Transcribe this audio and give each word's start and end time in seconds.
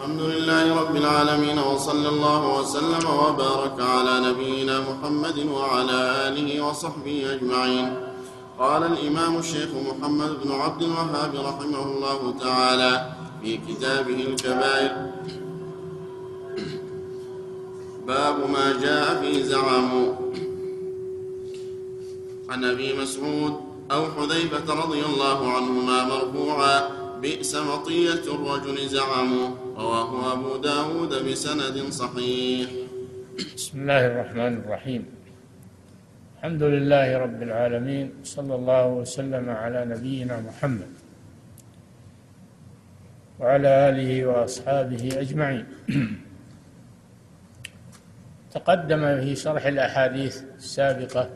الحمد 0.00 0.20
لله 0.20 0.80
رب 0.82 0.96
العالمين 0.96 1.58
وصلى 1.58 2.08
الله 2.08 2.58
وسلم 2.58 3.04
وبارك 3.22 3.80
على 3.80 4.14
نبينا 4.28 4.80
محمد 4.80 5.38
وعلى 5.38 5.98
آله 6.28 6.60
وصحبه 6.64 7.32
أجمعين. 7.34 7.96
قال 8.58 8.82
الإمام 8.82 9.38
الشيخ 9.38 9.68
محمد 9.88 10.30
بن 10.44 10.52
عبد 10.52 10.82
الوهاب 10.82 11.32
رحمه 11.34 11.82
الله 11.86 12.34
تعالى 12.40 12.92
في 13.42 13.56
كتابه 13.68 14.18
الكبائر 14.28 14.92
باب 18.06 18.50
ما 18.50 18.72
جاء 18.82 19.20
في 19.20 19.42
زعموا 19.42 20.12
عن 22.48 22.64
أبي 22.64 22.98
مسعود 23.02 23.54
أو 23.92 24.02
حذيفة 24.16 24.74
رضي 24.84 25.02
الله 25.04 25.52
عنهما 25.52 26.04
مرفوعا 26.04 27.00
بئس 27.22 27.54
مطيه 27.54 28.24
الرجل 28.34 28.88
زعموا 28.88 29.48
رواه 29.80 30.32
أبو 30.32 30.56
داود 30.56 31.12
بسند 31.24 31.76
صحيح. 31.90 32.68
بسم 33.56 33.80
الله 33.80 34.06
الرحمن 34.06 34.54
الرحيم. 34.60 35.02
الحمد 36.36 36.62
لله 36.62 37.18
رب 37.18 37.42
العالمين 37.42 38.12
صلى 38.24 38.54
الله 38.54 38.86
وسلم 38.86 39.50
على 39.50 39.84
نبينا 39.84 40.40
محمد 40.40 40.92
وعلى 43.40 43.70
آله 43.88 44.26
وأصحابه 44.26 45.04
أجمعين. 45.24 45.66
تقدم 48.52 49.02
في 49.20 49.36
شرح 49.36 49.66
الأحاديث 49.66 50.42
السابقة 50.56 51.30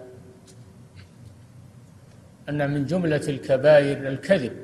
أن 2.48 2.70
من 2.70 2.86
جملة 2.86 3.24
الكبائر 3.28 4.08
الكذب 4.08 4.56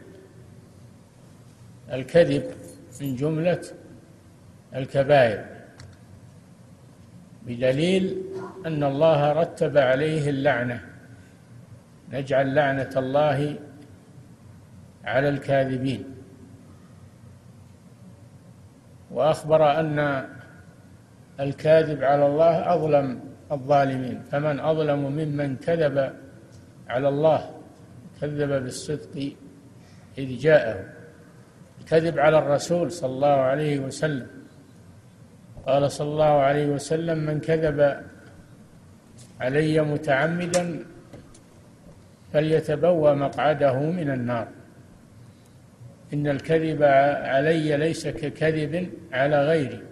الكذب 1.93 2.45
من 3.01 3.17
جملة 3.17 3.63
الكبائر 4.75 5.45
بدليل 7.47 8.23
أن 8.67 8.85
الله 8.85 9.33
رتب 9.33 9.79
عليه 9.79 10.31
اللعنة. 10.31 10.81
نجعل 12.13 12.55
لعنة 12.55 12.91
الله 12.97 13.59
على 15.05 15.29
الكاذبين. 15.29 16.05
وأخبر 19.11 19.81
أن 19.81 20.29
الكاذب 21.41 22.05
على 22.05 22.27
الله 22.27 22.75
أظلم 22.75 23.21
الظالمين. 23.53 24.23
فمن 24.23 24.61
أظلم 24.61 24.99
ممن 24.99 25.57
كذب 25.57 26.15
على 26.89 27.09
الله 27.09 27.51
كذب 28.21 28.63
بالصدق 28.63 29.33
إذ 30.19 30.39
جاءه. 30.39 31.00
الكذب 31.81 32.19
على 32.19 32.39
الرسول 32.39 32.93
صلى 32.93 33.11
الله 33.11 33.29
عليه 33.29 33.79
وسلم. 33.79 34.27
قال 35.67 35.91
صلى 35.91 36.09
الله 36.09 36.25
عليه 36.25 36.67
وسلم 36.67 37.19
من 37.19 37.41
كذب 37.41 38.03
علي 39.41 39.81
متعمدا 39.81 40.85
فليتبوى 42.33 43.15
مقعده 43.15 43.79
من 43.81 44.11
النار. 44.11 44.49
إن 46.15 46.27
الكذب 46.27 46.83
علي 47.23 47.77
ليس 47.77 48.09
ككذب 48.09 48.91
على 49.13 49.47
غيري. 49.47 49.83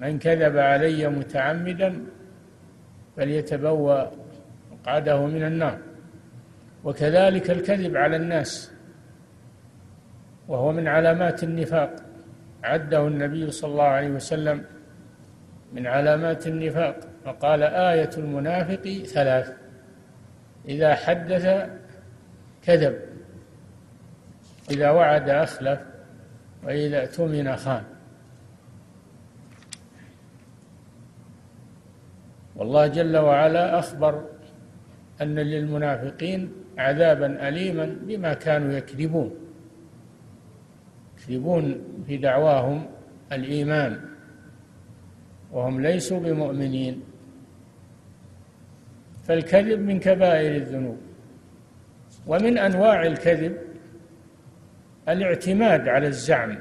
من 0.00 0.18
كذب 0.18 0.58
علي 0.58 1.08
متعمدا 1.08 2.04
فليتبوى 3.16 4.10
مقعده 4.72 5.26
من 5.26 5.44
النار. 5.44 5.78
وكذلك 6.84 7.50
الكذب 7.50 7.96
على 7.96 8.16
الناس. 8.16 8.72
وهو 10.50 10.72
من 10.72 10.88
علامات 10.88 11.42
النفاق. 11.44 11.96
عده 12.64 13.06
النبي 13.06 13.50
صلى 13.50 13.70
الله 13.70 13.84
عليه 13.84 14.10
وسلم 14.10 14.64
من 15.72 15.86
علامات 15.86 16.46
النفاق 16.46 16.96
وقال 17.26 17.62
آية 17.62 18.10
المنافق 18.18 19.02
ثلاث 19.06 19.52
إذا 20.68 20.94
حدث 20.94 21.70
كذب 22.62 22.98
إذا 24.70 24.90
وعد 24.90 25.28
أخلف 25.30 25.80
وإذا 26.64 27.00
اؤتمن 27.00 27.56
خان. 27.56 27.82
والله 32.56 32.86
جل 32.86 33.16
وعلا 33.16 33.78
أخبر 33.78 34.24
أن 35.22 35.34
للمنافقين 35.34 36.52
عذابا 36.78 37.48
أليما 37.48 37.96
بما 38.02 38.34
كانوا 38.34 38.72
يكذبون. 38.72 39.39
يكذبون 41.20 41.84
في 42.06 42.16
دعواهم 42.16 42.86
الإيمان 43.32 44.00
وهم 45.52 45.80
ليسوا 45.80 46.20
بمؤمنين. 46.20 47.02
فالكذب 49.24 49.80
من 49.80 50.00
كبائر 50.00 50.56
الذنوب 50.56 50.98
ومن 52.26 52.58
أنواع 52.58 53.02
الكذب 53.02 53.56
الاعتماد 55.08 55.88
على 55.88 56.06
الزعم. 56.06 56.58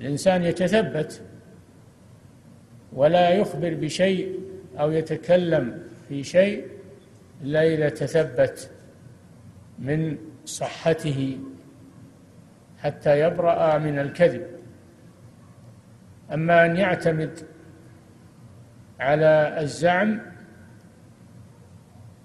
الإنسان 0.00 0.42
يتثبت 0.42 1.22
ولا 2.92 3.30
يخبر 3.30 3.74
بشيء 3.74 4.40
أو 4.80 4.92
يتكلم 4.92 5.82
في 6.08 6.24
شيء 6.24 6.64
إذا 7.44 7.88
تثبت 7.88 8.70
من 9.78 10.18
صحته 10.44 11.38
حتى 12.86 13.20
يبرأ 13.20 13.78
من 13.78 13.98
الكذب. 13.98 14.46
أما 16.32 16.66
أن 16.66 16.76
يعتمد 16.76 17.38
على 19.00 19.56
الزعم 19.60 20.20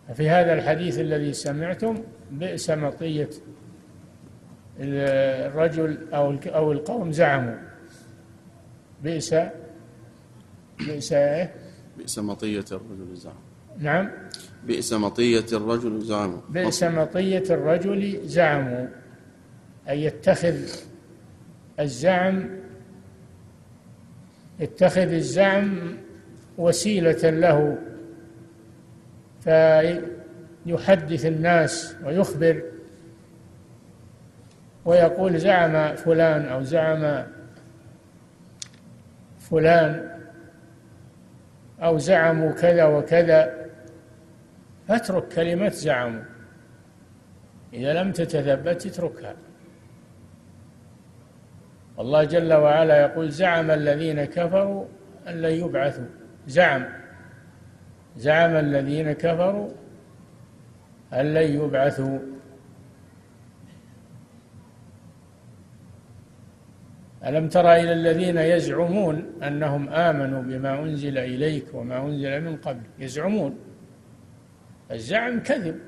ففي 0.08 0.30
هذا 0.30 0.54
الحديث 0.54 1.00
الذي 1.00 1.34
سمعتم 1.34 2.04
بئس 2.32 2.70
مطية 2.70 3.30
الرجل 4.80 6.08
أو 6.14 6.38
أو 6.46 6.72
القوم 6.72 7.12
زعموا. 7.12 7.58
بئس 9.04 9.36
بئس 10.80 11.14
إيه؟ 11.14 11.54
بئس 11.98 12.20
مطية 12.20 12.66
الرجل 12.72 13.16
زعم. 13.16 13.34
نعم. 13.80 14.10
بئس 14.66 14.94
مطية 14.94 15.46
الرجل 15.54 16.02
زعموا 16.02 16.42
بئس 16.50 16.84
مطية 16.84 17.44
الرجل 17.50 18.20
زعموا 18.24 18.88
أن 19.90 19.98
يتخذ 19.98 20.56
الزعم 21.80 22.50
يتخذ 24.60 25.12
الزعم 25.14 25.98
وسيلة 26.58 27.30
له 27.30 27.78
فيحدث 29.42 31.26
الناس 31.26 31.96
ويخبر 32.04 32.64
ويقول 34.86 35.40
زعم 35.40 35.96
فلان 35.96 36.46
أو 36.46 36.64
زعم 36.64 37.24
فلان 39.40 40.20
أو 41.84 41.98
زعموا 41.98 42.52
كذا 42.52 42.86
وكذا. 42.86 43.68
فاترك 44.88 45.28
كلمة 45.28 45.70
زعموا 45.70 46.24
إذا 47.74 47.94
لم 47.94 48.12
تتثبت 48.12 48.86
اتركها. 48.86 49.36
الله 52.00 52.24
جل 52.24 52.54
وعلا 52.54 53.02
يقول 53.02 53.30
زعم 53.32 53.72
الذين 53.72 54.26
كفروا 54.26 54.86
أن 55.28 55.42
لن 55.42 55.52
يبعثوا. 55.52 56.06
زعم. 56.48 56.86
زعم 58.18 58.56
الذين 58.56 59.12
كفروا 59.12 59.70
أن 61.14 61.34
لن 61.34 61.62
يبعثوا. 61.62 62.20
ألم 67.26 67.48
تر 67.50 67.74
إلى 67.74 67.94
الذين 67.94 68.38
يزعمون 68.38 69.44
أنهم 69.44 69.90
آمنوا 69.90 70.42
بما 70.42 70.80
أنزل 70.80 71.18
إليك 71.18 71.74
وما 71.74 72.06
أنزل 72.06 72.42
من 72.42 72.58
قبل؟ 72.58 72.82
يزعمون. 73.00 73.60
الزعم 74.92 75.40
كذب. 75.40 75.80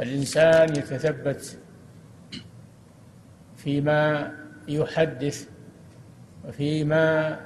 الإنسان 0.00 0.68
يتثبت 0.68 1.58
فيما 3.64 4.32
يحدث 4.68 5.46
وفيما 6.48 7.40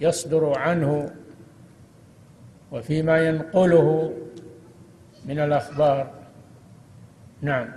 يصدر 0.00 0.58
عنه 0.58 1.10
وفيما 2.72 3.28
ينقله 3.28 4.12
من 5.24 5.38
الأخبار. 5.38 6.10
نعم. 7.42 7.68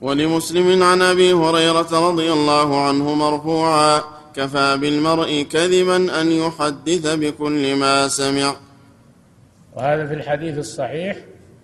ولمسلم 0.00 0.82
عن 0.82 1.02
أبي 1.02 1.32
هريرة 1.32 2.08
رضي 2.08 2.32
الله 2.32 2.86
عنه 2.86 3.14
مرفوعا 3.14 4.00
كفى 4.34 4.76
بالمرء 4.76 5.42
كذبا 5.42 6.20
أن 6.20 6.32
يحدث 6.32 7.14
بكل 7.14 7.76
ما 7.76 8.08
سمع. 8.08 8.56
وهذا 9.76 10.06
في 10.06 10.14
الحديث 10.14 10.58
الصحيح 10.58 11.16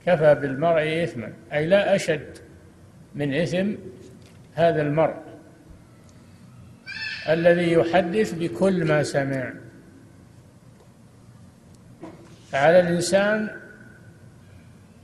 كفى 0.07 0.35
بالمرء 0.35 1.05
إثما 1.05 1.33
أي 1.53 1.67
لا 1.67 1.97
أشد. 1.97 2.46
من 3.17 3.35
إثم 3.35 3.73
هذا 4.55 4.83
المرء 4.83 5.23
الذي 7.29 7.73
يحدث 7.73 8.35
بكل 8.35 8.85
ما 8.85 9.03
سمع. 9.03 9.53
فعلى 12.51 12.81
الإنسان 12.81 13.51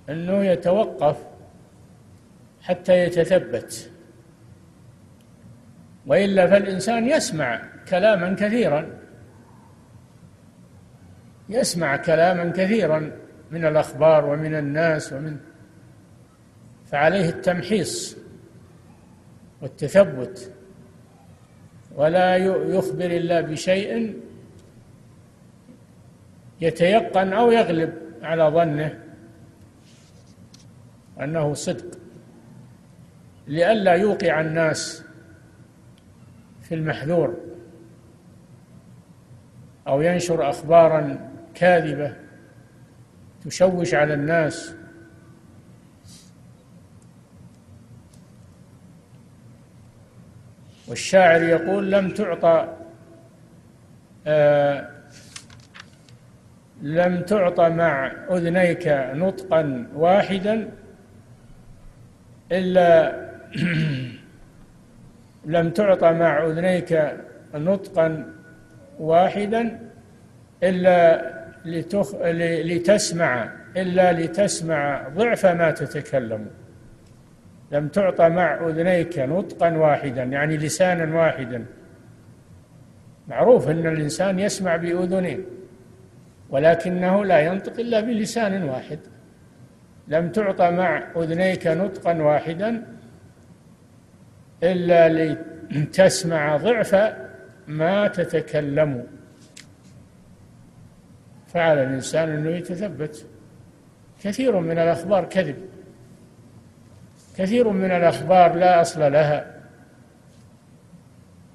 أنه 0.09 0.44
يتوقف 0.44 1.17
حتى 2.62 3.05
يتثبت 3.05 3.91
وإلا 6.06 6.47
فالإنسان 6.47 7.08
يسمع 7.08 7.62
كلاما 7.88 8.35
كثيرا 8.35 8.87
يسمع 11.49 11.97
كلاما 11.97 12.53
كثيرا 12.56 13.11
من 13.50 13.65
الأخبار 13.65 14.25
ومن 14.25 14.55
الناس 14.55 15.12
ومن 15.12 15.37
فعليه 16.93 17.29
التمحيص 17.29 18.17
والتثبت 19.62 20.53
ولا 21.94 22.37
يخبر 22.77 23.11
الله 23.11 23.41
بشيء 23.41 24.21
يتيقن 26.61 27.33
أو 27.33 27.50
يغلب 27.50 27.93
على 28.23 28.44
ظنه 28.44 28.99
أنه 31.21 31.55
صدق. 31.55 31.99
لئلا 33.47 33.93
يوقع 33.93 34.41
الناس 34.41 35.05
في 36.62 36.75
المحذور 36.75 37.37
أو 39.89 40.03
ينشر 40.03 40.50
أخبارا 40.50 41.31
كاذبة 41.55 42.17
تشوش 43.44 43.94
على 43.94 44.15
الناس 44.15 44.75
والشاعر 50.88 51.43
يقول 51.43 51.93
لم 51.93 52.11
تعطى 52.11 52.76
آه 54.26 54.88
لم 56.82 57.23
تعطى 57.23 57.69
مع 57.69 58.12
أذنيك 58.31 58.88
نطقا 59.14 59.87
واحدا 59.94 60.70
إلا 62.52 63.23
لم 65.44 65.70
تعطى 65.70 66.12
مع 66.12 66.46
أذنيك 66.46 67.12
نطقا 67.55 68.32
واحدا 68.99 69.79
إلا 70.62 71.32
لتخ... 71.64 72.14
لتسمع 72.64 73.52
إلا 73.76 74.12
لتسمع 74.12 75.08
ضعف 75.08 75.46
ما 75.46 75.70
تتكلم. 75.70 76.46
لم 77.73 77.89
تعطى 77.89 78.29
مع 78.29 78.69
أذنيك 78.69 79.19
نطقا 79.19 79.71
واحدا 79.71 80.23
يعني 80.23 80.57
لسانا 80.57 81.17
واحدا. 81.17 81.67
معروف 83.29 83.69
أن 83.69 83.87
الإنسان 83.87 84.39
يسمع 84.39 84.77
بأذنين 84.77 85.45
ولكنه 86.51 87.25
لا 87.25 87.41
ينطق 87.41 87.81
إلا 87.81 88.01
بلسان 88.01 88.63
واحد. 88.63 88.99
لم 90.09 90.29
تعطى 90.29 90.71
مع 90.71 91.13
أذنيك 91.17 91.67
نطقا 91.67 92.15
واحدا 92.15 92.87
إلا 94.63 95.09
لتسمع 95.71 96.57
ضعف 96.57 97.15
ما 97.67 98.09
تتكلم. 98.09 99.07
فعلى 101.47 101.83
الإنسان 101.83 102.29
أنه 102.31 102.51
يتثبت. 102.51 103.27
كثير 104.23 104.61
من 104.61 104.79
الأخبار 104.79 105.25
كذب. 105.25 105.72
كثير 107.37 107.69
من 107.69 107.90
الأخبار 107.90 108.55
لا 108.55 108.81
أصل 108.81 109.12
لها. 109.12 109.61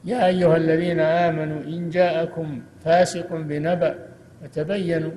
يا 0.05 0.25
أيها 0.25 0.57
الذين 0.57 0.99
آمنوا 0.99 1.63
إن 1.63 1.89
جاءكم 1.89 2.61
فاسق 2.83 3.33
بنبأ 3.33 4.07
فتبينوا 4.41 5.11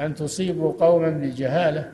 أن 0.00 0.14
تصيبوا 0.14 0.72
قوما 0.72 1.10
بجهالة. 1.10 1.92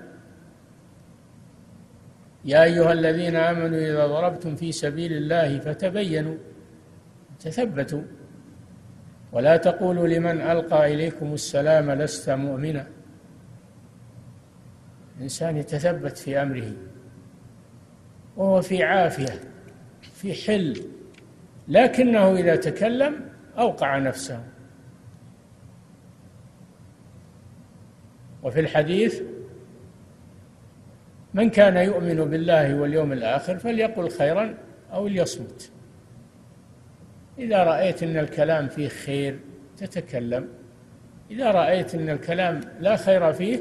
يا 2.44 2.62
أيها 2.62 2.92
الذين 2.92 3.36
آمنوا 3.36 3.78
إذا 3.78 4.06
ضربتم 4.06 4.56
في 4.56 4.72
سبيل 4.72 5.12
الله 5.12 5.58
فتبينوا 5.58 6.34
تثبتوا. 7.40 8.02
ولا 9.32 9.56
تقولوا 9.56 10.08
لمن 10.08 10.40
ألقى 10.40 10.94
إليكم 10.94 11.34
السلام 11.34 11.90
لست 11.90 12.30
مؤمنا. 12.30 12.86
الإنسان 15.16 15.56
يتثبت 15.56 16.18
في 16.18 16.42
أمره. 16.42 16.72
وهو 18.37 18.62
في 18.62 18.82
عافية 18.82 19.40
في 20.14 20.34
حل 20.34 20.82
لكنه 21.69 22.37
إذا 22.37 22.56
تكلم 22.56 23.29
أوقع 23.58 23.99
نفسه. 23.99 24.44
وفي 28.43 28.61
الحديث 28.61 29.23
من 31.34 31.50
كان 31.50 31.76
يؤمن 31.76 32.25
بالله 32.25 32.75
واليوم 32.75 33.12
الآخر 33.12 33.58
فليقل 33.58 34.11
خيرا 34.11 34.55
أو 34.93 35.06
ليصمت. 35.06 35.70
إذا 37.38 37.64
رأيت 37.64 38.02
أن 38.02 38.17
الكلام 38.17 38.69
فيه 38.69 38.88
خير 38.88 39.38
تتكلم 39.76 40.49
إذا 41.31 41.50
رأيت 41.50 41.94
أن 41.94 42.08
الكلام 42.08 42.61
لا 42.81 42.96
خير 42.96 43.32
فيه 43.32 43.61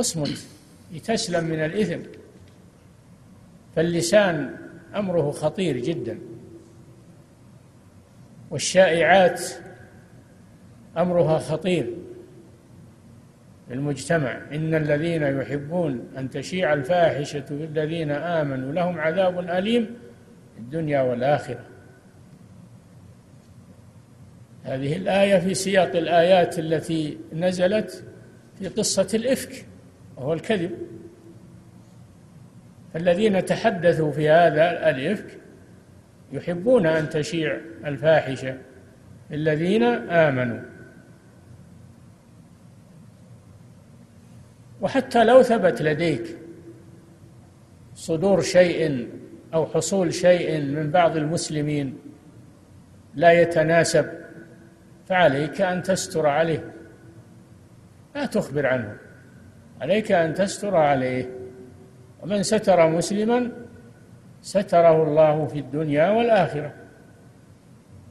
اصمت 0.00 0.46
لتسلم 0.92 1.44
من 1.44 1.58
الإثم. 1.64 2.23
فاللسان 3.76 4.56
أمره 4.96 5.30
خطير 5.30 5.76
جدا. 5.76 6.18
والشائعات 8.50 9.42
أمرها 10.98 11.38
خطير 11.38 11.90
المجتمع 13.70 14.40
إن 14.52 14.74
الذين 14.74 15.22
يحبون 15.22 16.08
أن 16.18 16.30
تشيع 16.30 16.72
الفاحشة 16.72 17.40
في 17.40 17.64
الذين 17.64 18.10
آمنوا 18.10 18.72
لهم 18.72 18.98
عذاب 19.00 19.38
أليم 19.38 19.84
في 20.54 20.60
الدنيا 20.60 21.02
والآخرة. 21.02 21.64
هذه 24.64 24.96
الآية 24.96 25.38
في 25.38 25.54
سياق 25.54 25.96
الآيات 25.96 26.58
التي 26.58 27.18
نزلت 27.32 28.04
في 28.58 28.68
قصة 28.68 29.08
الإفك 29.14 29.66
وهو 30.16 30.32
الكذب. 30.32 30.70
فالذين 32.94 33.44
تحدثوا 33.44 34.12
في 34.12 34.30
هذا 34.30 34.90
الإفك 34.90 35.38
يحبون 36.32 36.86
أن 36.86 37.08
تشيع 37.08 37.60
الفاحشة 37.84 38.56
الذين 39.32 39.82
آمنوا. 40.10 40.60
وحتى 44.80 45.24
لو 45.24 45.42
ثبت 45.42 45.82
لديك 45.82 46.38
صدور 47.94 48.40
شيء 48.40 49.08
أو 49.54 49.66
حصول 49.66 50.14
شيء 50.14 50.60
من 50.60 50.90
بعض 50.90 51.16
المسلمين 51.16 51.98
لا 53.14 53.32
يتناسب 53.32 54.06
فعليك 55.08 55.60
أن 55.60 55.82
تستر 55.82 56.26
عليه. 56.26 56.72
لا 58.14 58.26
تخبر 58.26 58.66
عنه 58.66 58.96
عليك 59.80 60.12
أن 60.12 60.34
تستر 60.34 60.76
عليه. 60.76 61.43
ومن 62.24 62.42
ستر 62.42 62.88
مسلما 62.88 63.50
ستره 64.42 65.02
الله 65.02 65.46
في 65.46 65.58
الدنيا 65.58 66.10
والآخرة 66.10 66.72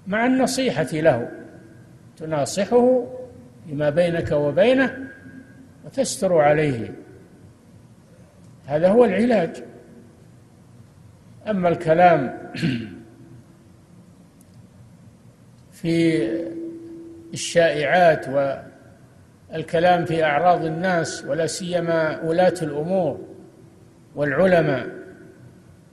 مع 0.08 0.26
النصيحة 0.26 0.88
له 0.94 1.32
تناصحه 2.18 3.04
فيما 3.66 3.90
بينك 3.90 4.32
وبينه 4.32 4.98
وتستر 5.86 6.38
عليه. 6.38 6.94
هذا 8.66 8.90
هو 8.90 9.06
العلاج. 9.06 9.64
أما 11.50 11.70
الكلام 11.70 12.52
في 15.82 16.30
الشائعات 17.34 18.26
والكلام 19.52 20.06
في 20.06 20.24
أعراض 20.24 20.66
الناس 20.66 21.26
ولا 21.26 21.48
سيما 21.48 22.22
ولاة 22.22 22.56
الأمور 22.62 23.33
والعلماء 24.16 24.88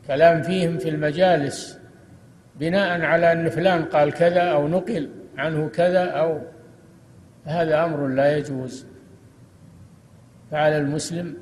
كلام 0.06 0.42
فيهم 0.42 0.78
في 0.78 0.88
المجالس 0.88 1.78
بناء 2.60 3.00
على 3.00 3.32
أن 3.32 3.48
فلان 3.48 3.84
قال 3.84 4.12
كذا 4.12 4.40
أو 4.40 4.68
نقل 4.68 5.10
عنه 5.36 5.68
كذا 5.68 6.04
أو 6.04 6.40
هذا 7.44 7.84
أمر 7.84 8.06
لا 8.06 8.36
يجوز. 8.36 8.86
فعلى 10.50 10.76
المسلم 10.76 11.36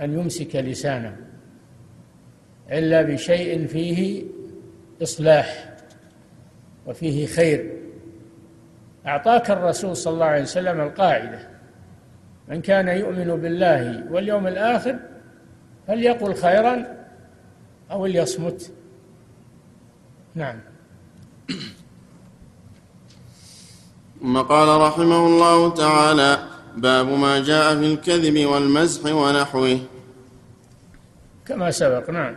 أن 0.00 0.12
يمسك 0.12 0.56
لسانه 0.56 1.16
إلا 2.72 3.02
بشيء 3.02 3.66
فيه 3.66 4.24
إصلاح 5.02 5.74
وفيه 6.86 7.26
خير. 7.26 7.72
أعطاك 9.06 9.50
الرسول 9.50 9.96
صلى 9.96 10.14
الله 10.14 10.26
عليه 10.26 10.42
وسلم 10.42 10.80
القاعدة 10.80 11.38
من 12.48 12.60
كان 12.60 12.88
يؤمن 12.88 13.40
بالله 13.40 14.12
واليوم 14.12 14.46
الآخر 14.46 14.98
فليقل 15.88 16.34
خيرا 16.34 16.86
أو 17.90 18.06
ليصمت 18.06 18.70
نعم. 20.34 20.60
ثم 24.20 24.38
قال 24.38 24.80
رحمه 24.80 25.26
الله 25.26 25.74
تعالى 25.74 26.38
باب 26.76 27.08
ما 27.08 27.42
جاء 27.42 27.78
في 27.78 27.92
الكذب 27.92 28.46
والمزح 28.46 29.12
ونحوه. 29.12 29.78
كما 31.46 31.70
سبق 31.70 32.10
نعم. 32.10 32.36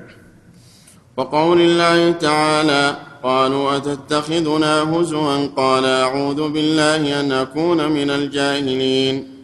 وقول 1.17 1.61
الله 1.61 2.11
تعالى 2.11 2.97
قالوا 3.23 3.77
أتتخذنا 3.77 4.83
هزوا؟ 4.83 5.47
قال 5.47 5.85
أعوذ 5.85 6.49
بالله 6.49 7.19
أن 7.19 7.31
أكون 7.31 7.91
من 7.91 8.09
الجاهلين. 8.09 9.37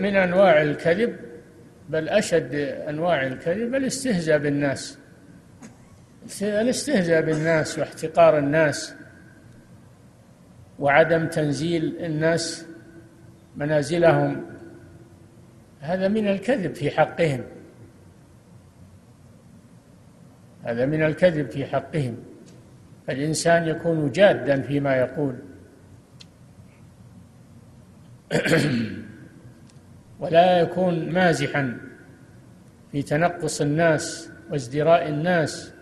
من 0.00 0.16
أنواع 0.16 0.62
الكذب 0.62 1.27
بل 1.88 2.08
أشد 2.08 2.54
أنواع 2.88 3.26
الكذب 3.26 3.74
الاستهزاء 3.74 4.38
بالناس. 4.38 4.98
الاستهزاء 6.42 7.22
بالناس 7.22 7.78
واحتقار 7.78 8.38
الناس 8.38 8.94
وعدم 10.78 11.26
تنزيل 11.26 11.96
الناس 12.04 12.66
منازلهم 13.56 14.46
هذا 15.80 16.08
من 16.08 16.28
الكذب 16.28 16.74
في 16.74 16.90
حقهم. 16.90 17.44
هذا 20.64 20.86
من 20.86 21.02
الكذب 21.02 21.50
في 21.50 21.66
حقهم. 21.66 22.16
فالإنسان 23.06 23.68
يكون 23.68 24.10
جادا 24.10 24.62
فيما 24.62 24.96
يقول. 24.96 25.34
ولا 30.20 30.60
يكون 30.60 31.12
مازحا 31.12 31.78
في 32.92 33.02
تنقص 33.02 33.60
الناس 33.60 34.30
وازدراء 34.50 35.08
الناس. 35.08 35.72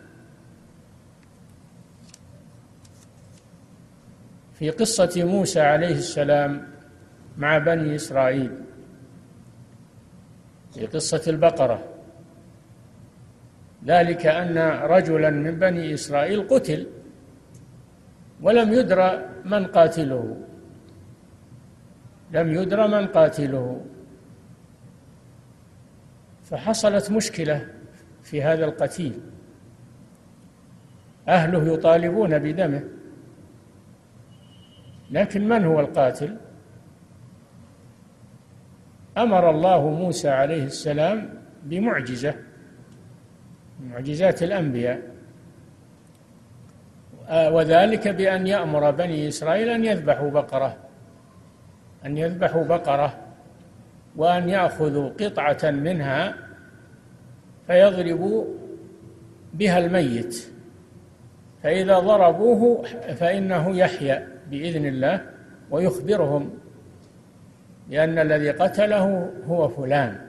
في 4.58 4.70
قصة 4.70 5.24
موسى 5.24 5.60
عليه 5.60 5.94
السلام 5.94 6.68
مع 7.38 7.58
بني 7.58 7.94
إسرائيل. 7.94 8.52
في 10.74 10.86
قصة 10.86 11.22
البقرة. 11.26 11.84
ذلك 13.86 14.26
أن 14.26 14.58
رجلا 14.82 15.30
من 15.30 15.58
بني 15.58 15.94
إسرائيل 15.94 16.48
قتل 16.48 16.86
ولم 18.42 18.72
يدرى 18.72 19.28
من 19.44 19.66
قاتله. 19.66 20.36
لم 22.32 22.52
يدرى 22.52 22.88
من 22.88 23.06
قاتله. 23.06 23.84
فحصلت 26.50 27.10
مشكلة 27.10 27.68
في 28.22 28.42
هذا 28.42 28.64
القتيل. 28.64 29.20
أهله 31.28 31.74
يطالبون 31.74 32.38
بدمه. 32.38 32.84
لكن 35.10 35.48
من 35.48 35.64
هو 35.64 35.80
القاتل؟ 35.80 36.36
أمر 39.18 39.50
الله 39.50 39.88
موسى 39.90 40.28
عليه 40.28 40.64
السلام 40.64 41.42
بمعجزة 41.62 42.34
معجزات 43.80 44.42
الأنبياء. 44.42 45.16
وذلك 47.30 48.08
بأن 48.08 48.46
يأمر 48.46 48.90
بني 48.90 49.28
إسرائيل 49.28 49.68
أن 49.68 49.84
يذبحوا 49.84 50.30
بقرة 50.30 50.76
أن 52.04 52.18
يذبحوا 52.18 52.64
بقرة. 52.64 53.25
وأن 54.16 54.48
يأخذوا 54.48 55.10
قطعة 55.20 55.70
منها 55.70 56.34
فيضربوا 57.66 58.44
بها 59.54 59.78
الميت. 59.78 60.48
فإذا 61.62 61.98
ضربوه 61.98 62.82
فإنه 63.14 63.76
يحيا 63.76 64.28
بإذن 64.50 64.86
الله 64.86 65.20
ويخبرهم 65.70 66.50
بأن 67.88 68.18
الذي 68.18 68.50
قتله 68.50 69.30
هو 69.46 69.68
فلان. 69.68 70.26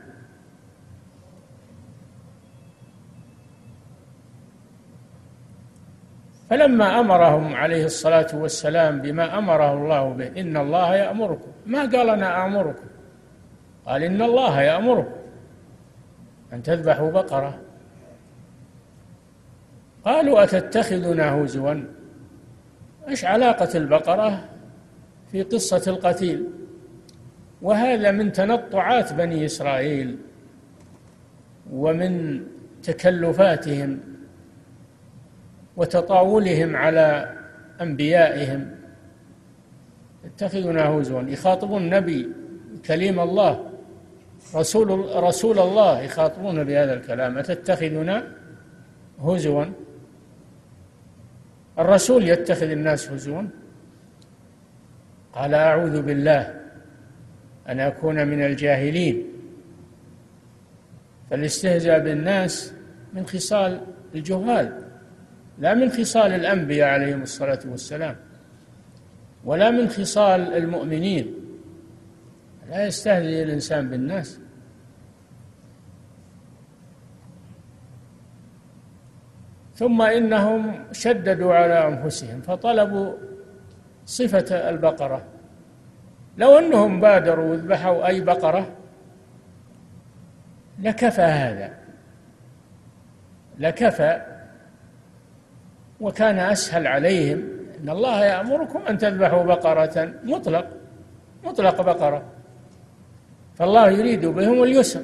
فلما 6.49 6.99
أمرهم 6.99 7.55
عليه 7.55 7.85
الصلاة 7.85 8.27
والسلام 8.33 9.01
بما 9.01 9.37
أمره 9.37 9.73
الله 9.73 10.09
به 10.09 10.41
إن 10.41 10.57
الله 10.57 10.95
يأمركم 10.95 11.51
ما 11.65 11.79
قال 11.79 12.09
أنا 12.09 12.45
أمركم؟ 12.45 12.85
قال 13.87 14.03
إن 14.03 14.21
الله 14.21 14.61
يامركم 14.61 15.11
أن 16.53 16.63
تذبحوا 16.63 17.11
بقرة. 17.11 17.59
قالوا 20.05 20.43
أتتخذنا 20.43 21.35
هزوا؟ 21.35 21.83
إيش 23.07 23.25
علاقة 23.25 23.77
البقرة 23.77 24.49
في 25.31 25.43
قصة 25.43 25.91
القتيل؟ 25.91 26.47
وهذا 27.61 28.11
من 28.11 28.31
تنطعات 28.31 29.13
بني 29.13 29.45
إسرائيل 29.45 30.17
ومن 31.71 32.43
تكلفاتهم 32.83 33.99
وتطاولهم 35.77 36.75
على 36.75 37.35
أنبيائهم. 37.81 38.71
يتخذون 40.25 40.77
هزوا. 40.79 41.21
يخاطبون 41.21 41.81
النبي 41.81 42.29
كليم 42.85 43.19
الله. 43.19 43.66
رسول 44.55 44.89
رسول 45.23 45.59
الله 45.59 46.01
يخاطبون 46.01 46.63
بهذا 46.63 46.93
الكلام 46.93 47.37
أتتخذنا 47.37 48.27
هزوا؟ 49.19 49.65
الرسول 51.79 52.29
يتخذ 52.29 52.69
الناس 52.69 53.09
هزوا؟ 53.09 53.41
قال 55.33 55.53
أعوذ 55.53 56.01
بالله 56.01 56.61
أن 57.69 57.79
أكون 57.79 58.27
من 58.27 58.43
الجاهلين. 58.45 59.25
فالاستهزاء 61.29 61.99
بالناس 61.99 62.73
من 63.13 63.25
خصال 63.25 63.81
الجهال 64.15 64.83
لا 65.59 65.73
من 65.73 65.89
خصال 65.91 66.31
الأنبياء 66.31 66.89
عليهم 66.89 67.21
الصلاة 67.21 67.59
والسلام 67.65 68.15
ولا 69.45 69.71
من 69.71 69.89
خصال 69.89 70.53
المؤمنين. 70.53 71.46
لا 72.69 72.85
يستهزئ 72.85 73.43
الإنسان 73.43 73.89
بالناس. 73.89 74.39
ثم 79.75 80.01
إنهم 80.01 80.85
شددوا 80.91 81.53
على 81.53 81.87
أنفسهم 81.87 82.41
فطلبوا 82.41 83.13
صفة 84.05 84.69
البقرة. 84.69 85.21
لو 86.37 86.57
أنهم 86.57 86.99
بادروا 86.99 87.51
وذبحوا 87.51 88.07
أي 88.07 88.21
بقرة 88.21 88.67
لكفى 90.79 91.21
هذا 91.21 91.73
لكفى 93.59 94.21
وكان 96.01 96.39
أسهل 96.39 96.87
عليهم 96.87 97.43
إن 97.81 97.89
الله 97.89 98.25
يأمركم 98.25 98.79
أن 98.89 98.97
تذبحوا 98.97 99.43
بقرة 99.43 100.13
مطلق 100.23 100.67
مطلق 101.45 101.81
بقرة. 101.81 102.23
فالله 103.57 103.89
يريد 103.89 104.25
بهم 104.25 104.63
اليسر. 104.63 105.03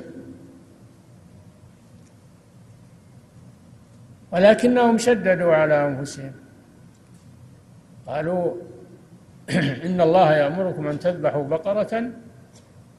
ولكنهم 4.32 4.98
شددوا 4.98 5.54
على 5.56 5.88
أنفسهم. 5.88 6.32
قالوا 8.08 8.54
إن 9.88 10.02
الله 10.02 10.36
يأمركم 10.36 10.88
أن 10.88 11.00
تذبحوا 11.00 11.44
بقرة. 11.44 11.94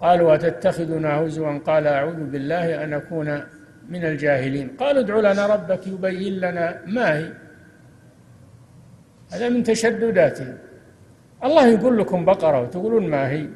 قالوا 0.01 0.35
أتتخذنا 0.35 1.11
هزوا؟ 1.21 1.59
قال 1.59 1.87
أعوذ 1.87 2.21
بالله 2.31 2.85
أن 2.85 2.93
أكون 2.93 3.29
من 3.89 4.05
الجاهلين. 4.05 4.69
قالوا 4.81 5.03
ادع 5.03 5.17
لنا 5.33 5.47
ربك 5.47 5.87
يبين 5.87 6.35
لنا 6.41 6.81
ما 6.87 7.19
هي. 7.19 7.33
هذا 9.33 9.49
من 9.49 9.63
تشدداتهم. 9.63 10.57
الله 11.45 11.67
يقول 11.67 11.99
لكم 11.99 12.25
بقرة 12.25 12.61
وتقولون 12.63 13.09
ما 13.11 13.29
هي. 13.29 13.49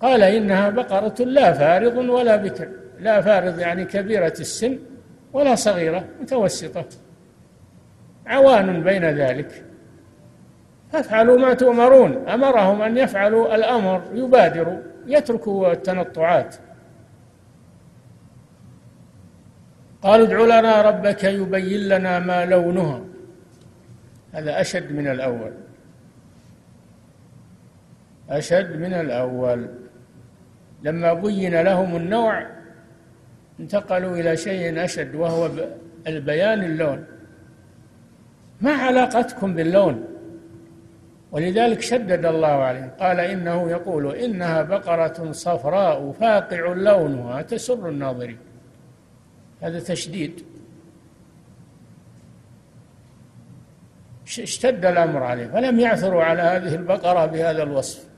قال 0.00 0.22
إنها 0.22 0.70
بقرة 0.70 1.24
لا 1.24 1.52
فارض 1.52 1.96
ولا 1.96 2.36
بكر. 2.36 2.68
لا 3.00 3.20
فارض 3.20 3.58
يعني 3.58 3.84
كبيرة 3.84 4.34
السن 4.40 4.78
ولا 5.32 5.54
صغيرة 5.54 6.04
متوسطة. 6.20 6.84
عوان 8.26 8.82
بين 8.82 9.04
ذلك. 9.04 9.64
فافعلوا 10.92 11.38
ما 11.38 11.54
تؤمرون. 11.54 12.28
أمرهم 12.28 12.82
أن 12.82 12.98
يفعلوا 12.98 13.54
الأمر 13.54 14.02
يبادروا 14.14 14.78
يتركوا 15.06 15.72
التنطعات. 15.72 16.56
قالوا 20.02 20.26
ادع 20.26 20.58
لنا 20.58 20.82
ربك 20.82 21.24
يبين 21.24 21.88
لنا 21.88 22.18
ما 22.18 22.44
لونها. 22.44 23.00
هذا 24.32 24.60
أشد 24.60 24.92
من 24.92 25.08
الأول. 25.08 25.52
أشد 28.30 28.76
من 28.76 28.94
الأول. 28.94 29.85
لما 30.86 31.12
بين 31.12 31.60
لهم 31.60 31.96
النوع 31.96 32.46
انتقلوا 33.60 34.16
إلى 34.16 34.36
شيء 34.36 34.84
أشد 34.84 35.14
وهو 35.14 35.50
البيان 36.06 36.64
اللون. 36.64 37.04
ما 38.60 38.72
علاقتكم 38.72 39.54
باللون؟ 39.54 40.04
ولذلك 41.32 41.80
شدد 41.80 42.26
الله 42.26 42.48
عليه 42.48 42.94
قال 43.00 43.20
إنه 43.20 43.70
يقول 43.70 44.14
إنها 44.14 44.62
بقرة 44.62 45.32
صفراء 45.32 46.12
فاقع 46.12 46.72
لونها 46.72 47.42
تسر 47.42 47.88
الناظرين. 47.88 48.38
هذا 49.60 49.80
تشديد. 49.80 50.44
اشتد 54.26 54.86
الأمر 54.86 55.22
عليه 55.22 55.46
فلم 55.46 55.80
يعثروا 55.80 56.24
على 56.24 56.42
هذه 56.42 56.74
البقرة 56.74 57.26
بهذا 57.26 57.62
الوصف. 57.62 58.08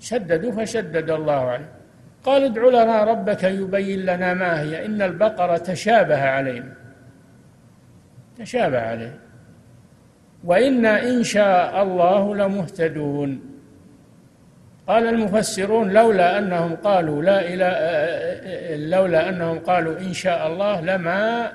شددوا 0.00 0.52
فشدد 0.52 1.10
الله 1.10 1.32
عليه. 1.32 1.79
قال 2.24 2.44
ادع 2.44 2.82
لنا 2.82 3.04
ربك 3.04 3.44
يبين 3.44 4.00
لنا 4.00 4.34
ما 4.34 4.60
هي. 4.60 4.86
إن 4.86 5.02
البقرة 5.02 5.56
تشابه 5.56 6.22
علينا. 6.22 6.74
تشابه 8.38 8.80
عليه. 8.80 9.18
وإنا 10.44 11.02
إن 11.02 11.22
شاء 11.22 11.82
الله 11.82 12.36
لمهتدون. 12.36 13.40
قال 14.86 15.06
المفسرون 15.06 15.92
لولا 15.92 16.38
أنهم 16.38 16.76
قالوا 16.76 17.22
لا 17.22 17.40
إله 17.40 17.70
لولا 18.76 19.28
أنهم 19.28 19.58
قالوا 19.58 19.98
إن 19.98 20.12
شاء 20.12 20.46
الله 20.46 20.80
لما 20.80 21.52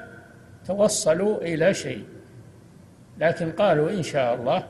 توصلوا 0.66 1.42
إلى 1.42 1.74
شيء. 1.74 2.04
لكن 3.20 3.52
قالوا 3.52 3.90
إن 3.90 4.04
شاء 4.04 4.36
الله. 4.36 4.64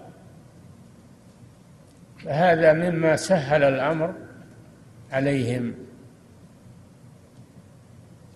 فهذا 2.26 2.74
مما 2.74 3.16
سهل 3.16 3.64
الأمر 3.64 4.14
عليهم. 5.12 5.85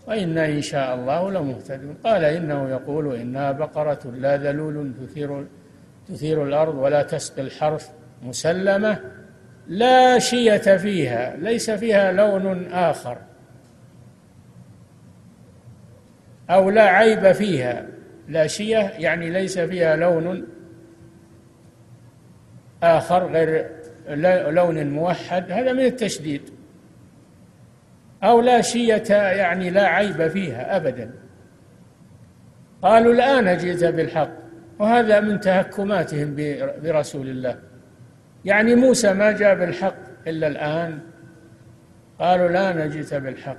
وإنا 0.09 0.45
إن 0.45 0.61
شاء 0.61 0.95
الله 0.95 1.31
لمهتدون. 1.31 1.97
قال 2.03 2.23
إنه 2.25 2.69
يقول 2.69 3.15
إنها 3.15 3.51
بقرة 3.51 3.99
لا 4.05 4.37
ذلول 4.37 4.93
تثير 5.01 5.45
تثير 6.07 6.43
الأرض 6.43 6.75
ولا 6.75 7.03
تسقي 7.03 7.41
الحرث 7.41 7.89
مسلمة 8.23 8.99
لا 9.67 10.19
شية 10.19 10.77
فيها 10.77 11.35
ليس 11.37 11.71
فيها 11.71 12.11
لون 12.11 12.71
آخر 12.71 13.17
أو 16.49 16.69
لا 16.69 16.83
عيب 16.83 17.31
فيها. 17.31 17.85
لا 18.27 18.47
شية 18.47 18.77
يعني 18.77 19.29
ليس 19.29 19.59
فيها 19.59 19.95
لون 19.95 20.47
آخر 22.83 23.31
غير 23.31 23.69
لون 24.51 24.89
موحد. 24.89 25.51
هذا 25.51 25.73
من 25.73 25.85
التشديد. 25.85 26.58
أو 28.23 28.41
لا 28.41 28.61
شية 28.61 29.13
يعني 29.13 29.69
لا 29.69 29.87
عيب 29.87 30.27
فيها 30.27 30.77
أبدا. 30.77 31.11
قالوا 32.81 33.13
الآن 33.13 33.57
جئت 33.57 33.83
بالحق 33.83 34.31
وهذا 34.79 35.19
من 35.19 35.39
تهكماتهم 35.39 36.35
برسول 36.83 37.29
الله. 37.29 37.55
يعني 38.45 38.75
موسى 38.75 39.13
ما 39.13 39.31
جاء 39.31 39.55
بالحق 39.55 39.95
إلا 40.27 40.47
الآن. 40.47 40.99
قالوا 42.19 42.47
لا 42.47 42.85
نجئت 42.85 43.13
بالحق. 43.13 43.57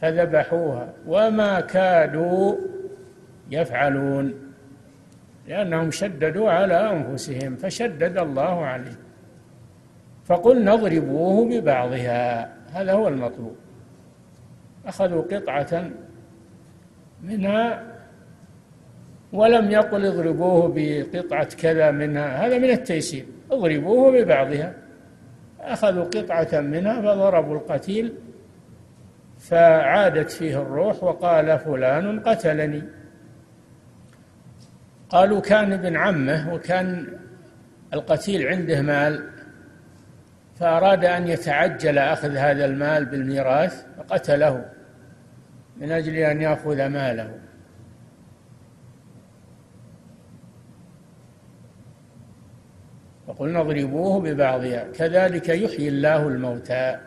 فذبحوها 0.00 0.92
وما 1.06 1.60
كادوا 1.60 2.56
يفعلون 3.50 4.34
لأنهم 5.48 5.90
شددوا 5.90 6.50
على 6.50 6.90
أنفسهم 6.90 7.56
فشدد 7.56 8.18
الله 8.18 8.64
عليهم 8.64 8.96
فقلنا 10.24 10.74
اضربوه 10.74 11.48
ببعضها 11.48 12.52
هذا 12.72 12.92
هو 12.92 13.08
المطلوب. 13.08 13.56
أخذوا 14.88 15.22
قطعة 15.22 15.90
منها 17.22 17.84
ولم 19.32 19.70
يقل 19.70 20.06
اضربوه 20.06 20.72
بقطعة 20.74 21.44
كذا 21.44 21.90
منها 21.90 22.46
هذا 22.46 22.58
من 22.58 22.70
التيسير 22.70 23.26
اضربوه 23.50 24.12
ببعضها. 24.12 24.74
أخذوا 25.60 26.04
قطعة 26.04 26.60
منها 26.60 27.02
فضربوا 27.02 27.56
القتيل 27.56 28.14
فعادت 29.38 30.30
فيه 30.30 30.62
الروح 30.62 31.04
وقال 31.04 31.58
فلان 31.58 32.20
قتلني. 32.20 32.82
قالوا 35.08 35.40
كان 35.40 35.72
ابن 35.72 35.96
عمه 35.96 36.54
وكان 36.54 37.06
القتيل 37.94 38.46
عنده 38.46 38.82
مال 38.82 39.30
فأراد 40.56 41.04
أن 41.04 41.28
يتعجل 41.28 41.98
أخذ 41.98 42.36
هذا 42.36 42.64
المال 42.64 43.04
بالميراث 43.04 43.86
فقتله. 43.98 44.77
من 45.80 45.92
أجل 45.92 46.16
أن 46.16 46.40
يأخذ 46.40 46.86
ماله. 46.86 47.38
فقلنا 53.26 53.60
اضربوه 53.60 54.20
ببعضها 54.20 54.84
كذلك 54.94 55.48
يحيي 55.48 55.88
الله 55.88 56.28
الموتى. 56.28 56.98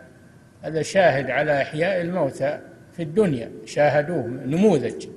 هذا 0.62 0.82
شاهد 0.82 1.30
على 1.30 1.62
إحياء 1.62 2.02
الموتى 2.02 2.60
في 2.94 3.04
الدنيا 3.04 3.52
شاهدوه 3.66 4.28
نموذج. 4.28 5.08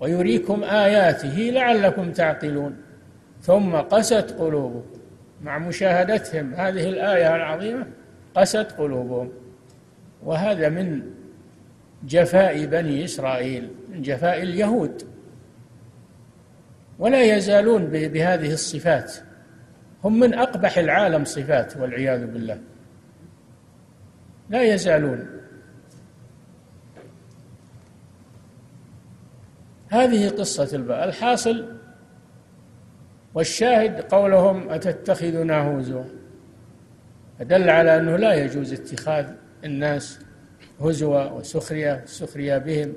ويريكم 0.00 0.64
آياته 0.64 1.50
لعلكم 1.52 2.12
تعقلون. 2.12 2.76
ثم 3.40 3.76
قست 3.76 4.34
قلوبكم 4.38 5.00
مع 5.42 5.58
مشاهدتهم. 5.58 6.54
هذه 6.54 6.88
الآية 6.88 7.36
العظيمة 7.36 7.86
قست 8.34 8.56
قلوبهم. 8.78 9.32
وهذا 10.22 10.68
من 10.68 11.02
جفاء 12.04 12.66
بني 12.66 13.04
إسرائيل 13.04 13.70
من 13.88 14.02
جفاء 14.02 14.42
اليهود. 14.42 15.02
ولا 16.98 17.22
يزالون 17.36 17.86
بهذه 17.86 18.52
الصفات. 18.52 19.14
هم 20.04 20.20
من 20.20 20.34
أقبح 20.34 20.78
العالم 20.78 21.24
صفات 21.24 21.76
والعياذ 21.76 22.26
بالله. 22.26 22.60
لا 24.50 24.62
يزالون. 24.62 25.26
هذه 29.88 30.28
قصة 30.28 30.76
الباء 30.76 31.04
الحاصل. 31.04 31.80
والشاهد 33.34 34.00
قولهم 34.00 34.70
أتتخذنا 34.70 35.78
هزوا 35.78 36.04
فدل 37.38 37.70
على 37.70 37.96
أنه 37.96 38.16
لا 38.16 38.34
يجوز 38.34 38.72
اتخاذ 38.72 39.26
الناس 39.64 40.18
هزوا 40.80 41.30
وسخرية 41.30 42.04
سخرية 42.06 42.58
بهم. 42.58 42.92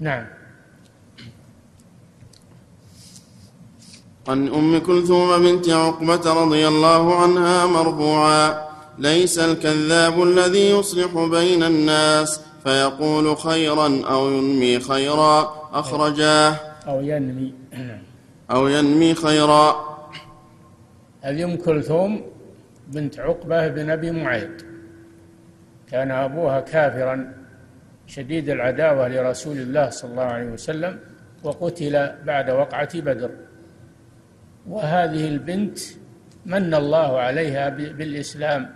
نعم. 0.00 0.26
عن 4.28 4.48
أم 4.48 4.78
كلثوم 4.78 5.42
بنت 5.42 5.68
عقبة 5.68 6.32
رضي 6.32 6.68
الله 6.68 7.22
عنها 7.22 7.66
مرفوعا 7.66 8.68
ليس 8.98 9.38
الكذاب 9.38 10.22
الذي 10.22 10.70
يصلح 10.70 11.24
بين 11.24 11.62
الناس 11.62 12.40
فيقول 12.64 13.36
خيرا 13.36 14.02
أو 14.04 14.30
ينمي 14.30 14.80
خيرا 14.80 15.68
أخرجاه. 15.72 16.56
أو 16.86 17.00
ينمي. 17.00 17.54
أو 18.50 18.68
ينمي 18.68 19.14
خيرا. 19.14 19.88
هذه 21.20 21.44
أم 21.44 21.56
كلثوم 21.56 22.22
بنت 22.88 23.18
عقبة 23.18 23.68
بن 23.68 23.90
أبي 23.90 24.10
معيط. 24.10 24.67
كان 25.90 26.10
أبوها 26.10 26.60
كافرا 26.60 27.32
شديد 28.06 28.48
العداوة 28.48 29.08
لرسول 29.08 29.58
الله 29.58 29.90
صلى 29.90 30.10
الله 30.10 30.22
عليه 30.22 30.46
وسلم 30.46 30.98
وقتل 31.42 32.12
بعد 32.24 32.50
وقعة 32.50 33.00
بدر. 33.00 33.30
وهذه 34.68 35.28
البنت 35.28 35.78
من 36.46 36.74
الله 36.74 37.20
عليها 37.20 37.68
بالإسلام. 37.68 38.74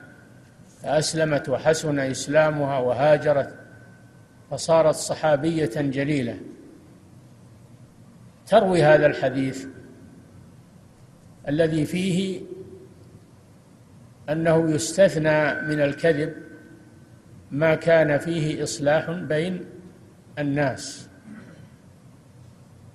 فأسلمت 0.83 1.49
وحسن 1.49 1.99
إسلامها 1.99 2.79
وهاجرت 2.79 3.55
فصارت 4.51 4.95
صحابية 4.95 5.71
جليلة. 5.77 6.37
تروي 8.47 8.83
هذا 8.83 9.07
الحديث 9.07 9.67
الذي 11.49 11.87
فيه 11.87 12.41
أنه 14.31 14.71
يستثنى 14.71 15.55
من 15.55 15.81
الكذب 15.81 16.35
ما 17.53 17.75
كان 17.75 18.19
فيه 18.19 18.63
إصلاح 18.63 19.11
بين 19.11 19.65
الناس. 20.39 21.09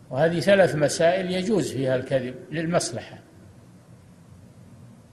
وهذه 0.09 0.39
ثلاث 0.39 0.75
مسائل 0.75 1.31
يجوز 1.31 1.71
فيها 1.71 1.95
الكذب 1.95 2.35
للمصلحة. 2.51 3.17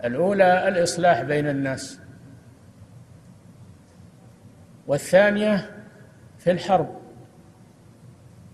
الأولى 0.04 0.68
الإصلاح 0.68 1.22
بين 1.22 1.48
الناس. 1.48 2.00
والثانية 4.86 5.70
في 6.38 6.50
الحرب. 6.50 7.00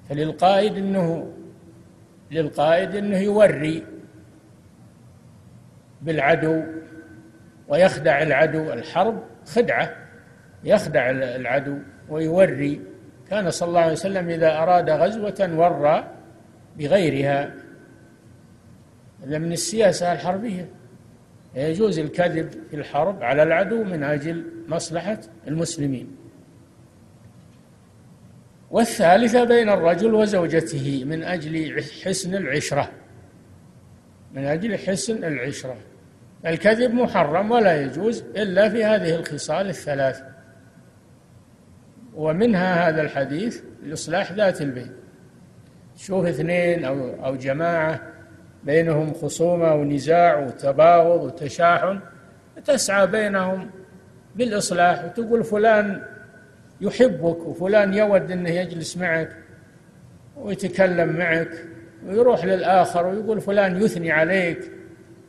فللقائد 0.08 0.76
أنه 0.76 1.32
للقائد 2.30 2.94
أنه 2.94 3.18
يوري 3.18 3.86
بالعدو 6.02 6.62
ويخدع 7.68 8.22
العدو. 8.22 8.72
الحرب 8.72 9.22
خدعة. 9.46 9.99
يخدع 10.64 11.10
العدو 11.10 11.78
ويوري. 12.08 12.80
كان 13.30 13.50
صلى 13.50 13.68
الله 13.68 13.80
عليه 13.80 13.92
وسلم 13.92 14.28
إذا 14.28 14.58
أراد 14.58 14.90
غزوة 14.90 15.50
ورى 15.54 16.10
بغيرها. 16.78 17.54
هذا 19.24 19.38
من 19.38 19.52
السياسة 19.52 20.12
الحربية. 20.12 20.68
يجوز 21.54 21.98
الكذب 21.98 22.50
في 22.70 22.76
الحرب 22.76 23.22
على 23.22 23.42
العدو 23.42 23.84
من 23.84 24.02
أجل 24.02 24.44
مصلحة 24.68 25.20
المسلمين. 25.48 26.16
والثالثة 28.70 29.44
بين 29.44 29.68
الرجل 29.68 30.14
وزوجته 30.14 31.04
من 31.06 31.22
أجل 31.22 31.82
حسن 32.04 32.34
العشرة. 32.34 32.90
من 34.34 34.44
أجل 34.44 34.78
حسن 34.78 35.24
العشرة. 35.24 35.76
الكذب 36.46 36.94
محرم 36.94 37.50
ولا 37.50 37.82
يجوز 37.82 38.24
إلا 38.36 38.68
في 38.68 38.84
هذه 38.84 39.14
الخصال 39.14 39.68
الثلاث. 39.68 40.22
ومنها 42.14 42.88
هذا 42.88 43.02
الحديث 43.02 43.62
لإصلاح 43.82 44.32
ذات 44.32 44.62
البين 44.62 44.92
شوف 45.96 46.26
اثنين 46.26 46.84
أو 46.84 47.26
أو 47.26 47.36
جماعة 47.36 48.00
بينهم 48.64 49.14
خصومة 49.14 49.74
ونزاع 49.74 50.38
وتباغض 50.38 51.24
وتشاحن 51.24 52.00
تسعى 52.64 53.06
بينهم 53.06 53.70
بالإصلاح 54.36 55.04
وتقول 55.04 55.44
فلان 55.44 56.02
يحبك 56.80 57.46
وفلان 57.46 57.94
يود 57.94 58.30
أنه 58.30 58.50
يجلس 58.50 58.96
معك 58.96 59.36
ويتكلم 60.36 61.16
معك 61.16 61.50
ويروح 62.06 62.44
للآخر 62.44 63.06
ويقول 63.06 63.40
فلان 63.40 63.82
يثني 63.82 64.12
عليك 64.12 64.72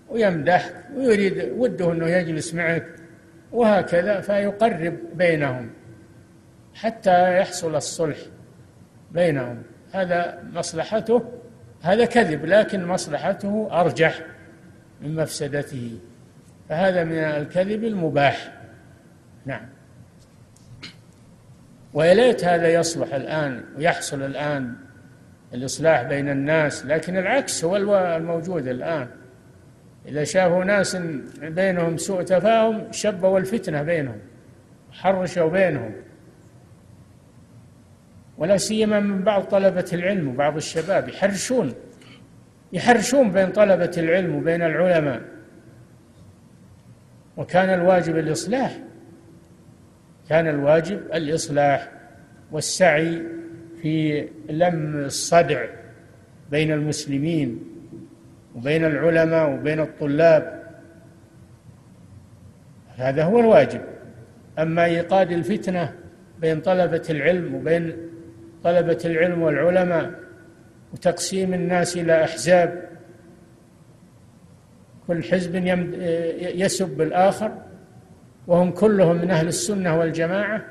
ويمدحك 0.10 0.74
ويريد 0.96 1.52
وده 1.58 1.92
أنه 1.92 2.08
يجلس 2.08 2.54
معك 2.54 2.88
وهكذا 3.52 4.22
فيقرب 4.22 4.98
بينهم. 5.14 5.70
حتى 6.76 7.38
يحصل 7.38 7.76
الصلح 7.76 8.18
بينهم. 9.12 9.64
هذا 9.92 10.44
مصلحته 10.54 11.24
هذا 11.82 12.06
كذب 12.06 12.46
لكن 12.46 12.86
مصلحته 12.86 13.68
أرجح 13.72 14.20
من 15.02 15.16
مفسدته. 15.16 16.00
فهذا 16.70 17.04
من 17.04 17.18
الكذب 17.18 17.84
المباح. 17.84 18.54
نعم. 19.46 19.66
وليت 21.94 22.46
هذا 22.46 22.74
يصلح 22.74 23.14
الآن 23.14 23.64
ويحصل 23.78 24.22
الآن 24.22 24.76
الإصلاح 25.54 26.02
بين 26.04 26.30
الناس 26.30 26.86
لكن 26.86 27.18
العكس 27.18 27.66
هو 27.66 27.76
الموجود 28.18 28.68
الآن. 28.68 29.08
إذا 30.08 30.24
شافوا 30.24 30.64
ناس 30.64 30.96
بينهم 31.42 31.98
سوء 31.98 32.24
تفاهم 32.24 32.92
شبوا 32.92 33.40
الفتنة 33.40 33.84
بينهم 33.84 34.20
حرشوا 34.92 35.50
بينهم. 35.50 35.94
ولا 38.38 38.58
سيما 38.58 39.00
من 39.00 39.24
بعض 39.24 39.44
طلبة 39.44 39.86
العلم 39.94 40.28
وبعض 40.28 40.56
الشباب 40.56 41.10
يحرشون 41.10 41.74
يحرشون 42.74 43.32
بين 43.32 43.52
طلبة 43.52 43.92
العلم 43.98 44.36
وبين 44.36 44.62
العلماء. 44.62 45.22
وكان 47.38 47.70
الواجب 47.70 48.18
الإصلاح 48.18 48.80
كان 50.30 50.48
الواجب 50.48 51.02
الإصلاح 51.14 51.92
والسعي 52.52 53.24
في 53.82 54.28
لم 54.50 54.96
الصدع 54.96 55.66
بين 56.52 56.72
المسلمين 56.72 57.60
وبين 58.56 58.86
العلماء 58.86 59.50
وبين 59.54 59.80
الطلاب. 59.80 60.64
هذا 62.96 63.24
هو 63.24 63.40
الواجب. 63.40 63.82
أما 64.60 64.86
إيقاد 64.86 65.32
الفتنة 65.32 65.94
بين 66.40 66.62
طلبة 66.62 67.04
العلم 67.10 67.56
وبين 67.56 67.98
طلبة 68.64 68.98
العلم 69.06 69.42
والعلماء 69.42 70.20
وتقسيم 70.94 71.54
الناس 71.54 71.98
إلى 71.98 72.24
أحزاب. 72.24 72.90
كل 75.08 75.24
حزب 75.24 75.56
يسب 76.56 77.02
الآخر 77.02 77.52
وهم 78.48 78.72
كلهم 78.72 79.16
من 79.16 79.32
أهل 79.32 79.48
السنة 79.48 80.00
والجماعة. 80.00 80.66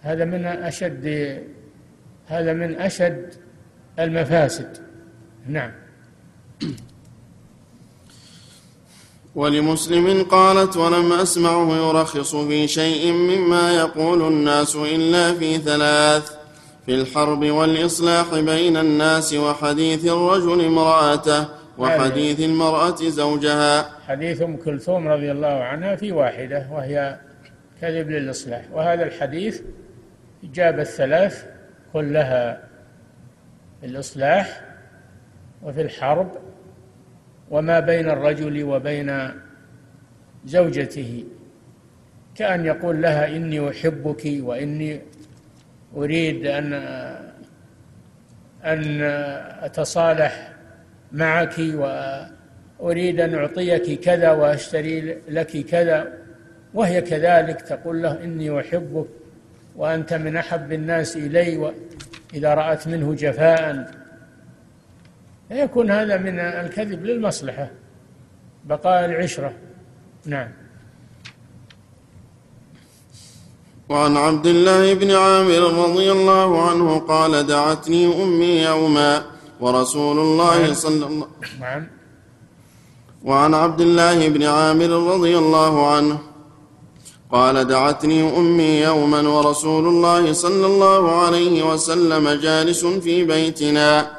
هذا 0.00 0.24
من 0.24 0.44
أشد 0.44 1.06
هذا 2.26 2.52
من 2.52 2.76
أشد 2.76 3.34
المفاسد. 3.98 4.76
نعم. 5.48 5.72
ولمسلم 9.34 10.22
قالت 10.22 10.76
ولم 10.76 11.12
أسمعه 11.12 11.76
يرخص 11.76 12.36
في 12.36 12.68
شيء 12.68 13.12
مما 13.12 13.74
يقول 13.76 14.32
الناس 14.32 14.76
إلا 14.76 15.34
في 15.34 15.58
ثلاث. 15.58 16.39
في 16.86 16.94
الحرب 17.00 17.44
والإصلاح 17.44 18.34
بين 18.34 18.76
الناس 18.76 19.34
وحديث 19.34 20.04
الرجل 20.04 20.64
امرأته 20.64 21.48
وحديث 21.78 22.40
المرأة 22.40 22.96
زوجها. 22.96 23.90
حديث 24.08 24.42
أم 24.42 24.56
كلثوم 24.56 25.08
رضي 25.08 25.32
الله 25.32 25.48
عنها 25.64 25.96
في 25.96 26.12
واحدة 26.12 26.66
وهي 26.70 27.18
كذب 27.80 28.10
للإصلاح. 28.10 28.64
وهذا 28.72 29.02
الحديث 29.02 29.62
جاب 30.44 30.80
الثلاث 30.80 31.44
كلها 31.92 32.62
في 33.80 33.86
الإصلاح 33.86 34.60
وفي 35.62 35.82
الحرب 35.82 36.30
وما 37.50 37.80
بين 37.80 38.10
الرجل 38.10 38.64
وبين 38.64 39.30
زوجته 40.44 41.24
كأن 42.34 42.64
يقول 42.64 43.02
لها 43.02 43.36
إني 43.36 43.70
أحبك 43.70 44.22
وإني 44.40 45.00
أريد 45.96 46.46
أن 46.46 46.72
أن 48.64 49.02
أتصالح 49.62 50.52
معك 51.12 51.54
وأريد 52.78 53.20
أن 53.20 53.34
أعطيك 53.34 54.00
كذا 54.00 54.30
وأشتري 54.30 55.18
لك 55.28 55.66
كذا 55.66 56.12
وهي 56.74 57.00
كذلك 57.00 57.60
تقول 57.60 58.02
له 58.02 58.24
إني 58.24 58.60
أحبك 58.60 59.06
وأنت 59.76 60.14
من 60.14 60.36
أحب 60.36 60.72
الناس 60.72 61.16
إلي 61.16 61.72
إذا 62.34 62.54
رأت 62.54 62.88
منه 62.88 63.14
جفاء. 63.14 63.90
يكون 65.50 65.90
هذا 65.90 66.16
من 66.16 66.38
الكذب 66.38 67.04
للمصلحة 67.04 67.70
بقاء 68.64 69.04
العشرة. 69.04 69.52
نعم. 70.26 70.48
وعن 73.90 74.16
عبد 74.16 74.46
الله 74.46 74.94
بن 74.94 75.10
عامر 75.10 75.58
رضي 75.58 76.12
الله 76.12 76.62
عنه 76.62 76.98
قال 76.98 77.46
دعتني 77.46 78.22
أمي 78.22 78.62
يوما 78.62 79.22
ورسول 79.60 80.18
الله 80.18 80.62
نعم. 80.62 80.74
صلى 80.74 81.06
الله 81.06 81.26
نعم. 81.60 81.86
وعن 83.24 83.54
عبد 83.54 83.80
الله 83.80 84.28
بن 84.28 84.42
عامر 84.42 84.90
رضي 84.90 85.38
الله 85.38 85.86
عنه 85.86 86.18
قال 87.32 87.64
دعتني 87.66 88.38
أمي 88.38 88.80
يوما 88.80 89.28
ورسول 89.28 89.86
الله 89.86 90.32
صلى 90.32 90.66
الله 90.66 91.12
عليه 91.12 91.72
وسلم 91.72 92.28
جالس 92.28 92.86
في 92.86 93.24
بيتنا. 93.24 94.10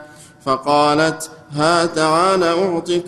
فقالت 0.45 1.31
ها 1.51 1.85
تعال 1.85 2.43
أعطك. 2.43 3.05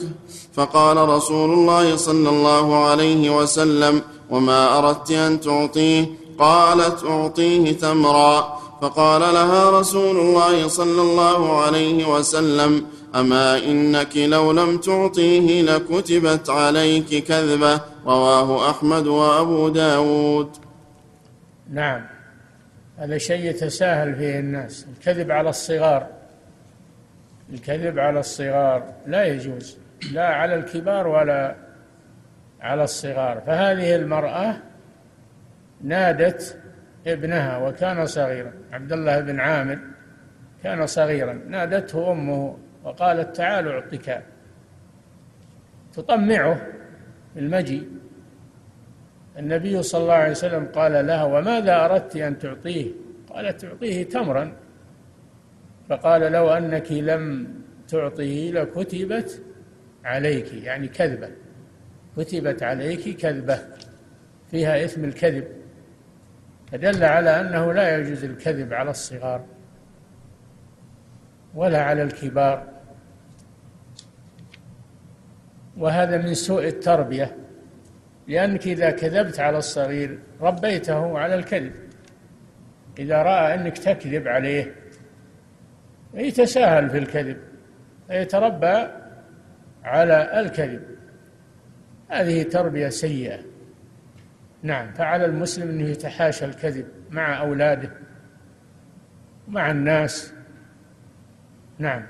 فقال 0.54 0.97
رسول 0.97 1.54
الله 1.54 1.95
صلى 1.95 2.30
الله 2.30 2.86
عليه 2.86 3.38
وسلم 3.38 4.02
وما 4.30 4.78
أردت 4.78 5.12
أن 5.12 5.41
تعطيه؟ 5.41 6.22
قالت 6.39 7.04
أعطيه 7.04 7.78
تمرا 7.78 8.60
فقال 8.82 9.22
لها 9.22 9.80
رسول 9.80 10.17
الله 10.17 10.67
صلى 10.67 11.02
الله 11.02 11.62
عليه 11.62 12.15
وسلم 12.15 12.86
أما 13.15 13.58
إنك 13.58 14.17
لو 14.17 14.52
لم 14.52 14.78
تعطيه 14.78 15.62
لكتبت 15.62 16.50
عليك 16.50 17.24
كذبة. 17.24 17.82
رواه 18.06 18.69
أحمد 18.69 19.08
وأبو 19.08 19.69
داود. 19.69 20.50
نعم. 21.72 22.02
هذا 22.98 23.17
شيء 23.17 23.50
يتساهل 23.50 24.15
فيه 24.15 24.39
الناس. 24.39 24.86
الكذب 24.98 25.32
على 25.32 25.50
الصغار. 25.50 26.08
الكذب 27.54 28.00
على 28.00 28.19
الصغار 28.19 28.84
لا 29.08 29.26
يجوز. 29.26 29.78
لا 30.12 30.28
على 30.28 30.56
الكبار 30.56 31.08
ولا 31.08 31.56
على 32.62 32.84
الصغار. 32.84 33.41
فهذه 33.48 33.96
المرأة 33.96 34.56
نادت 35.84 36.60
ابنها 37.08 37.58
وكان 37.58 38.06
صغيرا. 38.06 38.54
عبد 38.72 38.91
الله 38.91 39.19
بن 39.19 39.39
عامر 39.39 39.80
كان 40.63 40.88
صغيرا. 40.88 41.34
نادته 41.34 42.12
أمه 42.12 42.58
وقالت 42.84 43.36
تعال 43.36 43.67
اعطك 43.67 44.24
تطمعه 45.93 46.67
بالمجيء 47.36 47.88
النبي 49.39 49.84
صلى 49.84 50.02
الله 50.02 50.13
عليه 50.13 50.32
وسلم 50.32 50.65
قال 50.65 51.08
لها 51.08 51.24
وماذا 51.24 51.86
أردت 51.86 52.15
أن 52.15 52.39
تعطيه؟ 52.39 52.91
قالت 53.30 53.62
تعطيه 53.62 54.04
تمرا. 54.04 54.54
فقال 55.89 56.22
لو 56.32 56.50
أنك 56.50 56.91
لم 56.91 57.54
تعطيه 57.88 58.52
لكتبت 58.52 59.41
عليك 60.06 60.54
يعني 60.54 60.88
كذبة. 60.88 61.30
كتبت 62.17 62.63
عليك 62.63 63.17
كذبة. 63.17 63.60
فيها 64.52 64.86
اثم 64.86 65.04
الكذب. 65.04 65.48
فدل 66.73 67.03
على 67.03 67.41
أنه 67.41 67.73
لا 67.73 67.97
يجوز 67.97 68.23
الكذب 68.23 68.73
على 68.73 68.89
الصغار 68.89 69.45
ولا 71.55 71.83
على 71.83 72.03
الكبار. 72.03 72.67
وهذا 75.77 76.17
من 76.17 76.33
سوء 76.33 76.67
التربية 76.67 77.36
لأنك 78.27 78.67
إذا 78.67 78.91
كذبت 78.91 79.39
على 79.39 79.57
الصغير 79.57 80.19
ربيته 80.41 81.19
على 81.19 81.36
الكذب. 81.36 81.73
إذا 82.99 83.17
رأى 83.17 83.53
أنك 83.53 83.77
تكذب 83.77 84.27
عليه 84.27 84.75
يتساهل 86.13 86.89
في 86.89 86.97
الكذب 86.97 87.38
فيتربى 88.07 88.88
على 89.83 90.39
الكذب. 90.39 90.83
هذه 92.09 92.43
تربية 92.43 92.89
سيئة. 92.89 93.53
نعم 94.63 94.93
فعلى 94.93 95.26
المسلم 95.26 95.69
أنه 95.69 95.89
يتحاشى 95.89 96.45
الكذب 96.45 96.86
مع 97.12 97.39
أولاده 97.39 97.91
مع 99.47 99.71
الناس. 99.71 100.32
نعم. 101.80 102.04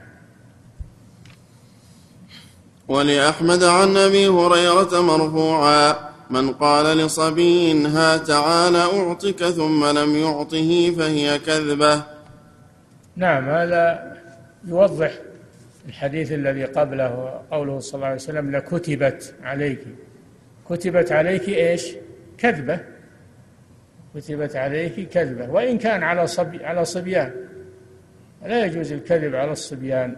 ولأحمد 2.87 3.63
عن 3.63 3.97
أبي 3.97 4.27
هريرة 4.27 5.01
مرفوعا 5.01 5.95
من 6.29 6.53
قال 6.53 6.97
لصبي 6.97 7.87
ها 7.87 8.17
تعال 8.17 8.75
أعطك 8.75 9.49
ثم 9.49 9.85
لم 9.85 10.15
يعطه 10.15 10.95
فهي 10.97 11.39
كذبة. 11.39 12.03
نعم 13.15 13.49
هذا 13.49 14.13
يوضح 14.65 15.11
الحديث 15.87 16.31
الذي 16.31 16.65
قبله 16.65 17.41
قوله 17.51 17.79
صلى 17.79 17.95
الله 17.95 18.05
عليه 18.05 18.15
وسلم 18.15 18.55
لكتبت 18.55 19.35
عليك. 19.43 19.79
كتبت 20.69 21.11
عليك 21.11 21.49
إيش؟ 21.49 21.95
كذبة 22.37 22.79
كتبت 24.15 24.55
عليك 24.55 25.09
كذبة. 25.09 25.49
وإن 25.49 25.77
كان 25.77 26.03
على 26.03 26.27
صبي 26.27 26.65
على 26.65 26.85
صبيان 26.85 27.31
لا 28.45 28.65
يجوز 28.65 28.91
الكذب 28.91 29.35
على 29.35 29.51
الصبيان 29.51 30.15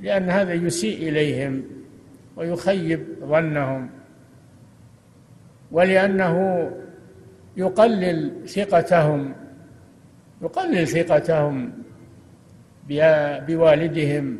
لأن 0.00 0.30
هذا 0.30 0.52
يسيء 0.52 1.08
إليهم 1.08 1.64
ويخيب 2.36 3.06
ظنهم 3.20 3.90
ولأنه 5.72 6.70
يقلل 7.56 8.48
ثقتهم 8.48 9.34
يقلل 10.42 10.88
ثقتهم 10.88 11.72
بوالدهم 13.46 14.38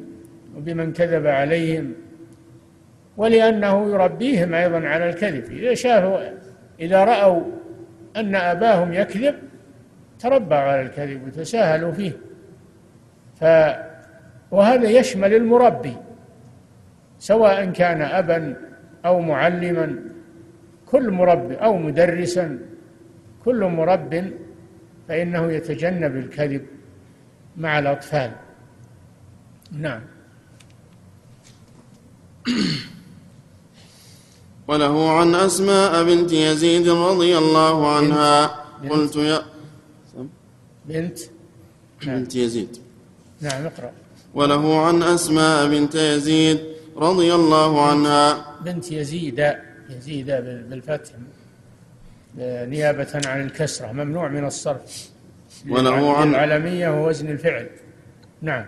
وبمن 0.57 0.93
كذب 0.93 1.27
عليهم. 1.27 1.95
ولأنه 3.17 3.91
يربيهم 3.91 4.55
أيضا 4.55 4.89
على 4.89 5.09
الكذب. 5.11 5.45
إذا 5.53 5.75
شافوا 5.75 6.19
إذا 6.81 7.05
رأوا 7.05 7.43
أن 8.17 8.35
أباهم 8.35 8.93
يكذب 8.93 9.35
تربوا 10.19 10.57
على 10.57 10.83
الكذب 10.83 11.27
وتساهلوا 11.27 11.93
فيه. 11.93 12.13
ف 13.41 13.45
وهذا 14.51 14.89
يشمل 14.89 15.35
المربي 15.35 15.97
سواء 17.19 17.71
كان 17.71 18.03
أبا 18.03 18.57
أو 19.05 19.21
معلما. 19.21 19.99
كل 20.87 21.11
مرب 21.11 21.53
أو 21.53 21.77
مدرسا 21.77 22.59
كل 23.45 23.65
مرب 23.65 24.33
فإنه 25.09 25.53
يتجنب 25.53 26.17
الكذب 26.17 26.67
مع 27.57 27.79
الأطفال. 27.79 28.31
نعم. 29.73 30.01
وله 34.69 35.11
عن 35.11 35.35
أسماء 35.35 36.05
بنت 36.05 36.33
يزيد 36.33 36.89
رضي 36.89 37.39
الله 37.39 37.97
عنها. 37.97 38.65
بنت. 38.83 38.93
قلت 38.93 39.17
يا 39.17 39.43
بنت. 40.85 41.19
بنت 42.07 42.37
يزيد. 42.37 42.77
نعم 43.41 43.67
اقرأ. 43.67 43.93
وله 44.35 44.79
عن 44.87 45.03
أسماء 45.03 45.69
بنت 45.69 45.95
يزيد 45.95 46.61
رضي 46.97 47.35
الله 47.35 47.87
عنها. 47.87 48.57
بنت 48.65 48.93
يزيد 48.93 49.55
يزيد 49.91 50.27
بالفتح. 50.27 51.13
نيابة 52.39 53.21
عن 53.27 53.41
الكسرة 53.47 53.93
ممنوع 53.93 54.29
من 54.29 54.45
الصرف. 54.45 55.09
وله 55.71 56.17
عن 56.17 56.31
العلمية 56.31 56.89
ووزن 56.89 57.31
الفعل. 57.31 57.69
نعم. 58.43 58.65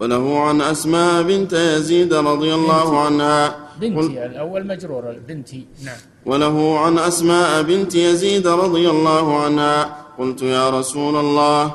وله 0.00 0.40
عن 0.40 0.60
أسماء 0.60 1.22
بنت 1.22 1.52
يزيد 1.52 2.14
رضي 2.14 2.54
الله 2.54 3.00
عنها. 3.00 3.56
بنتي 3.80 4.26
الأول 4.26 4.66
مجرور 4.66 5.16
بنتي. 5.28 5.66
نعم. 5.84 5.96
وله 6.26 6.78
عن 6.78 6.98
أسماء 6.98 7.62
بنت 7.62 7.94
يزيد 7.94 8.46
رضي 8.46 8.90
الله 8.90 9.42
عنها. 9.42 9.96
قلت 10.18 10.42
يا 10.42 10.70
رسول 10.70 11.16
الله 11.16 11.74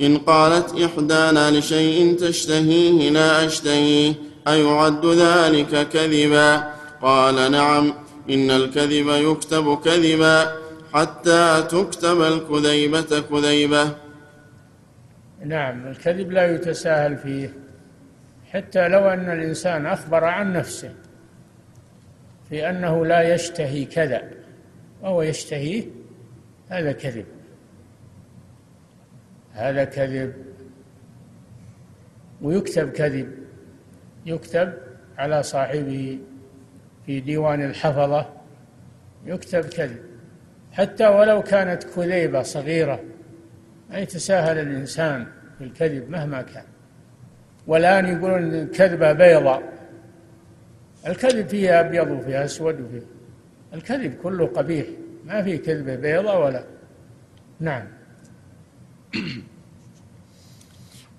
إن 0.00 0.18
قالت 0.18 0.80
إحدانا 0.80 1.50
لشيء 1.50 2.16
تشتهيه 2.16 3.10
لا 3.10 3.46
أشتهيه 3.46 4.14
أيعد 4.48 5.06
ذلك 5.06 5.88
كذبا؟ 5.88 6.74
قال 7.02 7.52
نعم 7.52 7.94
إن 8.30 8.50
الكذب 8.50 9.08
يكتب 9.08 9.78
كذبا 9.84 10.52
حتى 10.92 11.64
تكتب 11.70 12.22
الكذيبة 12.22 13.22
كذيبة. 13.30 13.90
نعم 15.44 15.86
الكذب 15.86 16.32
لا 16.32 16.54
يتساهل 16.54 17.16
فيه. 17.16 17.63
حتى 18.54 18.88
لو 18.88 19.08
أن 19.08 19.30
الإنسان 19.30 19.86
أخبر 19.86 20.24
عن 20.24 20.52
نفسه 20.52 20.94
في 22.48 22.70
أنه 22.70 23.06
لا 23.06 23.34
يشتهي 23.34 23.84
كذا 23.84 24.30
وهو 25.02 25.22
يشتهيه 25.22 25.84
هذا 26.68 26.92
كذب. 26.92 27.26
هذا 29.52 29.84
كذب 29.84 30.34
ويكتب 32.42 32.90
كذب 32.90 33.34
يكتب 34.26 34.74
على 35.18 35.42
صاحبه 35.42 36.18
في 37.06 37.20
ديوان 37.20 37.64
الحفظة 37.64 38.32
يكتب 39.24 39.64
كذب. 39.64 40.02
حتى 40.72 41.06
ولو 41.06 41.42
كانت 41.42 41.84
كذيبة 41.84 42.42
صغيرة 42.42 43.00
ما 43.90 43.98
يتساهل 43.98 44.58
الإنسان 44.58 45.26
في 45.58 45.64
الكذب 45.64 46.10
مهما 46.10 46.42
كان. 46.42 46.73
والآن 47.66 48.06
يقولون 48.06 48.54
الكذبة 48.54 49.12
بيضاء 49.12 49.74
الكذب 51.06 51.48
فيها 51.48 51.80
أبيض 51.80 52.10
وفيها 52.10 52.44
أسود 52.44 52.80
وفيه 52.80 53.06
الكذب 53.74 54.14
كله 54.22 54.46
قبيح. 54.46 54.86
ما 55.26 55.42
في 55.42 55.58
كذبة 55.58 55.94
بيضاء 55.94 56.44
ولا. 56.44 56.64
نعم. 57.60 57.82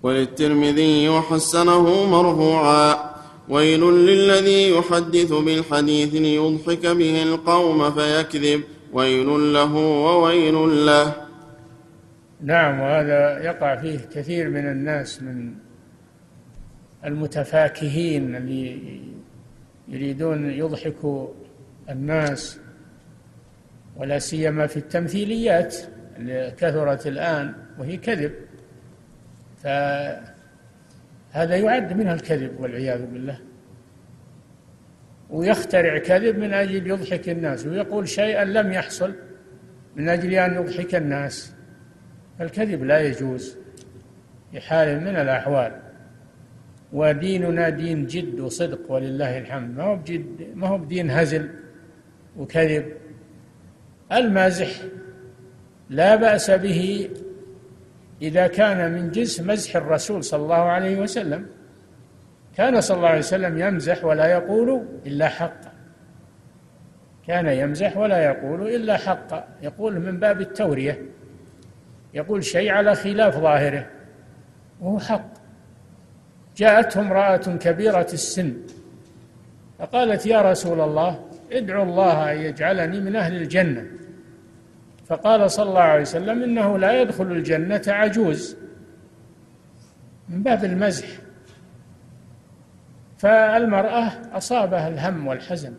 وللترمذي 0.04 1.10
وحسنه 1.10 2.06
مرفوعا. 2.06 3.16
ويل 3.50 3.82
للذي 3.82 4.70
يحدث 4.70 5.34
بالحديث 5.34 6.14
ليضحك 6.14 6.86
به 6.86 7.24
القوم 7.24 7.92
فيكذب. 7.92 8.64
ويل 8.94 9.54
له 9.54 9.76
وويل 9.76 10.86
له. 10.86 11.14
نعم 12.42 12.80
وهذا 12.80 13.44
يقع 13.44 13.76
فيه 13.76 14.00
كثير 14.16 14.50
من 14.50 14.72
الناس 14.72 15.22
من 15.22 15.54
المتفاكهين 17.06 18.36
اللي 18.36 19.00
يريدون 19.88 20.52
يضحكوا 20.52 21.28
الناس 21.90 22.60
ولا 23.96 24.20
سيما 24.20 24.68
في 24.68 24.78
التمثيليات 24.78 25.76
اللي 26.18 26.54
كثرت 26.58 27.08
الآن 27.08 27.54
وهي 27.80 27.98
كذب. 27.98 28.32
فهذا 29.64 30.26
يعد 31.34 31.98
منها 31.98 32.14
الكذب 32.14 32.60
والعياذ 32.60 33.06
بالله. 33.06 33.40
ويخترع 35.30 35.98
كذب 35.98 36.38
من 36.38 36.54
أجل 36.54 36.88
يضحك 36.88 37.30
الناس 37.30 37.66
ويقول 37.66 38.10
شيئا 38.10 38.46
لم 38.46 38.72
يحصل 38.72 39.16
من 39.96 40.10
أجل 40.10 40.34
أن 40.34 40.54
يضحك 40.54 40.96
الناس. 40.96 41.54
الكذب 42.42 42.84
لا 42.84 43.00
يجوز 43.00 43.58
في 44.52 44.62
حال 44.62 45.00
من 45.00 45.16
الأحوال. 45.16 45.85
وديننا 46.96 47.70
دين 47.70 48.06
جد 48.06 48.40
وصدق 48.40 48.92
ولله 48.92 49.38
الحمد. 49.38 49.78
ما 49.78 49.84
هو 49.84 49.96
بجد 49.96 50.28
ما 50.56 50.68
هو 50.68 50.78
بدين 50.78 51.12
هزل 51.12 51.50
وكذب. 52.38 52.86
المازح 54.12 54.72
لا 55.90 56.16
بأس 56.16 56.52
به 56.52 57.10
إذا 58.22 58.48
كان 58.48 58.92
من 58.92 59.12
جنس 59.12 59.42
مزح 59.42 59.76
الرسول 59.76 60.24
صلى 60.24 60.44
الله 60.44 60.64
عليه 60.76 61.02
وسلم. 61.02 61.46
كان 62.58 62.82
صلى 62.82 62.98
الله 62.98 63.10
عليه 63.10 63.20
وسلم 63.20 63.58
يمزح 63.58 64.06
ولا 64.06 64.26
يقول 64.26 64.88
إلا 65.06 65.28
حقا 65.28 65.72
كان 67.28 67.48
يمزح 67.48 67.98
ولا 67.98 68.20
يقول 68.26 68.76
إلا 68.76 68.98
حقا 68.98 69.48
يقول 69.62 70.00
من 70.00 70.20
باب 70.20 70.42
التورية. 70.42 71.02
يقول 72.14 72.44
شيء 72.44 72.72
على 72.72 72.96
خلاف 72.96 73.38
ظاهره. 73.38 73.88
وهو 74.82 75.00
حق. 75.00 75.35
جاءته 76.56 77.00
امرأة 77.00 77.38
كبيرة 77.38 78.08
السن 78.14 78.58
فقالت 79.80 80.26
يا 80.26 80.52
رسول 80.52 80.82
الله 80.82 81.26
ادعو 81.52 81.84
الله 81.84 82.32
أن 82.32 82.38
يجعلني 82.38 83.00
من 83.00 83.16
أهل 83.16 83.36
الجنة. 83.36 83.86
فقال 85.08 85.52
صلى 85.52 85.70
الله 85.70 85.82
عليه 85.82 86.02
وسلم 86.02 86.44
إنه 86.44 86.78
لا 86.78 87.02
يدخل 87.02 87.32
الجنة 87.32 87.82
عجوز 87.88 88.58
من 90.30 90.44
باب 90.44 90.66
المزح. 90.66 91.08
فالمرأة 93.18 94.12
أصابها 94.34 94.88
الهم 94.88 95.28
والحزن 95.28 95.74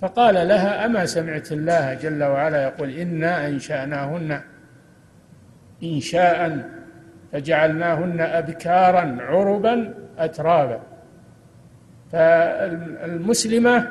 فقال 0.00 0.48
لها 0.48 0.86
أما 0.86 1.06
سمعت 1.06 1.52
الله 1.52 1.94
جل 1.94 2.24
وعلا 2.24 2.62
يقول 2.62 2.90
إنا 2.90 3.48
أنشأناهن 3.48 4.40
إنشاء 5.82 6.68
فجعلناهن 7.32 8.20
أبكارا 8.20 9.16
عربا 9.20 9.94
أترابا. 10.18 10.80
فالمسلمة 12.12 13.90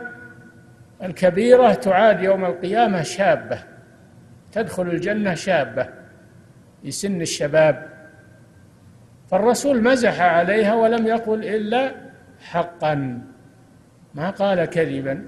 الكبيرة 1.03 1.73
تعاد 1.73 2.23
يوم 2.23 2.45
القيامة 2.45 3.01
شابة 3.01 3.63
تدخل 4.51 4.87
الجنة 4.87 5.33
شابة 5.33 5.87
في 6.81 6.91
سن 6.91 7.21
الشباب. 7.21 7.89
فالرسول 9.31 9.83
مزح 9.83 10.21
عليها 10.21 10.75
ولم 10.75 11.07
يقل 11.07 11.45
إلا 11.45 11.91
حقا 12.39 13.21
ما 14.15 14.29
قال 14.29 14.65
كذبا. 14.65 15.25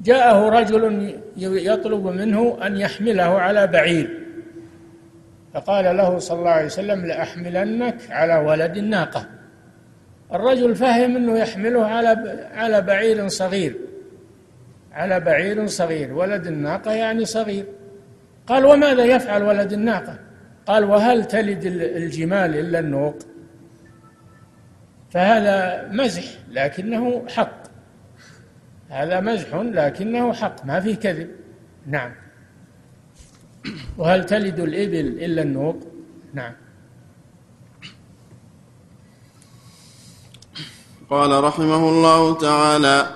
جاءه 0.00 0.48
رجل 0.48 1.14
يطلب 1.36 2.06
منه 2.06 2.58
أن 2.66 2.76
يحمله 2.76 3.40
على 3.40 3.66
بعير. 3.66 4.27
فقال 5.58 5.96
له 5.96 6.18
صلى 6.18 6.38
الله 6.38 6.50
عليه 6.50 6.66
وسلم 6.66 7.06
لأحملنك 7.06 7.96
على 8.10 8.36
ولد 8.36 8.76
الناقة 8.76 9.26
الرجل 10.32 10.74
فهم 10.74 11.16
أنه 11.16 11.38
يحمله 11.38 11.86
على 11.86 12.08
على 12.54 12.80
بعير 12.80 13.28
صغير. 13.28 13.76
على 14.92 15.20
بعير 15.20 15.66
صغير. 15.66 16.14
ولد 16.14 16.46
الناقة 16.46 16.92
يعني 16.92 17.24
صغير. 17.24 17.64
قال 18.46 18.64
وماذا 18.64 19.04
يفعل 19.04 19.42
ولد 19.42 19.72
الناقة؟ 19.72 20.18
قال 20.66 20.84
وهل 20.84 21.24
تلد 21.24 21.64
الجمال 21.96 22.58
إلا 22.58 22.78
النوق؟ 22.78 23.18
فهذا 25.10 25.88
مزح 25.92 26.24
لكنه 26.50 27.28
حق. 27.28 27.62
هذا 28.90 29.20
مزح 29.20 29.54
لكنه 29.54 30.32
حق. 30.32 30.64
ما 30.64 30.80
فيه 30.80 30.96
كذب. 30.96 31.30
نعم. 31.86 32.27
وهل 33.98 34.26
تلد 34.26 34.60
الإبل 34.60 35.06
إلا 35.24 35.42
النوق؟ 35.42 35.76
نعم. 36.34 36.52
قال 41.10 41.44
رحمه 41.44 41.88
الله 41.88 42.38
تعالى 42.38 43.10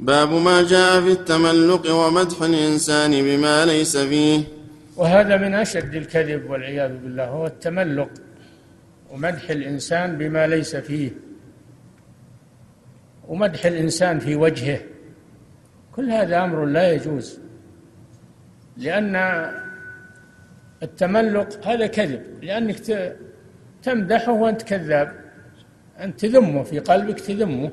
باب 0.00 0.32
ما 0.32 0.62
جاء 0.62 1.00
في 1.00 1.12
التملق 1.12 1.94
ومدح 1.94 2.42
الإنسان 2.42 3.10
بما 3.10 3.64
ليس 3.64 3.96
فيه. 3.96 4.44
وهذا 4.96 5.36
من 5.36 5.54
أشد 5.54 5.94
الكذب 5.94 6.50
والعياذ 6.50 6.96
بالله 6.96 7.24
هو 7.24 7.46
التملق 7.46 8.10
ومدح 9.10 9.50
الإنسان 9.50 10.18
بما 10.18 10.46
ليس 10.46 10.76
فيه. 10.76 11.10
ومدح 13.28 13.66
الإنسان 13.66 14.18
في 14.18 14.36
وجهه. 14.36 14.80
كل 15.92 16.10
هذا 16.10 16.44
أمر 16.44 16.64
لا 16.64 16.92
يجوز. 16.92 17.43
لأن 18.76 19.16
التملق 20.82 21.66
هذا 21.66 21.86
كذب 21.86 22.44
لأنك 22.44 22.76
تمدحه 23.82 24.32
وأنت 24.32 24.62
كذاب 24.62 25.24
أنت 26.00 26.20
تذمه 26.20 26.62
في 26.62 26.78
قلبك 26.78 27.20
تذمه. 27.20 27.72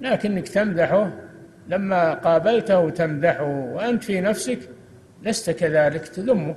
لكنك 0.00 0.48
تمدحه 0.48 1.12
لما 1.68 2.14
قابلته 2.14 2.90
تمدحه 2.90 3.44
وأنت 3.44 4.04
في 4.04 4.20
نفسك 4.20 4.58
لست 5.22 5.50
كذلك 5.50 6.08
تذمه. 6.08 6.56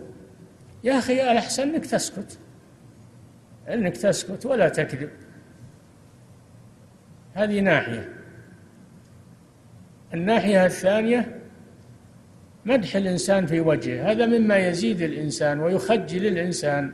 يا 0.83 0.97
أخي 0.97 1.31
الأحسن 1.31 1.63
أنك 1.63 1.85
تسكت. 1.85 2.39
أنك 3.69 3.97
تسكت 3.97 4.45
ولا 4.45 4.69
تكذب. 4.69 5.09
هذه 7.33 7.59
ناحية. 7.59 8.09
الناحية 10.13 10.65
الثانية 10.65 11.42
مدح 12.65 12.95
الإنسان 12.95 13.45
في 13.45 13.59
وجهه. 13.59 14.11
هذا 14.11 14.25
مما 14.25 14.57
يزيد 14.57 15.01
الإنسان 15.01 15.59
ويخجل 15.59 16.25
الإنسان. 16.25 16.91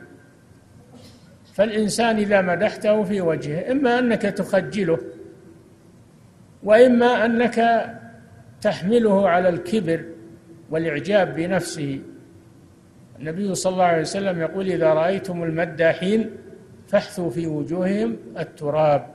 فالإنسان 1.54 2.16
إذا 2.16 2.40
مدحته 2.40 3.02
في 3.02 3.20
وجهه 3.20 3.72
إما 3.72 3.98
أنك 3.98 4.22
تخجله 4.22 4.98
وإما 6.62 7.24
أنك 7.24 7.86
تحمله 8.60 9.28
على 9.28 9.48
الكبر 9.48 10.04
والإعجاب 10.70 11.34
بنفسه. 11.34 12.00
النبي 13.18 13.54
صلى 13.54 13.72
الله 13.72 13.84
عليه 13.84 14.00
وسلم 14.00 14.40
يقول 14.40 14.66
إذا 14.66 14.94
رأيتم 14.94 15.42
المداحين 15.42 16.30
فاحثوا 16.88 17.30
في 17.30 17.46
وجوههم 17.46 18.16
التراب. 18.38 19.06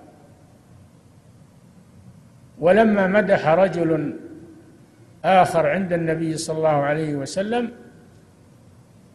ولما 2.59 3.07
مدح 3.07 3.47
رجل 3.47 4.19
آخر 5.25 5.67
عند 5.67 5.93
النبي 5.93 6.37
صلى 6.37 6.57
الله 6.57 6.69
عليه 6.69 7.15
وسلم 7.15 7.71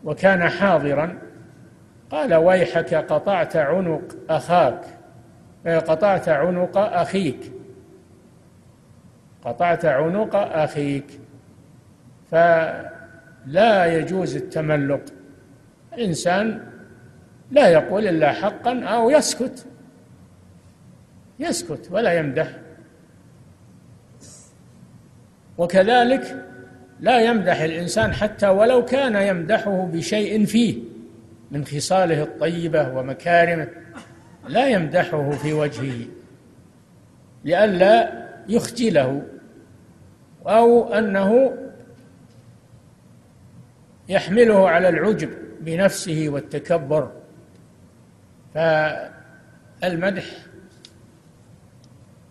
وكان 0.05 0.49
حاضرا 0.49 1.19
قال 2.11 2.35
ويحك 2.35 2.95
قطعت 2.95 3.57
عنق 3.57 4.17
أخاك. 4.31 4.81
قطعت 5.67 6.29
عنق 6.29 6.79
أخيك. 6.79 7.53
قطعت 9.45 9.85
عنق 9.85 10.37
أخيك. 10.37 11.21
فلا 12.31 13.87
يجوز 13.87 14.37
التملق. 14.37 15.05
الإنسان 15.93 16.67
لا 17.51 17.69
يقول 17.69 18.09
إلا 18.09 18.33
حقا 18.33 18.85
أو 18.85 19.11
يسكت. 19.11 19.67
يسكت 21.39 21.89
ولا 21.91 22.13
يمدح. 22.13 22.60
وكذلك 25.61 26.45
لا 27.01 27.21
يمدح 27.21 27.61
الإنسان 27.61 28.13
حتى 28.13 28.49
ولو 28.49 28.85
كان 28.85 29.15
يمدحه 29.15 29.87
بشيء 29.93 30.45
فيه 30.45 30.79
من 31.51 31.65
خصاله 31.65 32.23
الطيبة 32.23 32.93
ومكارمه 32.93 33.69
لا 34.49 34.69
يمدحه 34.69 35.31
في 35.31 35.53
وجهه 35.53 36.07
لئلا 37.45 38.13
يخجله 38.49 39.23
أو 40.47 40.95
أنه 40.95 41.57
يحمله 44.09 44.69
على 44.69 44.89
العجب 44.89 45.31
بنفسه 45.61 46.27
والتكبر. 46.29 47.13
فالمدح 48.55 50.25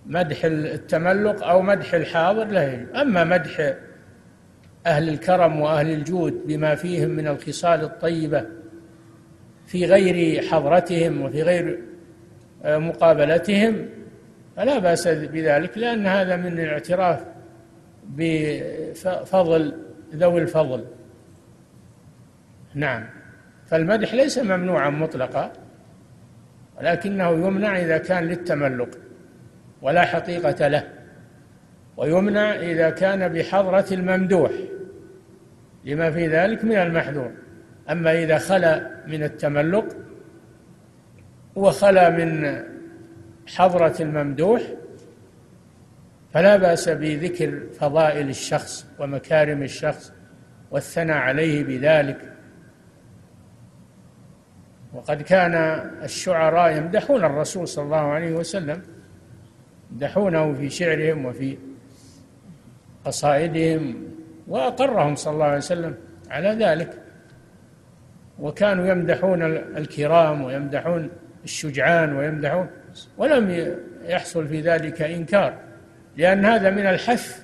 مدح 0.10 0.46
التملق 0.46 1.44
أو 1.48 1.62
مدح 1.62 1.94
الحاضر 1.94 2.46
لا 2.46 2.74
يجوز 2.74 2.96
أما 2.96 3.24
مدح 3.24 3.74
أهل 4.86 5.10
الكرم 5.10 5.60
وأهل 5.60 5.92
الجود 5.92 6.48
بما 6.48 6.76
فيهم 6.76 7.10
من 7.10 7.28
الخصال 7.28 7.84
الطيبة 7.84 8.46
في 9.68 9.86
غير 9.86 10.44
حضرتهم 10.44 11.22
وفي 11.22 11.44
غير 11.44 11.80
آه، 12.64 12.78
مقابلتهم 12.78 13.90
فلا 14.56 14.80
بأس 14.80 15.08
بذلك 15.08 15.78
لأن 15.78 16.08
هذا 16.08 16.36
من 16.36 16.60
الاعتراف 16.60 17.26
بفضل 18.10 19.74
ذوي 20.16 20.42
الفضل. 20.42 20.86
نعم. 22.74 23.06
فالمدح 23.68 24.14
ليس 24.14 24.38
ممنوعا 24.38 24.90
مطلقا 24.90 25.54
ولكنه 26.78 27.30
يمنع 27.30 27.80
إذا 27.80 27.98
كان 27.98 28.24
للتملق. 28.24 28.90
ولا 29.82 30.02
حقيقة 30.02 30.68
له. 30.68 30.84
ويمنع 31.98 32.56
إذا 32.56 32.90
كان 32.90 33.28
بحضرة 33.28 33.86
الممدوح 33.92 34.52
لما 35.86 36.12
في 36.12 36.28
ذلك 36.28 36.66
من 36.66 36.76
المحذور. 36.76 37.32
أما 37.90 38.24
إذا 38.24 38.38
خلا 38.38 38.92
من 39.08 39.24
التملق 39.24 39.86
وخلا 41.56 42.10
من 42.10 42.62
حضرة 43.48 43.96
الممدوح 44.00 44.62
فلا 46.34 46.58
بأس 46.58 46.90
بذكر 46.90 47.60
فضائل 47.80 48.30
الشخص 48.30 48.88
ومكارم 49.00 49.64
الشخص 49.64 50.14
والثناء 50.72 51.18
عليه 51.18 51.64
بذلك. 51.64 52.34
وقد 54.94 55.22
كان 55.22 55.54
الشعراء 56.04 56.78
يمدحون 56.78 57.26
الرسول 57.26 57.68
صلى 57.68 57.86
الله 57.86 57.98
عليه 57.98 58.32
وسلم 58.32 58.82
يمدحونه 59.92 60.54
في 60.54 60.70
شعرهم 60.70 61.26
وفي 61.26 61.58
قصائدهم 63.06 64.04
وأقرهم 64.48 65.16
صلى 65.16 65.34
الله 65.34 65.46
عليه 65.46 65.58
وسلم 65.58 65.96
على 66.30 66.50
ذلك. 66.50 66.94
وكانوا 68.40 68.88
يمدحون 68.88 69.44
الكرام 69.78 70.42
ويمدحون 70.42 71.10
الشجعان 71.44 72.16
ويمدحون 72.16 72.70
ولم 73.18 73.76
يحصل 74.04 74.48
في 74.48 74.62
ذلك 74.62 75.02
إنكار 75.02 75.54
لأن 76.18 76.46
هذا 76.46 76.70
من 76.70 76.86
الحث 76.86 77.44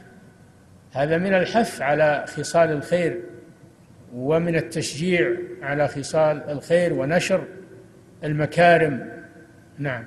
هذا 0.92 1.18
من 1.18 1.34
الحث 1.34 1.82
على 1.82 2.26
خصال 2.28 2.72
الخير 2.72 3.20
ومن 4.14 4.56
التشجيع 4.56 5.32
على 5.62 5.88
خصال 5.88 6.50
الخير 6.50 6.94
ونشر 6.94 7.44
المكارم. 8.24 9.10
نعم. 9.80 10.06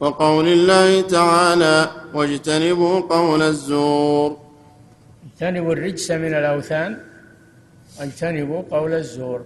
وقول 0.00 0.48
الله 0.48 1.08
تعالى 1.08 1.90
واجتنبوا 2.14 3.00
قول 3.00 3.42
الزور. 3.42 4.38
اجتنبوا 5.32 5.72
الرجس 5.72 6.10
من 6.10 6.34
الأوثان 6.34 6.98
واجتنبوا 8.00 8.62
قول 8.70 8.92
الزور. 8.94 9.44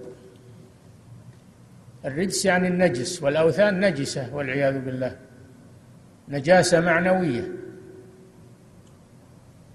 الرجس 2.05 2.45
يعني 2.45 2.69
النجس 2.69 3.23
والأوثان 3.23 3.81
نجسة 3.81 4.35
والعياذ 4.35 4.79
بالله. 4.79 5.17
نجاسة 6.29 6.81
معنوية. 6.81 7.49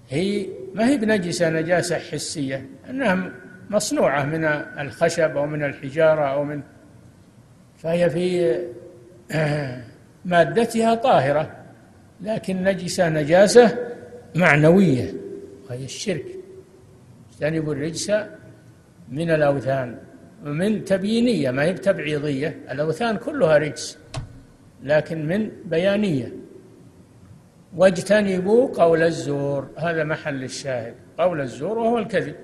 هي 0.10 0.48
ما 0.74 0.90
هي 0.90 0.98
بنجسة 0.98 1.50
نجاسة 1.50 2.00
حسية؟ 2.00 2.66
أنها 2.90 3.32
مصنوعة 3.70 4.24
من 4.26 4.46
الخشب 4.80 5.38
أو 5.38 5.46
من 5.46 5.64
الحجارة 5.64 6.22
أو 6.22 6.44
من 6.44 6.62
فهي 7.78 8.10
في 8.10 8.60
مادتها 10.26 10.96
طاهرة 10.96 11.56
لكن 12.22 12.64
نجسة 12.64 13.10
نجاسة 13.10 13.78
معنوية 14.36 15.14
وهي 15.70 15.86
الشرك. 15.86 16.26
اجتنبوا 17.32 17.74
الرجس 17.74 18.12
من 19.12 19.32
الأوثان 19.32 19.98
من 20.44 20.86
تبيينية 20.86 21.52
ما 21.52 21.64
هي 21.64 21.74
بتبعيضية 21.74 22.60
الأوثان 22.72 23.18
كلها 23.18 23.58
رجس 23.58 23.98
لكن 24.84 25.28
من 25.28 25.52
بيانية. 25.66 26.34
واجتنبوا 27.76 28.68
قول 28.74 29.04
الزور 29.04 29.70
هذا 29.78 30.04
محل 30.04 30.44
الشاهد. 30.44 30.94
قول 31.18 31.42
الزور 31.42 31.78
وهو 31.78 31.98
الكذب. 31.98 32.36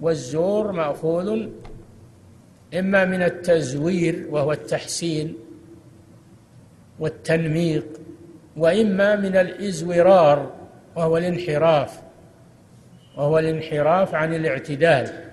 والزور 0.00 0.72
مأخوذ 0.72 1.48
إما 2.78 3.04
من 3.04 3.22
التزوير 3.22 4.26
وهو 4.30 4.52
التحسين 4.52 5.34
والتنميق 7.00 7.86
وإما 8.56 9.16
من 9.16 9.36
الإزورار 9.36 10.52
وهو 10.96 11.16
الانحراف 11.16 12.02
وهو 13.16 13.38
الانحراف 13.38 14.14
عن 14.14 14.34
الاعتدال. 14.34 15.30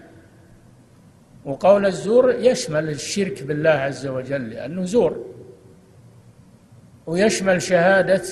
وقول 1.46 1.86
الزور 1.86 2.32
يشمل 2.32 2.90
الشرك 2.90 3.44
بالله 3.44 3.70
عز 3.70 4.08
وجل 4.08 4.50
لأنه 4.50 4.84
زور. 4.84 5.26
ويشمل 7.06 7.62
شهادة 7.62 8.24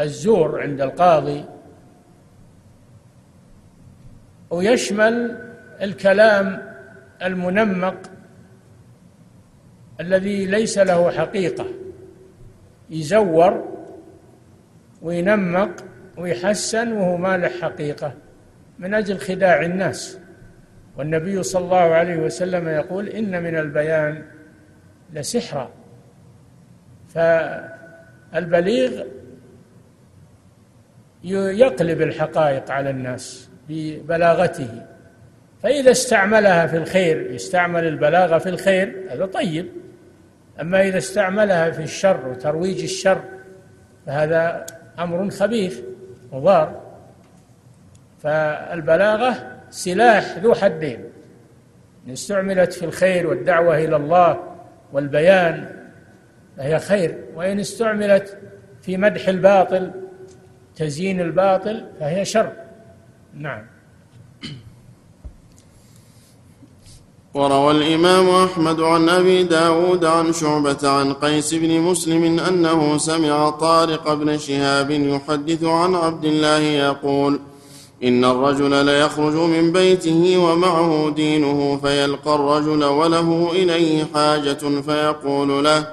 الزور 0.00 0.62
عند 0.62 0.80
القاضي. 0.80 1.44
ويشمل 4.50 5.38
الكلام 5.82 6.74
المنمق 7.22 8.10
الذي 10.00 10.46
ليس 10.46 10.78
له 10.78 11.10
حقيقة. 11.10 11.66
يزور 12.90 13.78
وينمق 15.02 15.70
ويحسن 16.16 16.92
وهو 16.92 17.16
ما 17.16 17.36
له 17.36 17.48
حقيقة 17.48 18.12
من 18.78 18.94
أجل 18.94 19.18
خداع 19.18 19.62
الناس. 19.62 20.18
والنبي 20.96 21.42
صلى 21.42 21.64
الله 21.64 21.76
عليه 21.76 22.16
وسلم 22.16 22.68
يقول 22.68 23.08
إن 23.08 23.42
من 23.42 23.56
البيان 23.56 24.24
لسحرا. 25.12 25.70
فالبليغ 27.14 29.04
يقلب 31.24 32.02
الحقائق 32.02 32.70
على 32.70 32.90
الناس 32.90 33.48
ببلاغته. 33.68 34.86
فإذا 35.62 35.90
استعملها 35.90 36.66
في 36.66 36.76
الخير 36.76 37.30
يستعمل 37.30 37.86
البلاغة 37.86 38.38
في 38.38 38.48
الخير 38.48 39.06
هذا 39.10 39.26
طيب. 39.26 39.68
أما 40.60 40.82
إذا 40.82 40.98
استعملها 40.98 41.70
في 41.70 41.82
الشر 41.82 42.28
وترويج 42.28 42.82
الشر 42.82 43.22
فهذا 44.06 44.66
أمر 44.98 45.30
خبيث 45.30 45.80
وضار 46.32 46.82
فالبلاغة 48.22 49.58
سلاح 49.70 50.38
ذو 50.38 50.54
حدين 50.54 51.04
إن 52.06 52.12
استعملت 52.12 52.72
في 52.72 52.84
الخير 52.84 53.26
والدعوة 53.26 53.78
إلى 53.78 53.96
الله 53.96 54.56
والبيان 54.92 55.68
فهي 56.56 56.78
خير 56.78 57.24
وإن 57.34 57.60
استعملت 57.60 58.38
في 58.82 58.96
مدح 58.96 59.28
الباطل 59.28 59.90
تزيين 60.76 61.20
الباطل 61.20 61.86
فهي 62.00 62.24
شر. 62.24 62.52
نعم. 63.34 63.66
وروى 67.38 67.70
الإمام 67.70 68.28
أحمد 68.28 68.80
عن 68.80 69.08
أبي 69.08 69.42
داود 69.42 70.04
عن 70.04 70.32
شعبة 70.32 70.88
عن 70.88 71.12
قيس 71.12 71.54
بن 71.54 71.80
مسلم 71.80 72.40
أنه 72.40 72.98
سمع 72.98 73.50
طارق 73.50 74.14
بن 74.14 74.38
شهاب 74.38 74.90
يحدث 74.90 75.64
عن 75.64 75.94
عبد 75.94 76.24
الله 76.24 76.58
يقول 76.58 77.40
إن 78.04 78.24
الرجل 78.24 78.86
ليخرج 78.86 79.34
من 79.34 79.72
بيته 79.72 80.38
ومعه 80.38 81.12
دينه 81.16 81.80
فيلقى 81.82 82.34
الرجل 82.34 82.84
وله 82.84 83.48
إليه 83.52 84.06
حاجة 84.14 84.80
فيقول 84.86 85.64
له 85.64 85.86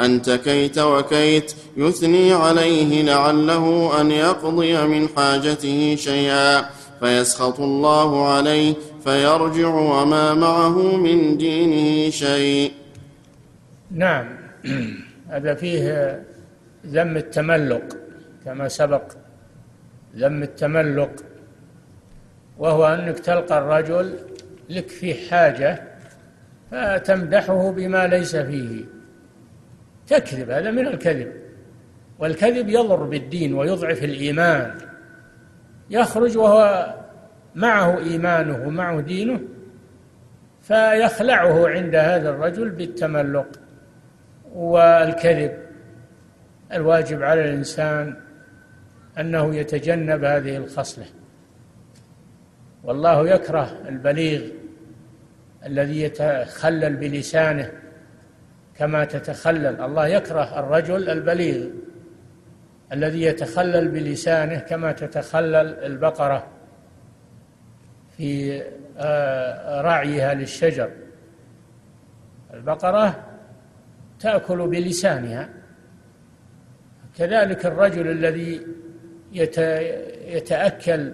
أنت 0.00 0.30
كيت 0.30 0.78
وكيت 0.78 1.54
يثني 1.76 2.32
عليه 2.32 3.02
لعله 3.02 3.92
أن 4.00 4.10
يقضي 4.10 4.86
من 4.86 5.08
حاجته 5.16 5.96
شيئا 5.98 6.64
فيسخط 7.00 7.60
الله 7.60 8.26
عليه 8.28 8.74
فيرجع 9.04 9.68
وما 9.68 10.34
معه 10.34 10.96
من 10.96 11.36
دينه 11.36 12.10
شيء. 12.10 12.72
نعم. 13.90 14.26
هذا 15.28 15.54
فيه 15.54 16.22
ذم 16.86 17.16
التملق 17.16 17.96
كما 18.44 18.68
سبق. 18.68 19.12
ذم 20.16 20.42
التملق 20.42 21.10
وهو 22.58 22.86
أنك 22.86 23.18
تلقى 23.18 23.58
الرجل 23.58 24.18
لك 24.68 24.88
فيه 24.88 25.30
حاجة 25.30 25.82
فتمدحه 26.70 27.70
بما 27.70 28.06
ليس 28.06 28.36
فيه. 28.36 28.84
تكذب 30.06 30.50
هذا 30.50 30.70
من 30.70 30.86
الكذب. 30.86 31.32
والكذب 32.18 32.68
يضر 32.68 33.02
بالدين 33.02 33.54
ويضعف 33.54 34.04
الإيمان. 34.04 34.74
يخرج 35.90 36.36
وهو 36.36 36.94
معه 37.54 37.98
إيمانه 37.98 38.66
ومعه 38.66 39.00
دينه 39.00 39.40
فيخلعه 40.62 41.68
عند 41.68 41.94
هذا 41.94 42.30
الرجل 42.30 42.70
بالتملق 42.70 43.46
والكذب 44.54 45.58
الواجب 46.72 47.22
على 47.22 47.40
الإنسان 47.44 48.16
أنه 49.18 49.54
يتجنب 49.54 50.24
هذه 50.24 50.56
الخصلة. 50.56 51.04
والله 52.84 53.28
يكره 53.28 53.78
البليغ 53.88 54.42
الذي 55.66 56.02
يتخلل 56.02 56.96
بلسانه 56.96 57.72
كما 58.76 59.04
تتخلل 59.04 59.80
الله 59.80 60.06
يكره 60.06 60.60
الرجل 60.60 61.10
البليغ 61.10 61.66
الذي 62.92 63.22
يتخلل 63.22 63.88
بلسانه 63.88 64.58
كما 64.58 64.92
تتخلل 64.92 65.84
البقرة. 65.84 66.46
في 68.22 68.62
آه، 68.98 69.80
رعيها 69.80 70.34
للشجر. 70.34 70.90
البقرة 72.54 73.24
تأكل 74.20 74.68
بلسانها. 74.68 75.48
كذلك 77.18 77.66
الرجل 77.66 78.10
الذي 78.10 78.66
يتأكل 80.26 81.12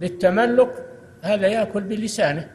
بالتملق 0.00 0.86
هذا 1.22 1.46
يأكل 1.46 1.80
بلسانه. 1.80 2.50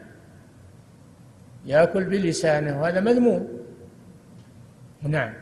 يأكل 1.65 2.03
بلسانه 2.03 2.81
وهذا 2.81 2.99
مذموم. 2.99 3.47
نعم. 5.01 5.33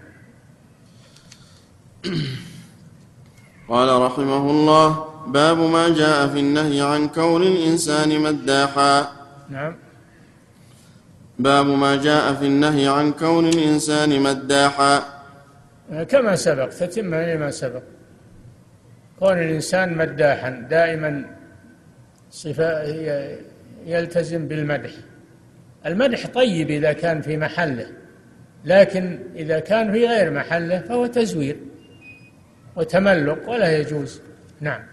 قال 3.70 4.02
رحمه 4.02 4.50
الله 4.52 5.13
باب 5.28 5.58
ما 5.58 5.90
جاء 5.90 6.28
في 6.28 6.40
النهي 6.40 6.82
عن 6.82 7.08
كون 7.08 7.44
الإنسان 7.44 8.20
مداحا. 8.20 9.12
نعم. 9.50 9.76
باب 11.40 11.66
ما 11.66 11.96
جاء 11.96 12.34
في 12.34 12.46
النهي 12.46 12.88
عن 12.88 13.12
كون 13.12 13.50
الإنسان 13.50 14.20
مداحا. 14.20 15.04
كما 16.10 16.36
سبق 16.36 16.70
تتمة 16.70 17.34
لما 17.34 17.52
سبق. 17.52 17.82
كون 19.20 19.40
الإنسان 19.40 19.98
مداحا 19.98 20.50
دائما 20.50 21.26
صفة 22.32 22.84
يلتزم 23.86 24.48
بالمدح. 24.48 24.92
المدح 25.86 26.28
طيب 26.28 26.70
إذا 26.70 26.94
كان 26.94 27.22
في 27.22 27.38
محله 27.38 27.88
لكن 28.66 29.20
إذا 29.36 29.60
كان 29.60 29.92
في 29.92 30.08
غير 30.08 30.32
محله 30.32 30.80
فهو 30.80 31.06
تزوير 31.06 31.58
وتملق 32.76 33.50
ولا 33.50 33.78
يجوز. 33.78 34.22
نعم. 34.62 34.93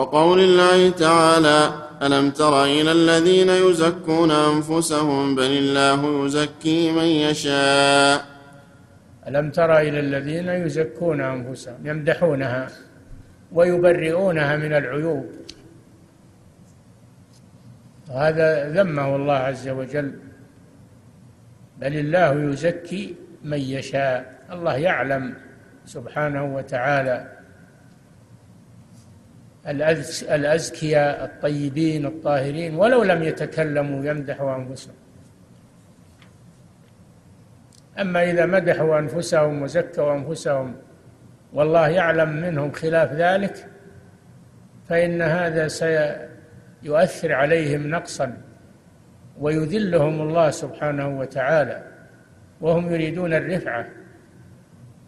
وقول 0.00 0.40
الله 0.40 0.90
تعالى 0.90 1.72
ألم 2.02 2.30
تر 2.30 2.64
إلى 2.64 2.92
الذين 2.92 3.48
يزكون 3.48 4.30
أنفسهم 4.30 5.34
بل 5.34 5.52
الله 5.62 6.24
يزكي 6.24 6.92
من 6.92 7.04
يشاء؟ 7.04 8.24
ألم 9.28 9.50
تر 9.50 9.78
إلى 9.78 10.00
الذين 10.00 10.48
يزكون 10.48 11.20
أنفسهم 11.20 11.86
يمدحونها 11.86 12.68
ويبرئونها 13.52 14.56
من 14.56 14.72
العيوب. 14.72 15.26
وهذا 18.10 18.70
ذمه 18.70 19.16
الله 19.16 19.34
عز 19.34 19.68
وجل. 19.68 20.18
بل 21.78 21.96
الله 21.98 22.52
يزكي 22.52 23.14
من 23.44 23.58
يشاء. 23.58 24.44
الله 24.52 24.76
يعلم 24.76 25.34
سبحانه 25.84 26.54
وتعالى. 26.56 27.39
الأزكياء 29.66 31.24
الطيبين 31.24 32.06
الطاهرين 32.06 32.74
ولو 32.74 33.02
لم 33.02 33.22
يتكلموا 33.22 34.04
يمدحوا 34.04 34.56
أنفسهم. 34.56 34.94
أما 38.00 38.30
إذا 38.30 38.46
مدحوا 38.46 38.98
أنفسهم 38.98 39.62
وزكوا 39.62 40.14
أنفسهم 40.14 40.74
والله 41.52 41.88
يعلم 41.88 42.28
منهم 42.28 42.72
خلاف 42.72 43.12
ذلك 43.12 43.66
فإن 44.88 45.22
هذا 45.22 45.68
سيؤثر 45.68 47.32
عليهم 47.32 47.90
نقصا 47.90 48.36
ويذلهم 49.38 50.20
الله 50.20 50.50
سبحانه 50.50 51.18
وتعالى 51.18 51.82
وهم 52.60 52.92
يريدون 52.92 53.34
الرفعة. 53.34 53.86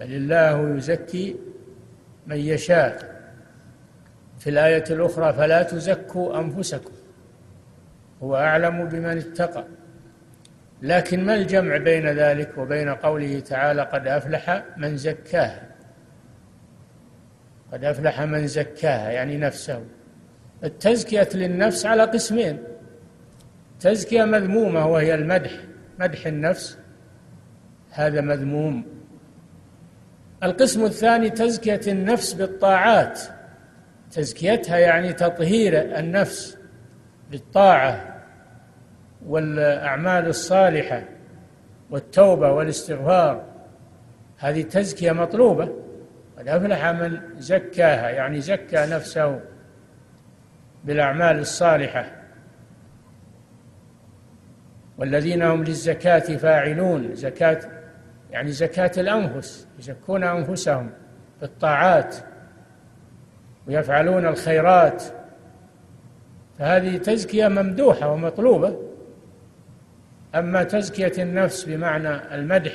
بل 0.00 0.12
الله 0.14 0.76
يزكي 0.76 1.36
من 2.26 2.36
يشاء. 2.36 3.11
في 4.43 4.51
الآية 4.51 4.84
الأخرى 4.90 5.32
فلا 5.32 5.62
تزكوا 5.62 6.38
أنفسكم. 6.38 6.93
هو 8.22 8.36
أعلم 8.36 8.84
بمن 8.84 9.18
اتقى. 9.18 9.64
لكن 10.82 11.24
ما 11.24 11.34
الجمع 11.34 11.76
بين 11.76 12.07
ذلك 12.07 12.59
وبين 12.59 12.88
قوله 12.88 13.40
تعالى 13.40 13.82
قد 13.82 14.07
أفلح 14.07 14.64
من 14.76 14.97
زكاها؟ 14.97 15.62
قد 17.72 17.84
أفلح 17.84 18.20
من 18.20 18.47
زكاها 18.47 19.11
يعني 19.11 19.36
نفسه. 19.36 19.84
التزكية 20.64 21.28
للنفس 21.34 21.86
على 21.86 22.03
قسمين. 22.03 22.62
تزكية 23.80 24.24
مذمومة 24.24 24.86
وهي 24.86 25.14
المدح 25.14 25.53
مدح 25.99 26.26
النفس. 26.26 26.78
هذا 27.90 28.20
مذموم. 28.20 28.86
القسم 30.43 30.84
الثاني 30.84 31.30
تزكية 31.30 31.80
النفس 31.86 32.32
بالطاعات. 32.32 33.20
تزكيتها 34.12 34.78
يعني 34.78 35.12
تطهير 35.12 35.98
النفس 35.98 36.58
بالطاعة 37.30 38.22
والأعمال 39.26 40.26
الصالحة 40.26 41.02
والتوبة 41.90 42.52
والاستغفار. 42.52 43.44
هذه 44.38 44.62
تزكية 44.62 45.12
مطلوبة 45.12 45.72
قد 46.38 46.48
أفلح 46.48 46.86
من 46.86 47.20
زكاها 47.38 48.10
يعني 48.10 48.40
زكى 48.40 48.86
نفسه 48.86 49.40
بالأعمال 50.84 51.38
الصالحة. 51.38 52.12
والذين 54.98 55.42
هم 55.42 55.64
للزكاة 55.64 56.18
فاعلون 56.36 57.14
زكاة 57.14 57.60
يعني 58.30 58.52
زكاة 58.52 58.92
الأنفس 58.98 59.68
يزكون 59.78 60.24
أنفسهم 60.24 60.90
بالطاعات. 61.40 62.16
ويفعلون 63.68 64.26
الخيرات 64.26 65.02
فهذه 66.58 66.96
تزكية 66.96 67.48
ممدوحة 67.48 68.12
ومطلوبة. 68.12 68.76
أما 70.34 70.62
تزكية 70.62 71.22
النفس 71.22 71.64
بمعنى 71.64 72.34
المدح 72.34 72.72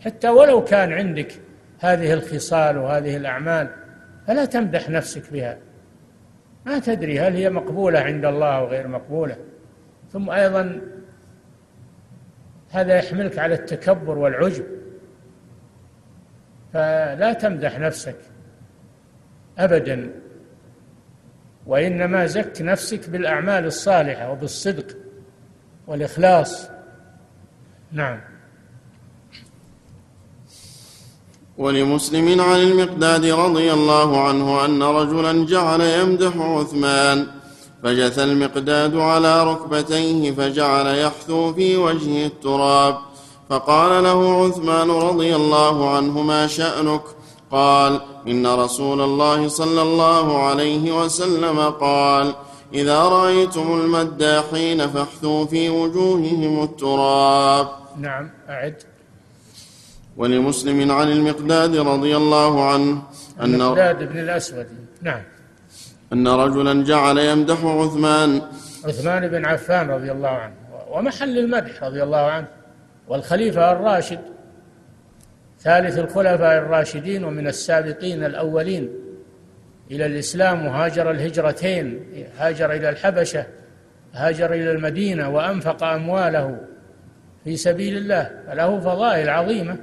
حتى 0.00 0.28
ولو 0.28 0.64
كان 0.64 0.92
عندك 0.92 1.32
هذه 1.78 2.12
الخصال 2.12 2.78
وهذه 2.78 3.16
الأعمال 3.16 3.68
فلا 4.26 4.44
تمدح 4.44 4.90
نفسك 4.90 5.32
بها. 5.32 5.58
ما 6.66 6.78
تدري 6.78 7.20
هل 7.20 7.36
هي 7.36 7.50
مقبولة 7.50 7.98
عند 7.98 8.24
الله 8.24 8.56
أو 8.56 8.66
غير 8.66 8.88
مقبولة. 8.88 9.36
ثم 10.12 10.30
أيضا 10.30 10.80
هذا 12.70 12.96
يحملك 12.96 13.38
على 13.38 13.54
التكبر 13.54 14.18
والعجب. 14.18 14.64
فلا 16.72 17.32
تمدح 17.32 17.78
نفسك 17.78 18.16
أبدا. 19.58 20.10
وإنما 21.66 22.26
زك 22.26 22.52
نفسك 22.60 23.08
بالأعمال 23.08 23.66
الصالحة 23.66 24.32
وبالصدق 24.32 24.96
والإخلاص. 25.86 26.68
نعم. 27.92 28.20
ولمسلم 31.58 32.40
عن 32.40 32.60
المقداد 32.60 33.26
رضي 33.26 33.72
الله 33.72 34.20
عنه 34.20 34.64
أن 34.64 34.82
رجلا 34.82 35.46
جعل 35.46 35.80
يمدح 35.80 36.36
عثمان 36.36 37.26
فجث 37.82 38.18
المقداد 38.18 38.96
على 38.96 39.44
ركبتيه 39.44 40.32
فجعل 40.32 40.86
يحثو 40.86 41.54
في 41.54 41.76
وجهه 41.76 42.26
التراب 42.26 42.98
فقال 43.50 44.04
له 44.04 44.44
عثمان 44.44 44.90
رضي 44.90 45.36
الله 45.36 45.96
عنه 45.96 46.22
ما 46.22 46.46
شأنك؟ 46.46 47.02
قال 47.50 48.00
إن 48.28 48.46
رسول 48.46 49.00
الله 49.00 49.48
صلى 49.48 49.82
الله 49.82 50.42
عليه 50.42 51.04
وسلم 51.04 51.60
قال 51.60 52.34
إذا 52.74 52.98
رأيتم 52.98 53.72
المداحين 53.72 54.88
فاحثوا 54.88 55.46
في 55.46 55.70
وجوههم 55.70 56.62
التراب. 56.62 57.68
نعم 57.98 58.30
أعد. 58.48 58.74
ولمسلم 60.16 60.90
عن 60.90 61.12
المقداد 61.12 61.76
رضي 61.76 62.16
الله 62.16 62.64
عنه 62.64 63.02
أن 63.40 63.54
المقداد 63.54 64.12
بن 64.12 64.18
الأسود. 64.18 64.66
نعم. 65.02 65.22
أن 66.12 66.28
رجلا 66.28 66.84
جعل 66.84 67.18
يمدح 67.18 67.64
عثمان. 67.64 68.42
عثمان 68.84 69.28
بن 69.28 69.46
عفان 69.46 69.90
رضي 69.90 70.12
الله 70.12 70.28
عنه 70.28 70.54
ومحل 70.90 71.38
المدح 71.38 71.84
رضي 71.84 72.02
الله 72.02 72.18
عنه 72.18 72.46
والخليفة 73.08 73.72
الراشد. 73.72 74.20
ثالث 75.60 75.98
الخلفاء 75.98 76.58
الراشدين 76.58 77.24
ومن 77.24 77.46
السابقين 77.46 78.24
الأولين 78.24 78.90
إلى 79.90 80.06
الإسلام 80.06 80.66
وهاجر 80.66 81.10
الهجرتين 81.10 82.04
هاجر 82.38 82.72
إلى 82.72 82.88
الحبشة 82.88 83.46
هاجر 84.14 84.52
إلى 84.52 84.72
المدينة 84.72 85.28
وأنفق 85.28 85.84
أمواله 85.84 86.60
في 87.44 87.56
سبيل 87.56 87.96
الله 87.96 88.30
فله 88.46 88.80
فضائل 88.80 89.28
عظيمة 89.28 89.76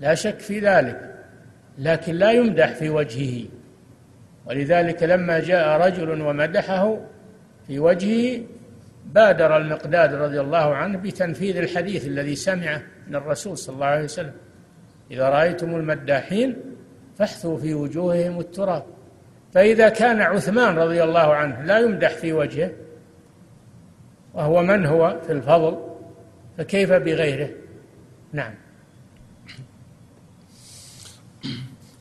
لا 0.00 0.14
شك 0.14 0.38
في 0.38 0.60
ذلك 0.60 1.14
لكن 1.78 2.14
لا 2.14 2.32
يمدح 2.32 2.72
في 2.72 2.90
وجهه. 2.90 3.44
ولذلك 4.46 5.02
لما 5.02 5.40
جاء 5.40 5.80
رجل 5.86 6.20
ومدحه 6.20 6.98
في 7.66 7.78
وجهه 7.78 8.42
بادر 9.06 9.56
المقداد 9.56 10.14
رضي 10.14 10.40
الله 10.40 10.74
عنه 10.74 10.98
بتنفيذ 10.98 11.56
الحديث 11.56 12.06
الذي 12.06 12.36
سمعه 12.36 12.82
من 13.08 13.16
الرسول 13.16 13.58
صلى 13.58 13.74
الله 13.74 13.86
عليه 13.86 14.04
وسلم. 14.04 14.32
إذا 15.12 15.28
رأيتم 15.28 15.74
المداحين 15.74 16.56
فاحثوا 17.18 17.58
في 17.58 17.74
وجوههم 17.74 18.40
التراب. 18.40 18.84
فإذا 19.54 19.88
كان 19.88 20.20
عثمان 20.20 20.78
رضي 20.78 21.04
الله 21.04 21.34
عنه 21.34 21.62
لا 21.62 21.78
يمدح 21.78 22.10
في 22.10 22.32
وجهه 22.32 22.70
وهو 24.34 24.62
من 24.62 24.86
هو 24.86 25.20
في 25.26 25.32
الفضل 25.32 25.78
فكيف 26.58 26.92
بغيره؟ 26.92 27.50
نعم. 28.32 28.54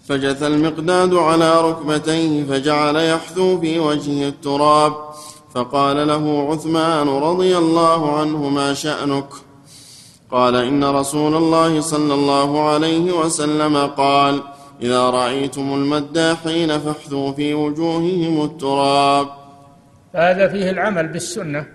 فجث 0.04 0.44
المقداد 0.44 1.14
على 1.14 1.62
ركبتيه 1.62 2.44
فجعل 2.44 2.96
يحثو 2.96 3.62
في 3.62 3.80
وجهه 3.80 4.28
التراب 4.28 4.94
فقال 5.54 6.08
له 6.08 6.52
عثمان 6.52 7.08
رضي 7.08 7.58
الله 7.58 8.20
عنه 8.20 8.50
ما 8.50 8.74
شأنك. 8.74 9.51
قال 10.32 10.56
إن 10.56 10.84
رسول 10.84 11.36
الله 11.36 11.82
صلى 11.82 12.14
الله 12.14 12.70
عليه 12.70 13.12
وسلم 13.12 13.78
قال 13.78 14.42
إذا 14.82 15.10
رأيتم 15.10 15.74
المداحين 15.74 16.80
فاحذوا 16.80 17.32
في 17.32 17.54
وجوههم 17.54 18.44
التراب. 18.44 19.28
هذا 20.14 20.48
فيه 20.48 20.70
العمل 20.70 21.08
بالسنة 21.08 21.66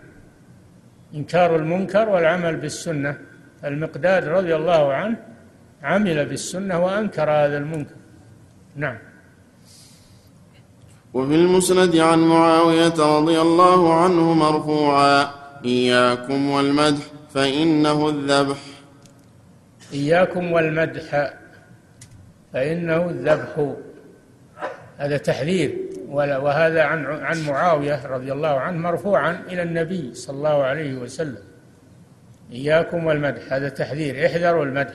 إنكار 1.15 1.57
المنكر 1.57 2.09
والعمل 2.09 2.57
بالسنة. 2.57 3.19
المقداد 3.65 4.29
رضي 4.29 4.57
الله 4.57 4.93
عنه 4.93 5.17
عمل 5.83 6.27
بالسنة 6.27 6.85
وأنكر 6.85 7.31
هذا 7.31 7.59
المنكر. 7.59 7.95
نعم. 8.77 8.99
وفي 11.15 11.35
المسند 11.35 11.97
عن 11.97 12.19
معاوية 12.19 12.95
رضي 13.19 13.41
الله 13.41 13.95
عنه 13.95 14.33
مرفوعا 14.35 15.31
إياكم 15.65 16.51
والمدح 16.51 17.05
فإنه 17.37 18.09
الذبح. 18.09 18.59
إياكم 19.93 20.53
والمدح 20.53 21.35
فإنه 22.53 23.11
الذبح. 23.11 23.75
هذا 24.99 25.17
تحذير 25.17 25.77
وهذا 26.09 26.83
عن 26.83 27.05
عن 27.07 27.47
معاوية 27.47 28.07
رضي 28.07 28.33
الله 28.33 28.49
عنه 28.49 28.79
مرفوعا 28.79 29.43
إلى 29.49 29.63
النبي 29.63 30.15
صلى 30.15 30.37
الله 30.37 30.65
عليه 30.65 30.95
وسلم. 30.95 31.43
إياكم 32.53 33.07
والمدح 33.07 33.53
هذا 33.53 33.69
تحذير 33.69 34.27
احذروا 34.27 34.65
المدح. 34.65 34.95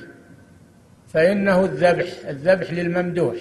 فإنه 1.07 1.65
الذبح 1.65 2.07
الذبح 2.27 2.73
للممدوح. 2.73 3.37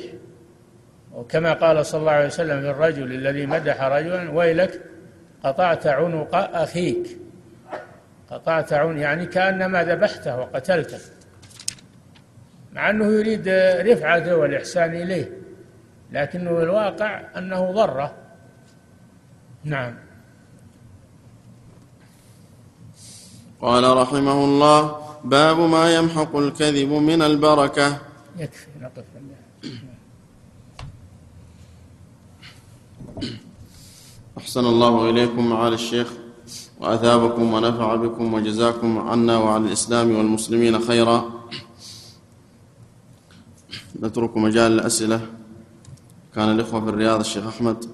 وكما 1.12 1.52
قال 1.52 1.86
صلى 1.86 2.00
الله 2.00 2.12
عليه 2.12 2.26
وسلم 2.26 2.60
في 2.60 2.70
الرجل 2.70 3.12
الذي 3.12 3.46
مدح 3.46 3.82
رجلا 3.82 4.30
ويلك 4.30 4.80
قطعت 5.44 5.86
عنق 5.86 6.34
أخيك. 6.34 7.19
قطعت 8.30 8.72
عنق 8.72 9.00
يعني 9.00 9.26
كأنما 9.26 9.84
ذبحته 9.84 10.36
وقتلته. 10.36 10.98
مع 12.72 12.90
أنه 12.90 13.04
يريد 13.04 13.48
رفعته 13.88 14.36
والإحسان 14.36 14.94
إليه. 14.94 15.30
لكنه 16.12 16.50
الواقع 16.50 17.22
أنه 17.36 17.72
ضره. 17.72 18.14
نعم. 19.64 19.94
قال 23.60 23.96
رحمه 23.96 24.44
الله 24.44 25.06
باب 25.24 25.58
ما 25.58 25.94
يمحق 25.94 26.36
الكذب 26.36 26.88
من 26.88 27.22
البركة. 27.22 27.98
يكفي 28.38 28.68
نقف 28.80 29.04
أحسن 34.38 34.64
الله 34.64 35.10
إليكم 35.10 35.50
معالي 35.50 35.74
الشيخ. 35.74 36.19
وأثابكم 36.80 37.52
ونفع 37.52 37.94
بكم 37.94 38.34
وجزاكم 38.34 38.98
عنا 38.98 39.38
وعن 39.38 39.64
الإسلام 39.64 40.16
والمسلمين 40.16 40.80
خيرا. 40.80 41.24
نترك 44.02 44.36
مجال 44.36 44.72
الأسئلة. 44.72 45.20
كان 46.34 46.48
الإخوة 46.50 46.80
في 46.80 46.88
الرياض 46.88 47.20
الشيخ 47.20 47.46
أحمد. 47.46 47.84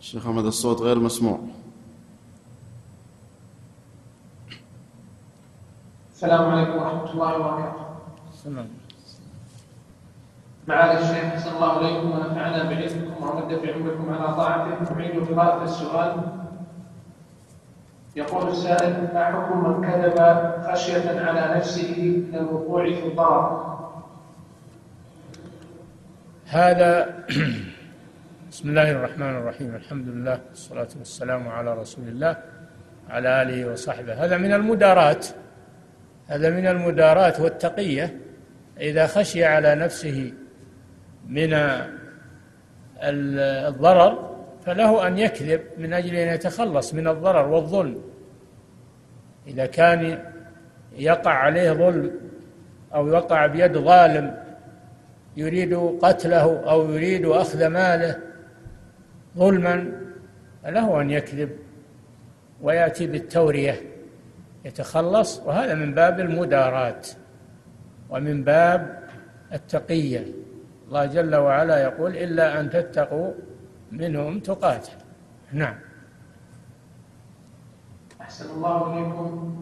الشيخ 0.00 0.26
أحمد 0.26 0.44
الصوت 0.44 0.80
غير 0.80 0.98
مسموع. 0.98 1.40
السلام 6.14 6.44
عليكم 6.50 6.76
ورحمة 6.76 7.12
الله 7.12 7.38
وبركاته. 7.38 7.84
السلام. 8.34 8.68
معالي 10.68 11.00
الشيخ 11.00 11.24
أحسن 11.24 11.56
الله 11.56 11.80
إليكم 11.80 12.10
ونفعنا 12.10 12.62
بعلمكم 12.62 13.22
ومد 13.22 13.58
في 13.60 13.72
عمركم 13.72 14.14
على 14.14 14.34
طاعته. 14.36 14.94
نعيد 14.94 15.28
قراءة 15.28 15.64
السؤال. 15.64 16.43
يقول 18.16 18.50
السائل 18.50 19.08
ما 19.14 19.24
حكم 19.24 19.64
من 19.64 19.90
كذب 19.90 20.18
خشية 20.72 21.20
على 21.20 21.56
نفسه 21.56 22.22
من 22.28 22.34
الوقوع 22.34 22.84
في 22.84 23.06
الضرر 23.06 23.74
هذا 26.46 27.14
بسم 28.50 28.68
الله 28.68 28.90
الرحمن 28.90 29.36
الرحيم. 29.36 29.74
الحمد 29.74 30.08
لله 30.08 30.40
والصلاة 30.50 30.88
والسلام 30.98 31.48
على 31.48 31.74
رسول 31.74 32.08
الله 32.08 32.36
على 33.10 33.42
آله 33.42 33.72
وصحبه. 33.72 34.24
هذا 34.24 34.36
من 34.36 34.52
المدارات. 34.52 35.26
هذا 36.26 36.50
من 36.50 36.66
المدارات 36.66 37.40
والتقية. 37.40 38.20
إذا 38.80 39.06
خشي 39.06 39.44
على 39.44 39.74
نفسه 39.74 40.32
من 41.28 41.54
الضرر 43.02 44.33
فله 44.66 45.06
أن 45.06 45.18
يكذب 45.18 45.60
من 45.78 45.92
أجل 45.92 46.14
أن 46.14 46.34
يتخلص 46.34 46.94
من 46.94 47.08
الضرر 47.08 47.48
والظلم. 47.48 48.00
إذا 49.46 49.66
كان 49.66 50.18
يقع 50.96 51.30
عليه 51.30 51.72
ظلم 51.72 52.10
أو 52.94 53.08
يقع 53.08 53.46
بيد 53.46 53.78
ظالم 53.78 54.36
يريد 55.36 55.74
قتله 56.02 56.70
أو 56.70 56.92
يريد 56.92 57.26
أخذ 57.26 57.66
ماله 57.66 58.18
ظلما 59.36 59.92
فله 60.62 61.00
أن 61.00 61.10
يكذب 61.10 61.50
ويأتي 62.62 63.06
بالتورية 63.06 63.80
يتخلص. 64.64 65.40
وهذا 65.40 65.74
من 65.74 65.94
باب 65.94 66.20
المداراة 66.20 67.00
ومن 68.10 68.44
باب 68.44 68.98
التقية. 69.52 70.24
الله 70.88 71.04
جل 71.06 71.34
وعلا 71.34 71.82
يقول 71.82 72.16
إلا 72.16 72.60
أن 72.60 72.70
تتقوا 72.70 73.32
منهم 73.96 74.40
تقاتل. 74.40 74.92
نعم. 75.52 75.74
أحسن 78.20 78.50
الله 78.50 78.92
إليكم. 78.92 79.56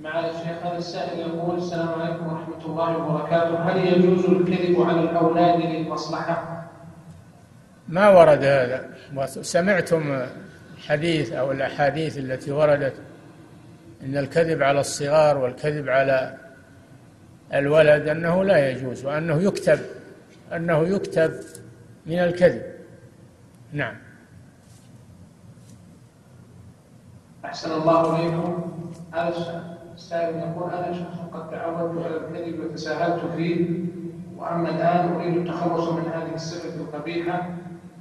مع 0.00 0.20
الشيخ 0.20 0.66
هذا 0.66 0.78
السائل 0.78 1.18
يقول 1.18 1.58
السلام 1.58 1.88
عليكم 1.88 2.26
ورحمة 2.26 2.66
الله 2.66 2.96
وبركاته. 2.96 3.58
هل 3.58 3.86
يجوز 3.86 4.24
الكذب 4.24 4.80
على 4.80 5.00
الأولاد 5.00 5.60
للمصلحة؟ 5.60 6.68
ما 7.88 8.08
ورد 8.08 8.44
هذا. 8.44 8.90
سمعتم 9.26 10.26
الحديث 10.76 11.32
أو 11.32 11.52
الأحاديث 11.52 12.18
التي 12.18 12.52
وردت 12.52 12.94
أن 14.04 14.16
الكذب 14.16 14.62
على 14.62 14.80
الصغار 14.80 15.38
والكذب 15.38 15.88
على 15.88 16.36
الولد 17.54 18.08
أنه 18.08 18.44
لا 18.44 18.70
يجوز 18.70 19.04
وأنه 19.04 19.42
يكتب 19.42 19.78
أنه 20.52 20.88
يكتب 20.88 21.32
من 22.06 22.18
الكذب. 22.18 22.75
نعم. 23.76 23.96
أحسن 27.44 27.72
الله 27.72 28.16
إليكم. 28.16 28.72
هذا 29.12 29.64
السائل 29.94 30.36
يقول 30.36 30.70
أنا 30.70 30.92
شخص 30.92 31.18
قد 31.32 31.50
تعودت 31.50 32.04
على 32.04 32.16
الكذب 32.16 32.60
وتساهلت 32.60 33.20
فيه 33.36 33.78
وأما 34.36 34.68
الآن 34.68 35.14
أريد 35.14 35.36
التخلص 35.36 35.88
من 35.88 36.12
هذه 36.12 36.34
الصفة 36.34 36.80
القبيحة 36.80 37.50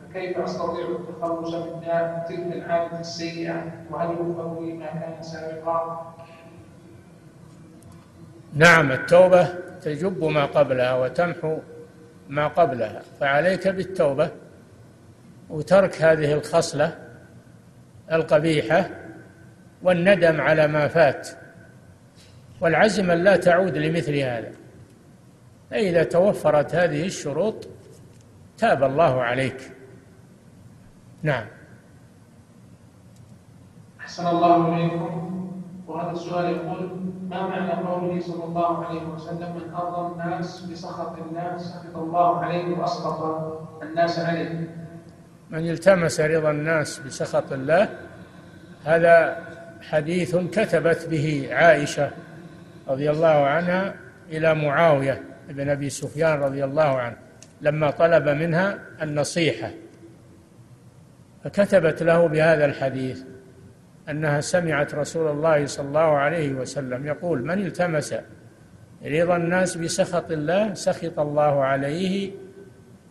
فكيف 0.02 0.38
أستطيع 0.38 0.86
التخلص 0.88 1.54
من 1.54 1.82
تلك 2.30 2.54
العادة 2.56 3.00
السيئة؟ 3.00 3.72
وهل 3.92 4.10
يغفر 4.10 4.62
لي 4.62 4.74
ما 4.74 4.86
كان 4.86 5.24
سابقا؟ 5.24 6.14
نعم 8.54 8.92
التوبة 8.92 9.48
تجب 9.82 10.24
ما 10.24 10.46
قبلها 10.46 10.94
وتمحو 10.96 11.58
ما 12.30 12.48
قبلها 12.48 13.02
فعليك 13.20 13.68
بالتوبة. 13.68 14.45
وترك 15.50 16.02
هذه 16.02 16.34
الخصلة 16.34 16.98
القبيحة 18.12 18.90
والندم 19.84 20.42
على 20.42 20.68
ما 20.68 20.88
فات. 20.88 21.30
والعزم 22.62 23.12
لا 23.12 23.36
تعود 23.36 23.78
لمثل 23.78 24.16
هذا. 24.16 24.52
فإذا 25.72 26.04
توفرت 26.04 26.76
هذه 26.76 27.06
الشروط 27.06 27.68
تاب 28.58 28.84
الله 28.84 29.22
عليك. 29.22 29.72
نعم. 31.24 31.46
أحسن 34.00 34.28
الله 34.28 34.76
إليكم. 34.76 35.36
وهذا 35.88 36.12
السؤال 36.12 36.46
يقول 36.46 36.90
ما 37.30 37.48
معنى 37.48 37.72
قوله 37.72 38.20
صلى 38.20 38.44
الله 38.44 38.86
عليه 38.86 39.04
وسلم 39.08 39.56
من 39.56 39.74
أرضى 39.74 40.12
الناس 40.12 40.62
بسخط 40.62 41.16
الله 41.18 41.58
سخط 41.58 41.98
الله 41.98 42.40
عليه 42.40 42.78
وأسخط 42.78 43.22
الناس 43.84 44.20
عليه 44.20 44.85
من 45.50 45.70
التمس 45.70 46.20
رضا 46.20 46.52
الناس 46.52 47.00
بسخط 47.00 47.54
الله 47.54 47.90
هذا 48.86 49.38
حديث 49.82 50.36
كتبت 50.36 51.08
به 51.12 51.50
عائشة 51.52 52.12
رضي 52.88 53.12
الله 53.12 53.46
عنها 53.46 53.94
إلى 54.32 54.56
معاوية 54.56 55.22
بن 55.50 55.70
أبي 55.70 55.90
سفيان 55.90 56.40
رضي 56.40 56.64
الله 56.64 56.98
عنه 56.98 57.16
لما 57.62 57.92
طلب 57.92 58.30
منها 58.30 58.80
النصيحة. 59.02 59.72
فكتبت 61.44 62.04
له 62.04 62.28
بهذا 62.28 62.66
الحديث 62.66 63.22
أنها 64.10 64.42
سمعت 64.42 64.96
رسول 64.96 65.32
الله 65.32 65.66
صلى 65.66 65.88
الله 65.88 66.18
عليه 66.18 66.54
وسلم 66.54 67.06
يقول 67.08 67.46
من 67.46 67.66
التمس 67.66 68.16
رضا 69.06 69.38
الناس 69.38 69.78
بسخط 69.78 70.32
الله 70.32 70.74
سخط 70.74 71.20
الله 71.20 71.64
عليه 71.64 72.32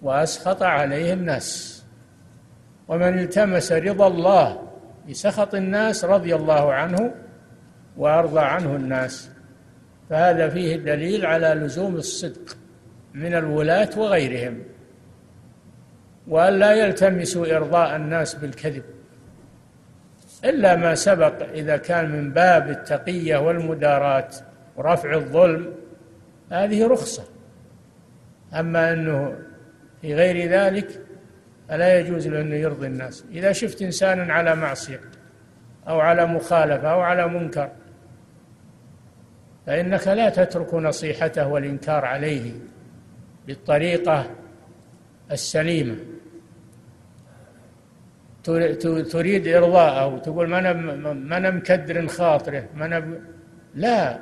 وأسخط 0.03 0.62
عليه 0.62 1.12
الناس. 1.12 1.74
ومن 2.89 3.18
التمس 3.18 3.72
رضا 3.72 4.07
الله 4.07 4.62
بسخط 5.11 5.55
الناس 5.55 6.05
رضي 6.05 6.35
الله 6.35 6.72
عنه 6.72 7.14
وأرضى 7.97 8.41
عنه 8.41 8.76
الناس. 8.76 9.30
فهذا 10.11 10.49
فيه 10.49 10.76
دليل 10.76 11.26
على 11.26 11.47
لزوم 11.47 11.97
الصدق 11.97 12.57
من 13.14 13.35
الولاة 13.35 13.91
وغيرهم 13.97 14.62
وأن 16.28 16.59
لا 16.59 16.72
يلتمسوا 16.72 17.57
إرضاء 17.57 17.97
الناس 17.97 18.35
بالكذب 18.35 18.82
إلا 20.45 20.76
ما 20.76 20.95
سبق 20.95 21.51
إذا 21.51 21.76
كان 21.76 22.11
من 22.11 22.32
باب 22.32 22.70
التقية 22.70 23.37
والمداراة 23.37 24.28
ورفع 24.76 25.14
الظلم. 25.14 25.74
هذه 26.51 26.87
رخصة. 26.87 27.24
أما 28.55 28.93
أنه 28.93 29.37
في 30.03 30.14
غير 30.14 30.51
ذلك 30.51 31.01
فلا 31.69 31.99
يجوز 31.99 32.29
له 32.29 32.41
أنه 32.41 32.55
يرضي 32.55 32.87
الناس؟ 32.87 33.25
إذا 33.33 33.53
شفت 33.53 33.83
إنسانا 33.83 34.33
على 34.33 34.55
معصية 34.57 35.01
أو 35.89 36.01
على 36.01 36.27
مخالفة 36.27 36.89
أو 36.93 37.01
على 37.01 37.29
منكر 37.29 37.71
فإنك 39.67 40.09
لا 40.09 40.29
تترك 40.29 40.75
نصيحته 40.75 41.49
والإنكار 41.49 42.05
عليه 42.05 42.53
بالطريقة 43.47 44.31
السليمة. 45.33 45.97
تريد 49.12 49.49
إرضاءه 49.49 50.07
وتقول 50.07 50.49
ما 50.49 50.59
أنا 50.59 50.73
ما 51.12 51.37
أنا 51.37 51.51
مكدر 51.51 52.07
خاطره 52.07 52.65
ما 52.75 52.87
أنا 52.87 53.21
لا 53.75 54.19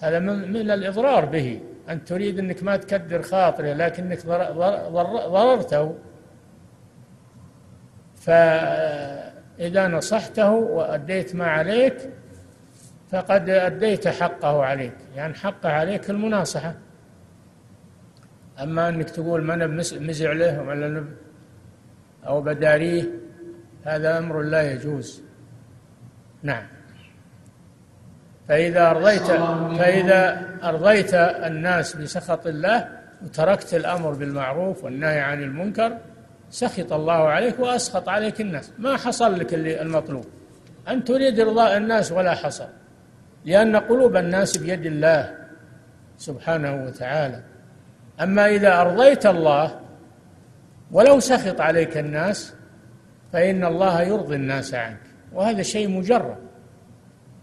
هذا 0.00 0.18
من, 0.18 0.52
من 0.52 0.70
الإضرار 0.70 1.24
به. 1.24 1.60
أنت 1.88 2.08
تريد 2.08 2.38
أنك 2.38 2.62
ما 2.62 2.76
تكدر 2.76 3.22
خاطره 3.22 3.72
لكنك 3.72 4.26
ضررته 5.28 5.94
فإذا 8.20 9.88
نصحته 9.88 10.50
وأديت 10.50 11.34
ما 11.34 11.46
عليك 11.46 12.10
فقد 13.10 13.50
أديت 13.50 14.08
حقه 14.08 14.64
عليك. 14.64 14.94
يعني 15.16 15.34
حقه 15.34 15.72
عليك 15.72 16.10
المناصحة. 16.10 16.74
أما 18.62 18.88
أنك 18.88 19.10
تقول 19.10 19.50
أنا 19.50 19.66
مزع 20.00 20.32
له 20.32 20.62
ولا 20.62 21.04
أو 22.26 22.40
بداريه 22.40 23.04
هذا 23.84 24.18
أمر 24.18 24.42
لا 24.42 24.72
يجوز. 24.72 25.22
نعم. 26.42 26.66
فإذا 28.48 28.90
أرضيت 28.90 29.22
فإذا 29.78 30.48
أرضيت 30.64 31.14
الناس 31.14 31.96
بسخط 31.96 32.46
الله 32.46 32.88
وتركت 33.24 33.74
الأمر 33.74 34.12
بالمعروف 34.12 34.84
والنهي 34.84 35.20
عن 35.20 35.42
المنكر 35.42 35.98
سخط 36.50 36.92
الله 36.92 37.28
عليك 37.28 37.58
وأسخط 37.58 38.08
عليك 38.08 38.40
الناس. 38.40 38.72
ما 38.78 38.96
حصل 38.96 39.38
لك 39.38 39.54
المطلوب. 39.54 40.24
أن 40.88 41.04
تريد 41.04 41.40
إرضاء 41.40 41.76
الناس 41.76 42.12
ولا 42.12 42.34
حصل. 42.34 42.68
لأن 43.44 43.76
قلوب 43.76 44.16
الناس 44.16 44.56
بيد 44.56 44.86
الله 44.86 45.34
سبحانه 46.18 46.84
وتعالى. 46.84 47.42
أما 48.20 48.46
إذا 48.46 48.80
أرضيت 48.80 49.26
الله 49.26 49.80
ولو 50.92 51.20
سخط 51.20 51.60
عليك 51.60 51.98
الناس 51.98 52.54
فإن 53.32 53.64
الله 53.64 54.02
يرضي 54.02 54.36
الناس 54.36 54.74
عنك. 54.74 55.00
وهذا 55.32 55.62
شيء 55.62 55.88
مجرد. 55.88 56.36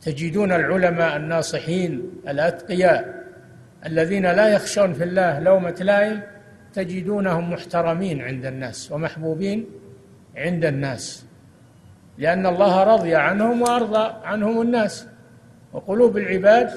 تجدون 0.02 0.52
العلماء 0.52 1.18
الناصحين 1.18 2.12
الأتقياء 2.28 3.24
الذين 3.86 4.32
لا 4.32 4.48
يخشون 4.48 4.94
في 4.94 5.04
الله 5.04 5.40
لومة 5.40 5.76
لائم 5.80 6.22
تجدونهم 6.76 7.54
محترمين 7.54 8.22
عند 8.22 8.46
الناس 8.46 8.92
ومحبوبين 8.92 9.66
عند 10.36 10.66
الناس 10.66 11.26
لأن 12.18 12.46
الله 12.46 12.84
رضي 12.84 13.16
عنهم 13.16 13.62
وأرضى 13.62 14.14
عنهم 14.24 14.62
الناس 14.62 15.08
وقلوب 15.74 16.18
العباد 16.18 16.70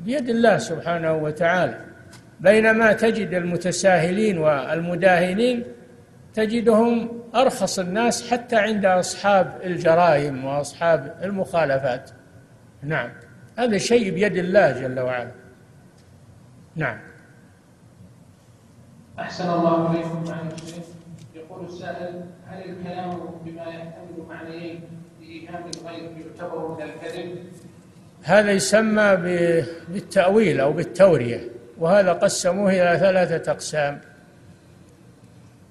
بيد 0.00 0.28
الله 0.28 0.58
سبحانه 0.58 1.12
وتعالى. 1.12 1.80
بينما 2.40 2.92
تجد 2.92 3.34
المتساهلين 3.34 4.38
والمداهنين 4.38 5.64
تجدهم 6.34 7.22
أرخص 7.34 7.78
الناس 7.78 8.30
حتى 8.30 8.56
عند 8.56 8.84
أصحاب 8.84 9.60
الجرائم 9.64 10.44
وأصحاب 10.44 11.14
المخالفات. 11.22 12.10
نعم 12.82 13.10
هذا 13.58 13.78
شيء 13.78 14.14
بيد 14.14 14.36
الله 14.36 14.72
جل 14.72 15.00
وعلا. 15.00 15.30
نعم. 16.76 17.07
أحسن 19.20 19.50
الله 19.50 19.90
إليكم 19.90 20.24
معالي 20.28 20.54
الشيخ 20.54 20.84
يقول 21.34 21.64
السائل 21.64 22.24
هل 22.46 22.70
الكلام 22.70 23.20
بما 23.44 23.62
يحتمل 23.62 24.26
معنيين 24.28 24.80
لإيهام 25.20 25.70
الغير 25.76 26.10
يعتبر 26.26 26.68
من 26.68 26.82
الكذب؟ 26.82 27.38
هذا 28.22 28.50
يسمى 28.50 29.16
بالتأويل 29.88 30.60
أو 30.60 30.72
بالتورية 30.72 31.48
وهذا 31.78 32.12
قسموه 32.12 32.70
إلى 32.70 32.98
ثلاثة 32.98 33.52
أقسام. 33.52 34.00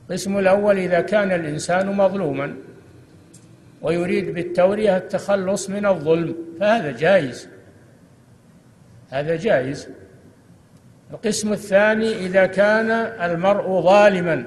القسم 0.09 0.37
الأول 0.37 0.77
إذا 0.77 1.01
كان 1.01 1.31
الإنسان 1.31 1.97
مظلوما 1.97 2.55
ويريد 3.81 4.33
بالتورية 4.33 4.97
التخلص 4.97 5.69
من 5.69 5.85
الظلم 5.85 6.35
فهذا 6.59 6.91
جائز. 6.91 7.47
هذا 9.09 9.35
جائز. 9.35 9.87
القسم 11.11 11.53
الثاني 11.53 12.15
إذا 12.15 12.45
كان 12.45 12.91
المرء 13.31 13.81
ظالما. 13.81 14.45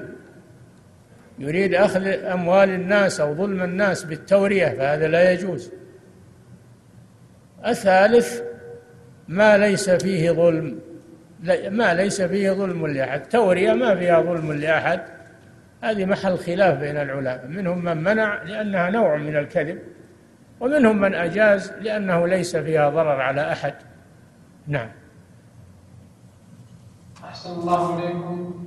يريد 1.39 1.73
أخذ 1.73 2.07
أموال 2.07 2.69
الناس 2.69 3.19
أو 3.19 3.35
ظلم 3.35 3.63
الناس 3.63 4.03
بالتورية 4.03 4.67
فهذا 4.67 5.07
لا 5.07 5.31
يجوز. 5.31 5.71
الثالث 7.67 8.41
ما 9.27 9.57
ليس 9.57 9.89
فيه 9.89 10.31
ظلم. 10.31 10.79
ما 11.69 11.93
ليس 11.93 12.21
فيه 12.21 12.51
ظلم 12.51 12.87
لأحد. 12.87 13.29
تورية 13.29 13.73
ما 13.73 13.95
فيها 13.95 14.21
ظلم 14.21 14.53
لأحد. 14.53 15.01
هذه 15.83 16.05
محل 16.05 16.37
خلاف 16.37 16.79
بين 16.79 16.97
العلماء. 16.97 17.47
منهم 17.47 17.85
من 17.85 17.97
منع 17.97 18.43
لأنها 18.43 18.89
نوع 18.89 19.17
من 19.17 19.35
الكذب 19.35 19.79
ومنهم 20.59 21.01
من 21.01 21.13
أجاز 21.13 21.73
لأنه 21.81 22.27
ليس 22.27 22.55
فيها 22.55 22.89
ضرر 22.89 23.21
على 23.21 23.51
أحد. 23.51 23.73
نعم. 24.67 24.89
أحسن 27.31 27.51
الله 27.51 27.99
إليكم. 27.99 28.65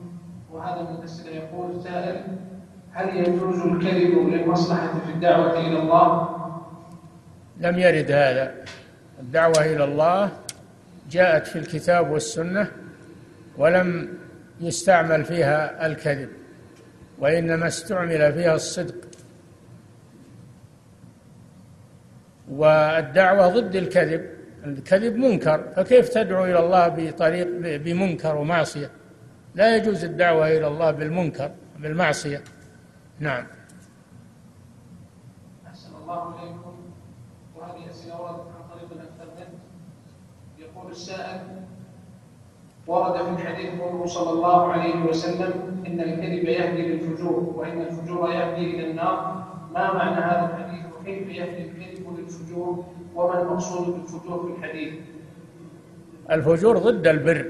وهذا 0.52 0.80
المتسل 0.80 1.28
يقول 1.28 1.82
سائل 1.82 2.22
هل 2.92 3.16
يجوز 3.16 3.60
الكذب 3.60 4.28
للمصلحة 4.28 4.98
في 5.06 5.12
الدعوة 5.12 5.60
إلى 5.60 5.82
الله؟ 5.82 6.36
لم 7.60 7.78
يرد 7.78 8.10
هذا. 8.10 8.54
الدعوة 9.20 9.64
إلى 9.64 9.84
الله 9.84 10.32
جاءت 11.10 11.46
في 11.46 11.58
الكتاب 11.58 12.10
والسنة 12.10 12.70
ولم 13.58 14.18
يستعمل 14.60 15.24
فيها 15.24 15.86
الكذب 15.86 16.28
وإنما 17.18 17.66
استعمل 17.66 18.32
فيها 18.32 18.54
الصدق. 18.54 18.96
والدعوة 22.50 23.48
ضد 23.48 23.76
الكذب. 23.76 24.30
الكذب 24.66 25.16
منكر 25.16 25.68
فكيف 25.76 26.08
تدعو 26.08 26.44
إلى 26.44 26.58
الله 26.58 26.88
بطريق 26.88 27.48
بمنكر 27.76 28.36
ومعصية؟ 28.36 28.90
لا 29.54 29.76
يجوز 29.76 30.04
الدعوة 30.04 30.48
إلى 30.48 30.66
الله 30.66 30.90
بالمنكر 30.90 31.50
بالمعصية. 31.78 32.42
نعم. 33.18 33.46
أحسن 35.66 35.96
الله 36.02 36.34
إليكم. 36.42 36.74
وهذه 37.56 37.90
أسئلة 37.90 38.20
وردت 38.20 38.40
عن 38.40 38.76
طريق 38.76 38.88
الإنترنت. 38.92 39.48
يقول 40.58 40.90
السائل 40.90 41.40
ورد 42.86 43.22
في 43.22 43.30
الحديث 43.30 43.80
قوله 43.80 44.06
صلى 44.06 44.30
الله 44.30 44.72
عليه 44.72 45.04
وسلم 45.04 45.84
إن 45.86 46.00
الكذب 46.00 46.44
يهدي 46.44 46.82
للفجور 46.82 47.52
وإن 47.56 47.80
الفجور 47.80 48.30
يهدي 48.30 48.70
إلى 48.70 48.90
النار. 48.90 49.44
ما 49.74 49.92
معنى 49.92 50.16
هذا 50.16 50.56
الحديث؟ 50.56 50.84
وكيف 51.00 51.28
يهدي 51.28 51.62
الكذب 51.62 52.18
للفجور؟ 52.18 52.84
وما 53.14 53.42
المقصود 53.42 53.94
بالفجور 53.94 54.42
في 54.42 54.58
الحديث؟ 54.58 54.94
الفجور 56.30 56.78
ضد 56.78 57.06
البر. 57.06 57.46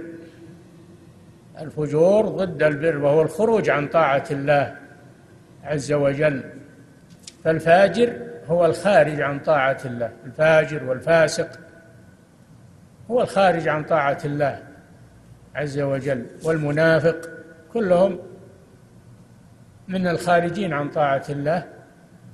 الفجور 1.60 2.28
ضد 2.28 2.62
البر 2.62 2.98
وهو 2.98 3.22
الخروج 3.22 3.70
عن 3.70 3.88
طاعة 3.88 4.24
الله 4.30 4.76
عز 5.64 5.92
وجل. 5.92 6.42
فالفاجر 7.44 8.16
هو 8.46 8.66
الخارج 8.66 9.20
عن 9.20 9.38
طاعة 9.38 9.78
الله. 9.84 10.12
الفاجر 10.26 10.84
والفاسق 10.84 11.48
هو 13.10 13.22
الخارج 13.22 13.68
عن 13.68 13.84
طاعة 13.84 14.18
الله 14.24 14.62
عز 15.54 15.78
وجل. 15.80 16.26
والمنافق 16.44 17.30
كلهم 17.72 18.18
من 19.88 20.06
الخارجين 20.06 20.72
عن 20.72 20.90
طاعة 20.90 21.24
الله 21.28 21.66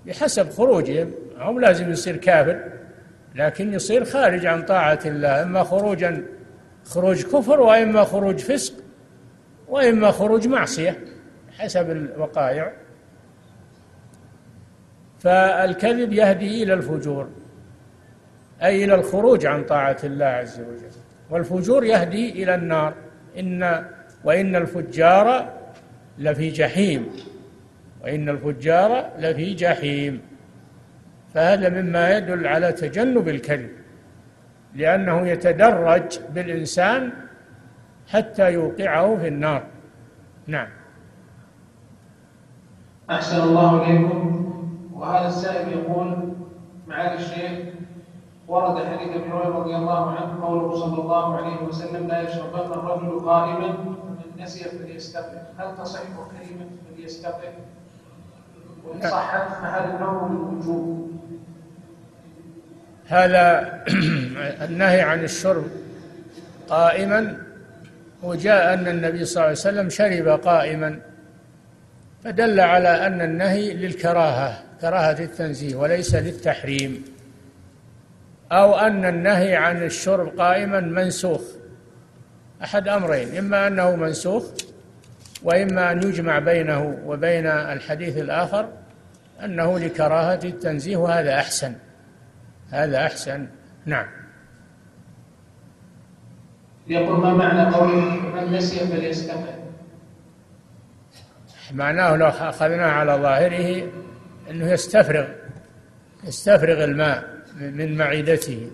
بحسب 0.06 0.50
خروجهم. 0.50 1.10
هم 1.38 1.60
لازم 1.60 1.90
يصير 1.90 2.16
كافر. 2.16 2.79
لكن 3.34 3.72
يصير 3.72 4.04
خارج 4.04 4.46
عن 4.46 4.62
طاعة 4.62 5.00
الله 5.06 5.42
إما 5.42 5.62
خروجا 5.64 6.24
خروج 6.84 7.22
كفر 7.22 7.60
وإما 7.60 8.04
خروج 8.04 8.38
فسق 8.38 8.74
وإما 9.68 10.10
خروج 10.10 10.48
معصية 10.48 10.98
حسب 11.58 11.90
الوقائع. 11.90 12.72
فالكذب 15.18 16.12
يهدي 16.12 16.62
إلى 16.62 16.74
الفجور 16.74 17.28
أي 18.62 18.84
إلى 18.84 18.94
الخروج 18.94 19.46
عن 19.46 19.64
طاعة 19.64 19.98
الله 20.04 20.26
عز 20.26 20.60
وجل. 20.60 20.90
والفجور 21.30 21.84
يهدي 21.84 22.42
إلى 22.42 22.54
النار. 22.54 22.94
إن 23.38 23.84
وإن 24.24 24.56
الفجار 24.56 25.52
لفي 26.18 26.50
جحيم 26.50 27.10
وإن 28.04 28.28
الفجار 28.28 29.10
لفي 29.18 29.54
جحيم. 29.54 30.29
فهذا 31.34 31.82
مما 31.82 32.16
يدل 32.16 32.46
على 32.46 32.72
تجنب 32.72 33.28
الكذب 33.28 33.70
لأنه 34.74 35.28
يتدرج 35.28 36.20
بالإنسان 36.34 37.12
حتى 38.08 38.52
يوقعه 38.52 39.16
في 39.16 39.28
النار. 39.28 39.62
نعم. 40.46 40.68
أحسن 43.10 43.42
الله 43.42 43.82
إليكم. 43.82 44.30
وهذا 44.94 45.28
السائل 45.28 45.68
يقول 45.68 46.32
معالي 46.88 47.14
الشيخ 47.14 47.58
ورد 48.48 48.76
حديث 48.84 49.08
ابي 49.08 49.30
هريره 49.30 49.58
رضي 49.58 49.76
الله 49.76 50.10
عنه 50.10 50.44
قوله 50.44 50.74
صلى 50.74 51.02
الله 51.02 51.36
عليه 51.36 51.62
وسلم 51.62 52.06
لا 52.06 52.20
يشربن 52.20 52.72
الرجل 52.72 53.20
قائما 53.20 53.66
ومن 53.66 54.42
نسي 54.42 54.64
فليستغفر 54.64 55.42
هل 55.58 55.76
تصح 55.76 56.00
كلمة 56.02 56.66
فليستغفر؟ 56.88 57.52
وإن 58.84 59.00
صحت 59.00 59.48
فهل 59.62 59.90
الأمر 59.90 60.18
بالوجوب؟ 60.18 61.19
هذا 63.10 63.78
النهي 64.66 65.00
عن 65.00 65.24
الشرب 65.24 65.66
قائما 66.68 67.36
وجاء 68.22 68.74
أن 68.74 68.88
النبي 68.88 69.24
صلى 69.24 69.36
الله 69.36 69.42
عليه 69.42 69.52
وسلم 69.52 69.90
شرب 69.90 70.28
قائما 70.28 70.98
فدل 72.24 72.60
على 72.60 73.06
أن 73.06 73.20
النهي 73.20 73.72
للكراهة 73.74 74.62
كراهة 74.80 75.18
التنزيه 75.22 75.76
وليس 75.76 76.14
للتحريم 76.14 77.04
أو 78.52 78.78
أن 78.78 79.04
النهي 79.04 79.56
عن 79.56 79.82
الشرب 79.82 80.40
قائما 80.40 80.80
منسوخ. 80.80 81.42
أحد 82.62 82.88
أمرين 82.88 83.36
إما 83.38 83.66
أنه 83.66 83.96
منسوخ 83.96 84.44
وإما 85.42 85.92
أن 85.92 86.02
يجمع 86.02 86.38
بينه 86.38 86.98
وبين 87.06 87.46
الحديث 87.46 88.18
الآخر 88.18 88.68
أنه 89.44 89.78
لكراهة 89.78 90.40
التنزيه 90.44 90.96
وهذا 90.96 91.34
أحسن. 91.34 91.74
هذا 92.70 93.06
أحسن. 93.06 93.48
نعم. 93.86 94.06
يقول 96.86 97.20
ما 97.20 97.34
معنى 97.34 97.74
قوله 97.74 98.00
من 98.00 98.52
نسي 98.52 98.86
فليستقل؟ 98.86 99.60
معناه 101.72 102.16
لو 102.16 102.26
أخذناه 102.26 102.90
على 102.90 103.12
ظاهره 103.12 103.90
أنه 104.50 104.70
يستفرغ 104.70 105.28
يستفرغ 106.24 106.84
الماء 106.84 107.24
من 107.60 107.96
معدته. 107.96 108.70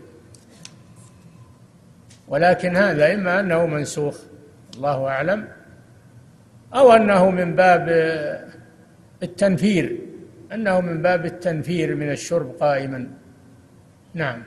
ولكن 2.28 2.76
هذا 2.76 3.14
إما 3.14 3.40
أنه 3.40 3.66
منسوخ 3.66 4.18
الله 4.76 5.08
أعلم 5.08 5.48
أو 6.74 6.92
أنه 6.92 7.30
من 7.30 7.54
باب 7.54 7.88
التنفير 9.22 9.98
أنه 10.52 10.80
من 10.80 11.02
باب 11.02 11.26
التنفير 11.26 11.94
من 11.94 12.10
الشرب 12.10 12.56
قائما. 12.60 13.08
نعم. 14.16 14.42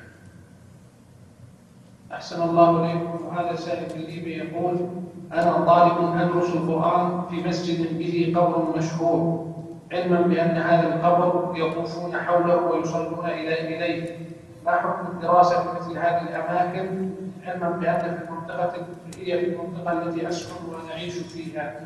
أحسن 2.12 2.42
الله 2.42 2.86
إليكم. 2.86 3.26
وهذا 3.26 3.56
سائل 3.56 3.92
الليبي 3.96 4.38
يقول 4.38 4.90
أنا 5.34 5.52
طالب 5.52 6.20
أدرس 6.22 6.50
القرآن 6.50 7.26
في 7.30 7.36
مسجد 7.48 7.98
به 7.98 8.34
قبر 8.36 8.78
مشهور. 8.78 9.50
علما 9.92 10.22
بأن 10.22 10.58
هذا 10.58 10.88
القبر 10.96 11.54
يطوفون 11.58 12.18
حوله 12.18 12.56
ويصلون 12.56 13.26
إليه 13.26 14.18
ما 14.66 14.72
حكم 14.72 15.08
الدراسة 15.12 15.64
في 15.64 15.80
مثل 15.80 16.00
هذه 16.00 16.22
الأماكن؟ 16.22 17.10
علما 17.46 17.70
بأن 17.70 18.18
في 18.18 18.24
المنطقة 18.24 18.88
هي 19.18 19.40
في 19.40 19.46
المنطقة 19.46 20.04
التي 20.04 20.30
أسكن 20.30 20.56
ونعيش 20.74 21.14
فيها. 21.14 21.80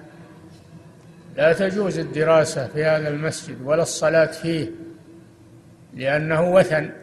لا 1.36 1.54
تجوز 1.54 2.00
الدراسة 2.00 2.68
في 2.68 2.86
هذا 2.86 3.10
المسجد 3.10 3.62
ولا 3.66 3.82
الصلاة 3.82 4.26
فيه 4.26 4.72
لأنه 5.94 6.54
وثن. 6.54 7.03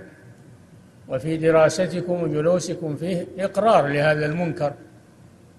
وفي 1.10 1.36
دراستكم 1.36 2.22
وجلوسكم 2.22 2.96
فيه 2.96 3.26
إقرار 3.38 3.86
لهذا 3.86 4.26
المنكر 4.26 4.72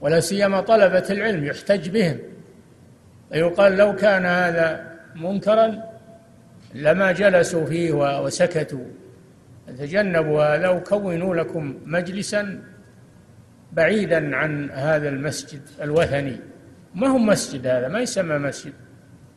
ولا 0.02 0.20
سيما 0.20 0.62
طلبة 0.62 1.06
العلم 1.10 1.45
يحتج 1.45 1.89
بهم. 1.89 2.20
ويقال 3.32 3.78
لو 3.78 3.95
كان 3.95 4.26
هذا 4.26 4.97
منكرا 5.16 5.84
لما 6.74 7.12
جلسوا 7.12 7.66
فيه 7.66 7.91
وسكتوا. 8.22 8.86
تجنبوا 9.78 10.56
هذا 10.56 10.70
وكونوا 10.70 11.36
لكم 11.36 11.78
مجلسا 11.86 12.64
بعيدا 13.72 14.36
عن 14.36 14.72
هذا 14.72 15.10
المسجد 15.10 15.62
الوثني. 15.82 16.39
ما 16.95 17.08
هو 17.08 17.18
مسجد 17.18 17.68
هذا؟ 17.68 17.88
ما 17.88 17.99
يسمى 17.99 18.38
مسجد 18.38 18.74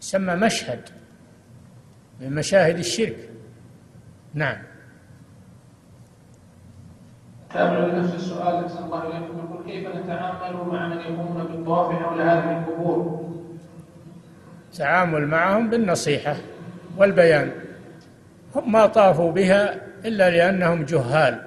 يسمى 0.02 0.34
مشهد 0.34 0.80
من 2.20 2.34
مشاهد 2.34 2.78
الشرك. 2.78 3.30
نعم. 4.34 4.73
تابع 7.54 7.78
لنفس 7.78 8.14
السؤال 8.14 8.64
نسأل 8.64 8.84
الله 8.84 9.02
إليكم 9.02 9.38
يقول 9.38 9.64
كيف 9.66 9.88
نتعامل 9.96 10.66
مع 10.72 10.88
من 10.88 10.96
يقومون 10.96 11.44
بالطواف 11.44 12.02
حول 12.02 12.20
هذه 12.20 12.58
القبور؟ 12.58 13.30
تعامل 14.74 15.26
معهم 15.26 15.70
بالنصيحة 15.70 16.36
والبيان. 16.96 17.50
هم 18.54 18.72
ما 18.72 18.86
طافوا 18.86 19.32
بها 19.32 19.74
إلا 20.04 20.30
لأنهم 20.30 20.84
جهال 20.84 21.42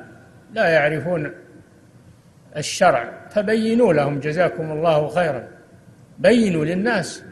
لا 0.53 0.69
يعرفون 0.69 1.31
الشرع. 2.57 3.11
فبينوا 3.29 3.93
لهم 3.93 4.19
جزاكم 4.19 4.71
الله 4.71 5.07
خيرا. 5.07 5.47
بينوا 6.19 6.65
للناس. 6.65 7.23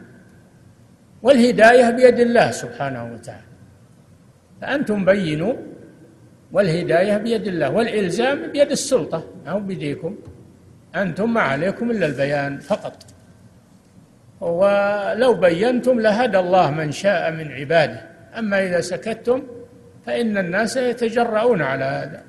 والهداية 1.22 1.90
بيد 1.90 2.18
الله 2.18 2.50
سبحانه 2.50 3.12
وتعالى. 3.12 3.46
فأنتم 4.60 5.04
بينوا 5.04 5.54
والهداية 6.52 7.16
بيد 7.16 7.46
الله 7.46 7.70
والإلزام 7.70 8.52
بيد 8.52 8.70
السلطة. 8.70 9.24
أو 9.48 9.60
بيديكم. 9.60 10.16
أنتم 10.96 11.34
ما 11.34 11.40
عليكم 11.40 11.90
إلا 11.90 12.06
البيان 12.06 12.58
فقط. 12.58 13.06
ولو 14.40 15.34
بينتم 15.34 16.00
لهدى 16.00 16.38
الله 16.38 16.70
من 16.70 16.92
شاء 16.92 17.32
من 17.32 17.52
عباده. 17.52 18.02
أما 18.38 18.66
إذا 18.66 18.80
سكتتم 18.80 19.42
فإن 20.06 20.38
الناس 20.38 20.76
يتجرؤون 20.76 21.62
على 21.62 21.84
هذا. 21.84 22.22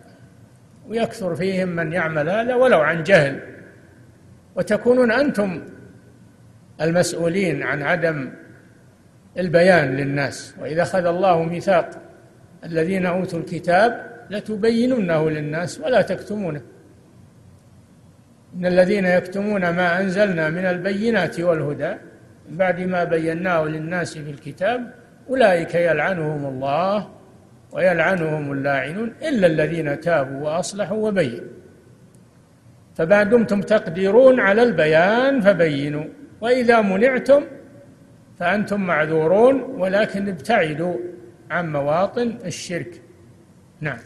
ويكثر 0.87 1.35
فيهم 1.35 1.69
من 1.69 1.93
يعمل 1.93 2.29
هذا 2.29 2.55
ولو 2.55 2.79
عن 2.79 3.03
جهل. 3.03 3.39
وتكونون 4.55 5.11
أنتم 5.11 5.61
المسؤولين 6.81 7.63
عن 7.63 7.83
عدم 7.83 8.31
البيان 9.37 9.95
للناس. 9.95 10.53
وإذا 10.59 10.81
أخذ 10.81 11.05
الله 11.05 11.43
ميثاق 11.43 11.89
الذين 12.67 13.05
أوتوا 13.05 13.39
الكتاب 13.39 13.91
لتبيننه 14.29 15.29
للناس 15.29 15.79
ولا 15.79 16.01
تكتمونه. 16.01 16.61
إن 18.55 18.65
الذين 18.65 19.05
يكتمون 19.05 19.69
ما 19.69 20.01
أنزلنا 20.01 20.49
من 20.49 20.65
البينات 20.65 21.39
والهدى 21.39 21.93
بعد 22.49 22.79
ما 22.81 23.03
بيناه 23.03 23.63
للناس 23.63 24.17
في 24.17 24.31
الكتاب 24.31 24.93
أولئك 25.29 25.75
يلعنهم 25.75 26.45
الله 26.45 27.09
ويلعنهم 27.71 28.51
اللاعنون 28.51 29.13
إلا 29.21 29.47
الذين 29.47 29.99
تابوا 29.99 30.39
وأصلحوا 30.45 31.07
وبينوا. 31.07 31.49
فما 32.95 33.23
دمتم 33.23 33.61
تقدرون 33.61 34.39
على 34.39 34.63
البيان 34.63 35.41
فبينوا 35.41 36.05
وإذا 36.41 36.81
منعتم 36.81 37.43
فأنتم 38.39 38.81
معذورون 38.81 39.61
ولكن 39.61 40.27
ابتعدوا. 40.27 40.95
عن 41.51 41.71
مواطن 41.71 42.39
الشرك. 42.45 43.01
نعم. 43.81 43.99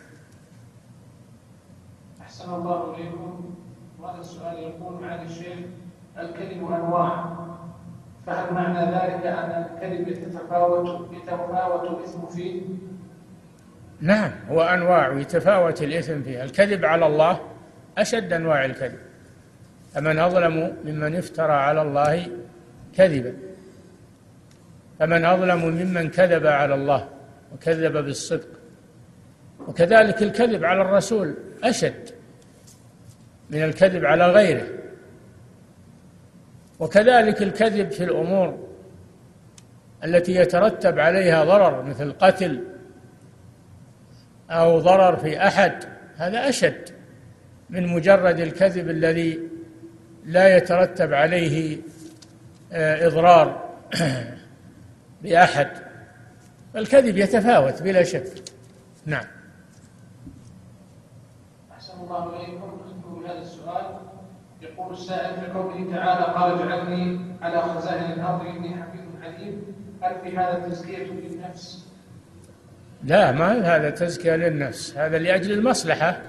أحسن 2.22 2.54
الله 2.54 2.96
إليكم. 2.96 3.56
وهذا 4.00 4.20
السؤال 4.20 4.58
يقول 4.58 5.02
معالي 5.02 5.24
الشيخ 5.24 5.58
الكذب 6.18 6.72
أنواع. 6.72 7.38
فهل 8.28 8.54
معنى 8.54 8.80
ذلك 8.80 9.26
أن 9.26 9.66
الكذب 9.66 10.08
يتفاوت 10.08 11.12
يتفاوت 11.12 11.90
الإثم 11.90 12.26
فيه؟ 12.26 12.62
نعم 14.02 14.32
هو 14.50 14.62
أنواع 14.62 15.14
يتفاوت 15.14 15.84
الإثم 15.84 16.22
فيه. 16.22 16.44
الكذب 16.44 16.86
على 16.86 17.08
الله 17.08 17.40
أشد 17.98 18.34
أنواع 18.34 18.66
الكذب. 18.66 19.00
فمن 19.94 20.20
أظلم 20.20 20.78
ممن 20.86 21.16
افترى 21.16 21.54
على 21.54 21.82
الله 21.82 22.28
كذبا. 22.96 23.34
فمن 25.00 25.26
أظلم 25.26 25.66
ممن 25.66 26.10
كذب 26.10 26.48
على 26.48 26.76
الله 26.76 27.08
وكذب 27.54 27.98
بالصدق. 27.98 28.48
وكذلك 29.68 30.24
الكذب 30.24 30.66
على 30.66 30.82
الرسول 30.82 31.36
أشد 31.64 32.10
من 33.50 33.64
الكذب 33.64 34.06
على 34.06 34.32
غيره. 34.32 34.68
وكذلك 36.80 37.42
الكذب 37.42 37.92
في 37.92 38.04
الأمور 38.04 38.68
التي 40.04 40.36
يترتب 40.36 41.00
عليها 41.00 41.44
ضرر 41.44 41.84
مثل 41.84 42.12
قتل 42.12 42.64
أو 44.50 44.80
ضرر 44.80 45.16
في 45.16 45.48
أحد. 45.48 45.84
هذا 46.16 46.50
أشد 46.50 46.90
من 47.70 47.88
مجرد 47.88 48.40
الكذب 48.40 48.90
الذي 48.90 49.40
لا 50.26 50.58
يترتب 50.58 51.14
عليه 51.14 51.78
آه، 52.74 53.08
إضرار 53.08 53.70
بأحد. 55.24 55.68
الكذب 56.76 57.18
يتفاوت 57.18 57.84
بلا 57.84 58.04
شك. 58.04 58.44
نعم. 59.06 59.26
أحسن 61.72 61.94
الله 62.04 62.36
إليكم. 62.36 62.82
بهذا 63.22 63.42
السؤال. 63.42 63.86
يقول 64.62 64.94
السائل 64.94 65.42
في 65.42 65.52
قوله 65.52 65.92
تعالى 65.92 66.34
قال 66.34 66.62
اجعلني 66.62 67.20
على 67.42 67.62
خزائن 67.62 68.12
الأرض 68.12 68.42
إني 68.46 68.84
حفيظ 68.84 69.24
عليم. 69.24 69.64
هل 70.02 70.16
في 70.24 70.38
هذا 70.38 70.68
تزكية 70.70 71.04
للنفس؟ 71.04 71.86
لا 73.04 73.32
ما 73.32 73.76
هذا 73.76 73.90
تزكية 73.90 74.36
للنفس؟ 74.36 74.98
هذا 74.98 75.18
لأجل 75.18 75.52
المصلحة. 75.52 76.22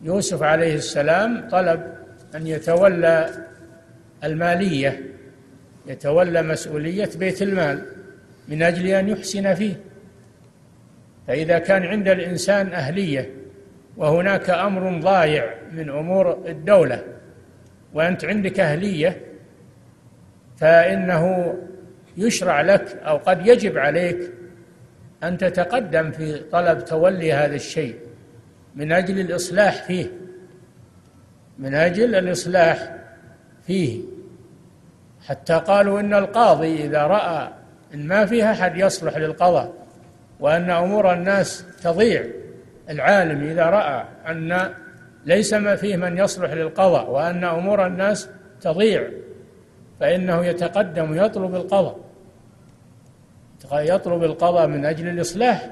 يوسف 0.00 0.42
عليه 0.42 0.74
السلام 0.74 1.48
طلب 1.48 1.94
أن 2.34 2.46
يتولى 2.46 3.46
المالية 4.24 5.00
يتولى 5.86 6.42
مسؤولية 6.42 7.10
بيت 7.16 7.42
المال. 7.42 7.86
من 8.48 8.62
أجل 8.62 8.86
أن 8.86 9.08
يحسن 9.08 9.54
فيه. 9.54 9.80
فإذا 11.26 11.58
كان 11.58 11.82
عند 11.82 12.08
الإنسان 12.08 12.72
أهلية 12.72 13.30
وهناك 13.96 14.50
أمر 14.50 15.00
ضايع 15.00 15.54
من 15.72 15.90
أمور 15.90 16.48
الدولة 16.48 17.04
وأنت 17.94 18.24
عندك 18.24 18.60
أهلية 18.60 19.20
فإنه 20.56 21.54
يشرع 22.16 22.60
لك 22.60 22.98
أو 23.02 23.16
قد 23.16 23.46
يجب 23.46 23.78
عليك 23.78 24.32
أن 25.22 25.38
تتقدم 25.38 26.10
في 26.10 26.38
طلب 26.38 26.84
تولي 26.84 27.32
هذا 27.32 27.54
الشيء 27.54 27.96
من 28.74 28.92
أجل 28.92 29.20
الإصلاح 29.20 29.84
فيه. 29.84 30.06
من 31.58 31.74
أجل 31.74 32.14
الإصلاح 32.14 32.96
فيه. 33.66 34.00
حتى 35.26 35.54
قالوا 35.54 36.00
إن 36.00 36.14
القاضي 36.14 36.84
إذا 36.84 37.02
رأى 37.02 37.48
إن 37.94 38.06
ما 38.06 38.26
فيها 38.26 38.52
أحد 38.52 38.76
يصلح 38.76 39.16
للقضاء 39.16 39.72
وأن 40.40 40.70
أمور 40.70 41.12
الناس 41.12 41.64
تضيع. 41.82 42.24
العالم 42.90 43.42
إذا 43.44 43.64
رأى 43.64 44.04
أن 44.26 44.74
ليس 45.26 45.54
ما 45.54 45.76
فيه 45.76 45.96
من 45.96 46.18
يصلح 46.18 46.50
للقضاء 46.50 47.10
وأن 47.10 47.44
أمور 47.44 47.86
الناس 47.86 48.28
تضيع 48.60 49.08
فإنه 50.00 50.44
يتقدم 50.44 51.10
ويطلب 51.10 51.54
القضاء. 51.54 52.00
يطلب 53.72 54.24
القضاء 54.24 54.66
من 54.66 54.84
أجل 54.84 55.08
الإصلاح 55.08 55.70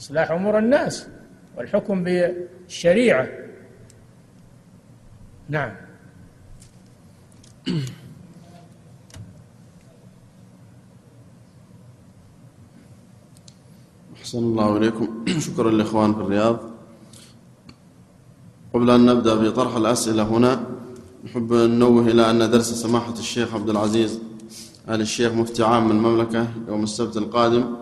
إصلاح 0.00 0.30
أمور 0.30 0.58
الناس 0.58 1.08
والحكم 1.56 2.04
بالشريعة. 2.04 3.28
نعم. 5.48 5.72
أحسن 14.28 14.38
الله 14.38 14.76
إليكم. 14.76 15.24
شكرا 15.46 15.70
للإخوان 15.70 16.14
في 16.14 16.20
الرياض. 16.20 16.58
قبل 18.74 18.90
أن 18.90 19.06
نبدأ 19.06 19.34
بطرح 19.34 19.76
الأسئلة 19.76 20.22
هنا 20.22 20.66
نحب 21.24 21.52
أن 21.52 21.70
ننوه 21.70 22.06
إلى 22.06 22.30
أن 22.30 22.50
درس 22.50 22.72
سماحة 22.72 23.12
الشيخ 23.12 23.54
عبد 23.54 23.70
العزيز 23.70 24.18
آل 24.88 25.00
الشيخ 25.00 25.32
مفتي 25.32 25.62
عام 25.62 25.90
المملكة 25.90 26.46
يوم 26.68 26.82
السبت 26.82 27.16
القادم. 27.16 27.76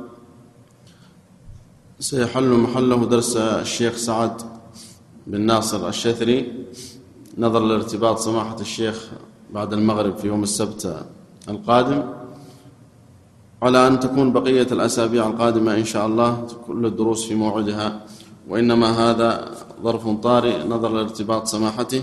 سيحل 2.01 2.49
محله 2.49 3.07
درس 3.07 3.37
الشيخ 3.37 3.97
سعد 3.97 4.43
بن 5.27 5.41
ناصر 5.41 5.89
الشثري. 5.89 6.53
نظرا 7.39 7.67
لارتباط 7.67 8.19
سماحة 8.19 8.61
الشيخ 8.61 9.11
بعد 9.53 9.73
المغرب 9.73 10.17
في 10.17 10.27
يوم 10.27 10.43
السبت 10.43 11.07
القادم. 11.49 12.03
على 13.67 13.89
أن 13.89 14.01
تكون 14.01 14.33
بقية 14.33 14.69
الأسابيع 14.73 15.27
القادمة 15.27 15.75
إن 15.75 15.85
شاء 15.85 16.07
الله 16.07 16.47
كل 16.67 16.87
الدروس 16.87 17.27
في 17.27 17.35
موعدها. 17.35 18.07
وإنما 18.49 19.11
هذا 19.11 19.55
ظرف 19.83 20.09
طارئ 20.09 20.67
نظرا 20.69 20.93
لارتباط 21.03 21.47
سماحته. 21.47 22.03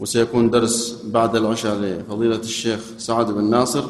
وسيكون 0.00 0.50
درس 0.50 1.02
بعد 1.04 1.36
العشاء 1.36 1.74
لفضيلة 1.80 2.36
الشيخ 2.36 2.80
سعد 2.98 3.30
بن 3.30 3.44
ناصر 3.44 3.84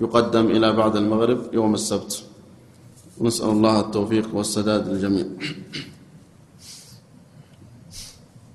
يقدم 0.00 0.46
إلى 0.46 0.72
بعد 0.72 0.96
المغرب 0.96 1.38
يوم 1.52 1.74
السبت. 1.74 2.22
ونسأل 3.18 3.48
الله 3.48 3.80
التوفيق 3.80 4.28
والسداد 4.34 4.88
للجميع. 4.88 5.26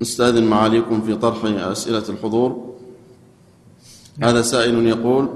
نستأذن 0.01 0.43
معاليكم 0.43 1.01
في 1.01 1.15
طرح 1.15 1.45
أسئلة 1.45 2.03
الحضور. 2.09 2.75
هذا 4.23 4.41
سائل 4.41 4.87
يقول 4.87 5.29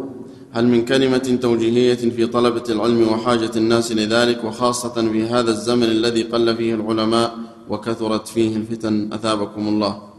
هل 0.54 0.68
من 0.68 0.86
كلمة 0.86 1.38
توجيهية 1.42 2.10
في 2.10 2.26
طلبة 2.26 2.64
العلم 2.70 3.08
وحاجة 3.08 3.52
الناس 3.56 3.92
لذلك 3.92 4.44
وخاصة 4.44 5.12
في 5.12 5.24
هذا 5.24 5.50
الزمن 5.50 5.84
الذي 5.84 6.24
قل 6.24 6.58
فيه 6.58 6.76
العلماء 6.76 7.32
وكثرت 7.70 8.28
فيه 8.28 8.58
الفتن؟ 8.58 9.14
أثابكم 9.14 9.68
الله. 9.68 10.10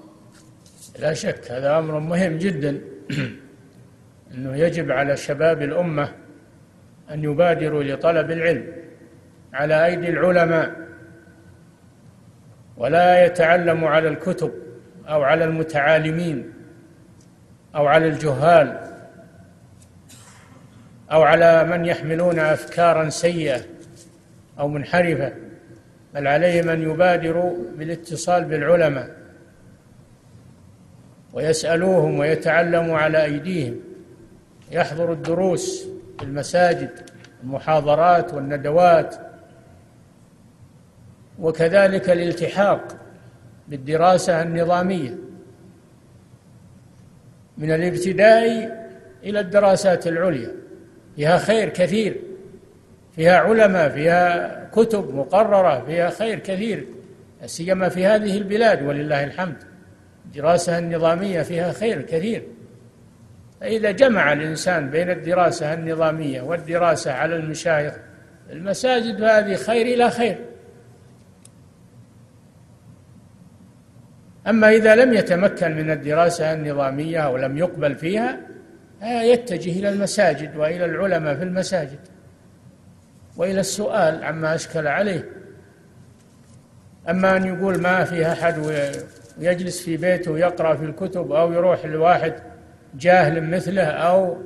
لا 0.98 1.14
شك 1.14 1.50
هذا 1.50 1.78
أمر 1.78 2.00
مهم 2.00 2.38
جدا. 2.38 2.80
أنه 4.34 4.56
يجب 4.56 4.90
على 4.90 5.16
شباب 5.16 5.62
الأمة 5.62 6.12
أن 7.10 7.24
يبادروا 7.24 7.82
لطلب 7.82 8.30
العلم 8.30 8.66
على 9.52 9.86
أيدي 9.86 10.08
العلماء 10.08 10.76
ولا 12.76 13.26
يتعلموا 13.26 13.88
على 13.88 14.08
الكتب 14.08 14.52
أو 15.08 15.22
على 15.22 15.44
المتعالمين 15.44 16.52
أو 17.74 17.86
على 17.86 18.08
الجهال. 18.08 18.89
أو 21.12 21.22
على 21.22 21.64
من 21.64 21.84
يحملون 21.84 22.38
أفكارا 22.38 23.08
سيئة 23.08 23.60
أو 24.58 24.68
منحرفة 24.68 25.32
بل 26.14 26.26
عليهم 26.26 26.68
أن 26.68 26.82
يبادروا 26.82 27.56
بالاتصال 27.76 28.44
بالعلماء 28.44 29.20
ويسألوهم 31.32 32.18
ويتعلموا 32.18 32.98
على 32.98 33.24
أيديهم. 33.24 33.80
يحضروا 34.70 35.14
الدروس 35.14 35.86
في 36.18 36.24
المساجد 36.24 36.90
المحاضرات 37.42 38.34
والندوات 38.34 39.16
وكذلك 41.38 42.10
الالتحاق 42.10 42.96
بالدراسة 43.68 44.42
النظامية. 44.42 45.16
من 47.58 47.70
الابتدائي 47.70 48.72
إلى 49.24 49.40
الدراسات 49.40 50.06
العليا. 50.06 50.52
فيها 51.16 51.38
خير 51.38 51.68
كثير. 51.68 52.16
فيها 53.16 53.38
علماء 53.38 53.88
فيها 53.88 54.64
كتب 54.72 55.14
مقررة 55.14 55.84
فيها 55.84 56.10
خير 56.10 56.38
كثير. 56.38 56.86
سيما 57.46 57.88
في 57.88 58.06
هذه 58.06 58.38
البلاد 58.38 58.82
ولله 58.82 59.24
الحمد. 59.24 59.56
الدراسة 60.24 60.78
النظامية 60.78 61.42
فيها 61.42 61.72
خير 61.72 62.02
كثير. 62.02 62.42
فإذا 63.60 63.90
جمع 63.90 64.32
الإنسان 64.32 64.90
بين 64.90 65.10
الدراسة 65.10 65.74
النظامية 65.74 66.40
والدراسة 66.40 67.12
على 67.12 67.36
المشايخ 67.36 67.94
المساجد 68.50 69.18
فهذه 69.18 69.54
خير 69.54 69.86
إلى 69.86 70.10
خير. 70.10 70.38
أما 74.46 74.70
إذا 74.70 74.94
لم 74.94 75.14
يتمكن 75.14 75.76
من 75.76 75.90
الدراسة 75.90 76.52
النظامية 76.52 77.18
أو 77.18 77.36
لم 77.36 77.58
يقبل 77.58 77.96
فيها 77.96 78.40
يتجه 79.02 79.78
إلى 79.78 79.88
المساجد 79.88 80.56
وإلى 80.56 80.84
العلماء 80.84 81.34
في 81.34 81.42
المساجد 81.42 81.98
وإلى 83.36 83.60
السؤال 83.60 84.24
عما 84.24 84.54
أشكل 84.54 84.86
عليه. 84.86 85.28
أما 87.08 87.36
أن 87.36 87.46
يقول 87.46 87.80
ما 87.80 88.04
في 88.04 88.32
أحد 88.32 88.58
ويجلس 89.38 89.82
في 89.82 89.96
بيته 89.96 90.30
ويقرأ 90.30 90.76
في 90.76 90.84
الكتب 90.84 91.32
أو 91.32 91.52
يروح 91.52 91.84
لواحد 91.84 92.34
جاهل 92.94 93.50
مثله 93.50 93.84
أو 93.84 94.36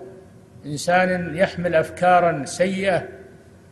إنسان 0.67 1.37
يحمل 1.37 1.75
أفكارا 1.75 2.45
سيئة 2.45 3.09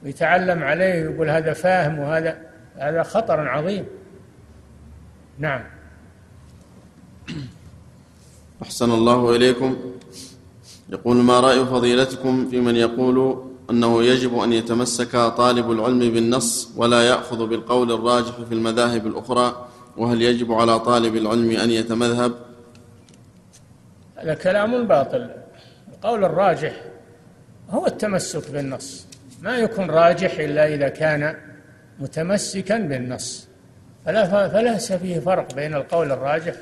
ويتعلم 0.04 0.62
عليه 0.62 1.08
ويقول 1.08 1.30
هذا 1.30 1.52
فاهم 1.52 1.98
وهذا 1.98 2.38
هذا 2.78 3.02
خطر 3.02 3.48
عظيم. 3.48 3.84
نعم. 5.38 5.64
أحسن 8.62 8.90
الله 8.90 9.36
إليكم. 9.36 9.76
يقول 10.93 11.16
ما 11.16 11.40
رأي 11.40 11.64
فضيلتكم 11.64 12.49
في 12.51 12.61
من 12.61 12.76
يقول 12.76 13.45
أنه 13.70 14.03
يجب 14.03 14.38
أن 14.38 14.53
يتمسك 14.53 15.16
طالب 15.16 15.70
العلم 15.70 15.99
بالنص 15.99 16.70
ولا 16.76 17.03
يأخذ 17.03 17.47
بالقول 17.47 17.93
الراجح 17.93 18.34
في 18.49 18.55
المذاهب 18.55 19.07
الأخرى؟ 19.07 19.68
وهل 19.97 20.22
يجب 20.22 20.53
على 20.53 20.78
طالب 20.78 21.16
العلم 21.16 21.51
أن 21.51 21.70
يتمذهب؟ 21.70 22.32
هذا 24.16 24.34
كلام 24.34 24.86
باطل. 24.86 25.30
القول 25.93 26.24
الراجح 26.24 26.82
هو 27.70 27.86
التمسك 27.86 28.51
بالنص. 28.51 29.07
ما 29.43 29.57
يكون 29.57 29.90
راجح 29.90 30.38
إلا 30.38 30.74
إذا 30.74 30.88
كان 30.88 31.36
متمسكا 31.99 32.78
بالنص. 32.78 33.49
فلا 34.07 34.49
فليس 34.49 34.93
فيه 34.93 35.18
فرق 35.18 35.55
بين 35.55 35.74
القول 35.74 36.12
الراجح 36.12 36.55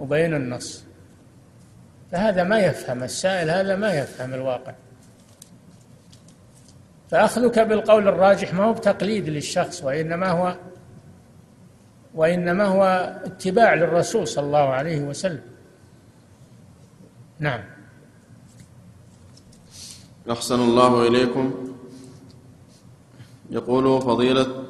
وبين 0.00 0.34
النص. 0.34 0.84
فهذا 2.14 2.42
ما 2.42 2.58
يفهم 2.58 3.02
السائل 3.02 3.50
هذا 3.50 3.76
ما 3.76 3.94
يفهم 3.94 4.34
الواقع. 4.34 4.74
فأخذك 7.10 7.58
بالقول 7.58 8.08
الراجح 8.08 8.54
ما 8.54 8.64
هو 8.64 8.72
بتقليد 8.72 9.28
للشخص 9.28 9.84
وإنما 9.84 10.30
هو 10.30 10.56
وإنما 12.14 12.64
هو 12.64 12.82
اتباع 13.24 13.74
للرسول 13.74 14.28
صلى 14.28 14.46
الله 14.46 14.68
عليه 14.68 15.00
وسلم. 15.00 15.40
نعم. 17.38 17.60
أحسن 20.30 20.60
الله 20.60 21.08
إليكم. 21.08 21.74
يقول 23.50 24.02
فضيلة 24.02 24.64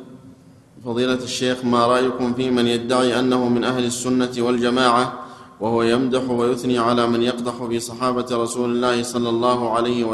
فضيلة 0.85 1.15
الشيخ 1.25 1.65
ما 1.65 1.87
رأيكم 1.87 2.35
في 2.35 2.51
من 2.51 2.67
يدعي 2.67 3.19
أنه 3.19 3.49
من 3.49 3.65
أهل 3.65 3.85
السنة 3.85 4.33
والجماعة 4.39 5.24
وهو 5.61 5.83
يمدح 5.83 6.31
ويثني 6.31 6.79
على 6.79 7.07
من 7.07 7.23
يقدح 7.23 7.53
في 7.53 7.81
صحابة 7.81 8.27
رسول 8.33 8.71
الله 8.71 9.03
صلى 9.03 9.29
الله 9.29 9.75
عليه 9.75 10.05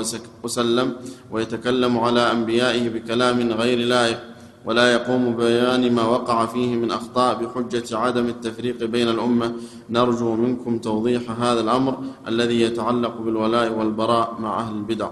وسلم 0.42 0.96
ويتكلم 1.30 1.98
على 1.98 2.32
أنبيائه 2.32 2.88
بكلام 2.88 3.52
غير 3.52 3.78
لائق 3.78 4.18
ولا 4.64 4.92
يقوم 4.92 5.32
ببيان 5.32 5.92
ما 5.92 6.02
وقع 6.02 6.46
فيه 6.46 6.76
من 6.76 6.90
أخطاء 6.90 7.34
بحجة 7.34 7.98
عدم 7.98 8.26
التفريق 8.26 8.84
بين 8.84 9.08
الأمة. 9.08 9.52
نرجو 9.90 10.34
منكم 10.34 10.78
توضيح 10.78 11.30
هذا 11.30 11.60
الأمر 11.60 11.98
الذي 12.28 12.60
يتعلق 12.60 13.16
بالولاء 13.16 13.72
والبراء 13.72 14.34
مع 14.38 14.60
أهل 14.60 14.74
البدع. 14.74 15.08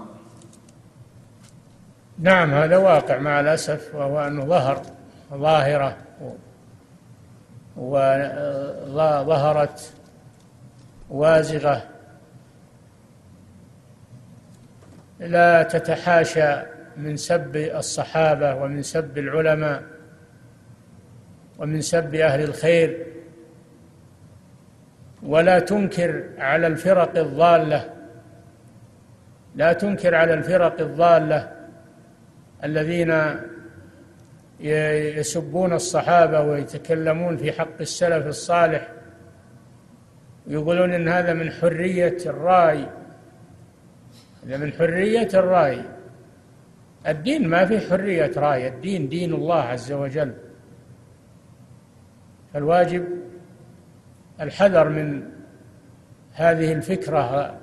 نعم 2.19 2.53
هذا 2.53 2.77
واقع 2.77 3.19
مع 3.19 3.39
الأسف 3.39 3.95
وهو 3.95 4.19
أنه 4.19 4.45
ظهر 4.45 4.81
ظاهرة 5.33 5.97
وظهرت 9.27 9.93
وازغة 11.09 11.83
لا 15.19 15.63
تتحاشى 15.63 16.55
من 16.97 17.17
سب 17.17 17.55
الصحابة 17.55 18.55
ومن 18.55 18.81
سب 18.81 19.17
العلماء 19.17 19.83
ومن 21.57 21.81
سب 21.81 22.15
أهل 22.15 22.43
الخير. 22.43 23.05
ولا 25.23 25.59
تنكر 25.59 26.23
على 26.37 26.67
الفرق 26.67 27.17
الضالة. 27.17 27.93
لا 29.55 29.73
تنكر 29.73 30.15
على 30.15 30.33
الفرق 30.33 30.81
الضالة 30.81 31.51
الذين 32.63 33.35
يسبون 34.59 35.73
الصحابة 35.73 36.41
ويتكلمون 36.41 37.37
في 37.37 37.51
حق 37.51 37.81
السلف 37.81 38.27
الصالح 38.27 38.87
يقولون 40.49 40.93
إن 40.93 41.07
هذا 41.07 41.33
من 41.33 41.51
حرية 41.51 42.17
الرأي. 42.25 42.89
هذا 44.43 44.57
من 44.57 44.73
حرية 44.73 45.29
الرأي. 45.33 45.81
الدين 47.07 47.47
ما 47.47 47.65
في 47.65 47.79
حرية 47.79 48.31
رأي. 48.37 48.67
الدين 48.67 49.09
دين 49.09 49.33
الله 49.33 49.61
عز 49.61 49.91
وجل. 49.91 50.33
فالواجب 52.53 53.05
الحذر 54.41 54.89
من 54.89 55.29
هذه 56.33 56.73
الفكرة 56.73 57.59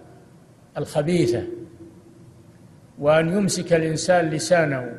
الخبيثة. 0.78 1.42
وأن 2.98 3.28
يمسك 3.28 3.72
الإنسان 3.72 4.30
لسانه 4.30 4.92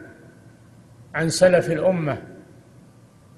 عن 1.16 1.30
سلف 1.30 1.72
الأمة. 1.72 2.18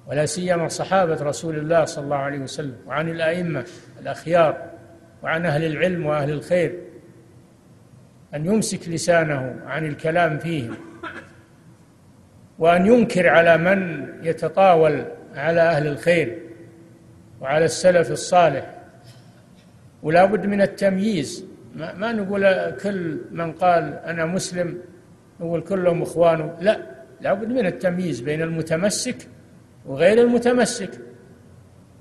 ولا 0.06 0.26
سيما 0.26 0.68
صحابة 0.68 1.22
رسول 1.22 1.58
الله 1.58 1.84
صلى 1.84 2.04
الله 2.04 2.16
عليه 2.16 2.38
وسلم 2.38 2.76
وعن 2.86 3.08
الأئمة 3.08 3.64
الأخيار 4.00 4.70
وعن 5.22 5.46
أهل 5.46 5.64
العلم 5.64 6.06
وأهل 6.06 6.30
الخير 6.30 6.78
أن 8.34 8.46
يمسك 8.46 8.88
لسانه 8.88 9.60
عن 9.66 9.86
الكلام 9.86 10.38
فيهم 10.38 10.76
وأن 12.58 12.86
ينكر 12.86 13.28
على 13.28 13.56
من 13.56 14.08
يتطاول 14.22 15.04
على 15.34 15.60
أهل 15.60 15.86
الخير 15.86 16.38
وعلى 17.40 17.64
السلف 17.64 18.10
الصالح. 18.10 18.74
ولا 20.02 20.24
بد 20.24 20.46
من 20.46 20.62
التمييز. 20.62 21.44
ما, 21.76 21.94
ما 21.94 22.12
نقول 22.12 22.70
كل 22.70 23.20
من 23.30 23.52
قال 23.52 23.94
أنا 24.04 24.26
مسلم 24.26 24.78
نقول 25.40 25.60
كلهم 25.60 26.02
إخوانه. 26.02 26.56
لا 26.60 26.80
لا 27.20 27.34
بد 27.34 27.48
من 27.48 27.66
التمييز 27.66 28.20
بين 28.20 28.42
المتمسك 28.42 29.16
وغير 29.86 30.20
المتمسك. 30.20 31.00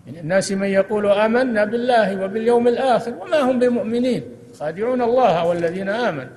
من 0.07 0.17
الناس 0.17 0.51
من 0.51 0.67
يقول 0.67 1.07
آمنا 1.07 1.65
بالله 1.65 2.25
وباليوم 2.25 2.67
الآخر 2.67 3.13
وما 3.15 3.39
هم 3.39 3.59
بمؤمنين. 3.59 4.23
خادعون 4.59 5.01
الله 5.01 5.45
والذين 5.45 5.89
آمنوا. 5.89 6.33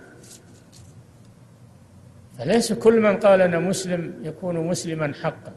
فليس 2.39 2.73
كل 2.73 3.01
من 3.01 3.17
قال 3.17 3.41
أنا 3.41 3.59
مسلم 3.59 4.15
يكون 4.23 4.57
مسلما 4.57 5.13
حقا. 5.23 5.53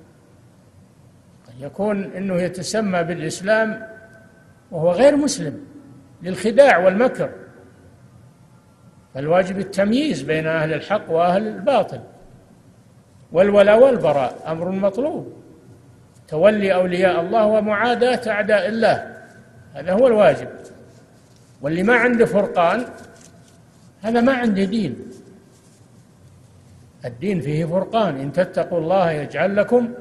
يكون 1.60 2.04
أنه 2.04 2.36
يتسمى 2.36 3.04
بالإسلام 3.04 3.88
وهو 4.72 4.92
غير 4.92 5.16
مسلم 5.16 5.66
للخداع 6.24 6.78
والمكر. 6.78 7.30
فالواجب 9.14 9.60
التمييز 9.60 10.22
بين 10.22 10.48
أهل 10.48 10.74
الحق 10.74 11.12
وأهل 11.12 11.48
الباطل. 11.48 12.00
والولاء 13.32 13.84
والبراء 13.84 14.52
أمر 14.52 14.70
مطلوب. 14.72 15.45
تولي 16.28 16.74
أولياء 16.74 17.22
الله 17.22 17.46
ومعاداة 17.46 18.32
أعداء 18.32 18.68
الله. 18.68 19.16
هذا 19.74 19.94
هو 19.94 20.08
الواجب. 20.08 20.48
واللي 21.62 21.84
ما 21.84 21.96
عنده 21.96 22.26
فرقان 22.26 22.86
هذا 24.02 24.22
ما 24.22 24.34
عنده 24.34 24.64
دين. 24.64 24.96
الدين 27.06 27.42
فيه 27.42 27.66
فرقان. 27.66 28.20
إن 28.20 28.32
تتقوا 28.32 28.80
الله 28.80 29.12
يجعل 29.12 29.56
لكم 29.56 29.94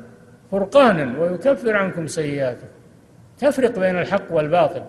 فرقانا 0.51 1.19
ويكفر 1.19 1.77
عنكم 1.77 2.07
سيئاتكم. 2.07 2.67
تفرق 3.39 3.79
بين 3.79 3.99
الحق 3.99 4.33
والباطل 4.33 4.83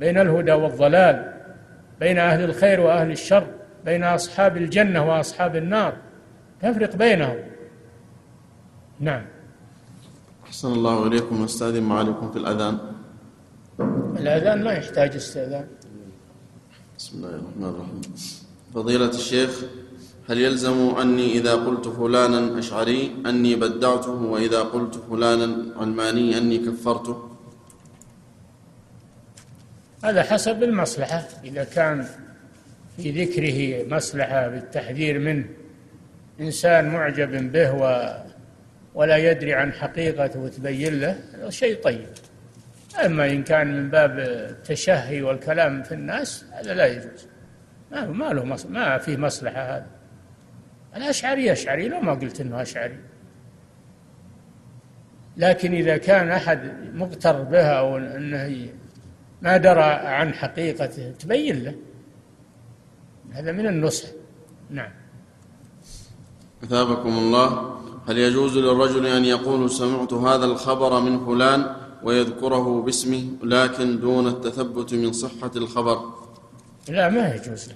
بين 0.00 0.18
الهدى 0.18 0.52
والضلال 0.52 1.32
بين 2.00 2.18
أهل 2.18 2.44
الخير 2.44 2.80
وأهل 2.80 3.10
الشر 3.10 3.46
بين 3.84 4.04
أصحاب 4.04 4.56
الجنة 4.56 5.08
وأصحاب 5.08 5.56
النار. 5.56 5.92
تفرق 6.60 6.96
بينهم. 6.96 7.36
نعم. 9.00 9.24
أحسن 10.52 10.72
الله 10.72 11.06
إليكم 11.06 11.44
أستاذن 11.44 11.82
معاليكم 11.82 12.32
في 12.32 12.38
الأذان. 12.38 12.78
الأذان 14.20 14.64
ما 14.64 14.72
يحتاج 14.72 15.16
استئذان. 15.16 15.66
بسم 16.98 17.12
الله 17.16 17.28
الرحمن 17.28 17.64
الرحيم. 17.64 18.00
فضيلة 18.74 19.08
الشيخ 19.08 19.64
هل 20.28 20.38
يلزم 20.38 20.78
أني 21.02 21.32
إذا 21.32 21.54
قلت 21.54 21.88
فلانا 21.88 22.58
أشعري 22.58 23.16
أني 23.26 23.56
بدعته 23.56 24.12
وإذا 24.32 24.60
قلت 24.62 24.94
فلانا 24.94 25.48
علماني 25.80 26.38
أني 26.38 26.58
كفرته؟ 26.58 27.16
هذا 30.04 30.22
حسب 30.22 30.62
المصلحة. 30.62 31.28
إذا 31.44 31.64
كان 31.64 32.06
في 32.96 33.24
ذكره 33.24 33.88
مصلحة 33.96 34.48
بالتحذير 34.48 35.18
منه 35.18 35.44
إنسان 36.40 36.88
معجب 36.88 37.52
به 37.52 37.72
و 37.72 37.84
ولا 38.94 39.16
يدري 39.16 39.54
عن 39.54 39.72
حقيقته 39.72 40.40
وتبين 40.40 41.00
له 41.00 41.18
هذا 41.34 41.50
شيء 41.50 41.82
طيب. 41.82 42.06
أما 43.04 43.30
إن 43.30 43.42
كان 43.42 43.66
من 43.76 43.90
باب 43.90 44.18
التشهي 44.18 45.22
والكلام 45.22 45.82
في 45.82 45.92
الناس 45.92 46.44
هذا 46.52 46.74
لا 46.74 46.86
يجوز. 46.86 47.26
ما 47.90 48.06
ما 48.06 48.24
له 48.24 48.56
ما 48.68 48.98
في 48.98 49.16
مصلحة 49.16 49.62
هذا 49.62 49.86
الأشعري 50.96 51.52
أشعري 51.52 51.88
لو 51.88 52.00
ما 52.00 52.14
قلت 52.14 52.40
أنه 52.40 52.62
أشعري. 52.62 52.98
لكن 55.36 55.74
إذا 55.74 55.96
كان 55.96 56.30
أحد 56.30 56.72
مغتر 56.94 57.42
بها 57.42 57.72
أو 57.72 57.96
أنه 57.96 58.68
ما 59.42 59.56
درى 59.56 59.82
عن 59.82 60.34
حقيقته 60.34 61.10
تبين 61.10 61.64
له. 61.64 61.74
هذا 63.32 63.52
من 63.52 63.66
النصح. 63.66 64.08
نعم. 64.70 64.90
أثابكم 66.62 67.08
الله. 67.08 67.81
هل 68.08 68.18
يجوز 68.18 68.58
للرجل 68.58 69.06
أن 69.06 69.24
يقول 69.24 69.70
سمعت 69.70 70.12
هذا 70.12 70.44
الخبر 70.44 71.00
من 71.00 71.26
فلان 71.26 71.76
ويذكره 72.02 72.82
باسمه 72.82 73.24
لكن 73.42 74.00
دون 74.00 74.26
التثبت 74.28 74.94
من 74.94 75.12
صحة 75.12 75.50
الخبر؟ 75.56 76.00
لا 76.88 77.08
ما 77.08 77.34
يجوز 77.34 77.68
له. 77.68 77.74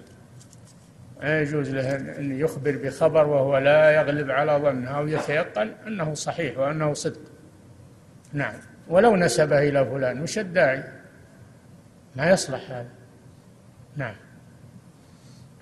ما 1.23 1.41
يجوز 1.41 1.71
له 1.71 1.97
أن 1.97 2.41
يخبر 2.41 2.77
بخبر 2.77 3.27
وهو 3.27 3.59
لا 3.59 3.91
يغلب 3.91 4.31
على 4.31 4.61
ظنه 4.63 4.91
أو 4.91 5.09
يتيقن 5.09 5.73
أنه 5.87 6.15
صحيح 6.15 6.59
وأنه 6.59 6.95
صدق. 6.95 7.21
نعم. 8.33 8.55
ولو 8.89 9.17
نسبه 9.17 9.69
إلى 9.69 9.85
فلان 9.85 10.23
وش 10.23 10.39
الداعي؟ 10.39 10.85
ما 12.17 12.31
يصلح 12.31 12.71
هذا. 12.71 12.91
نعم. 13.97 14.15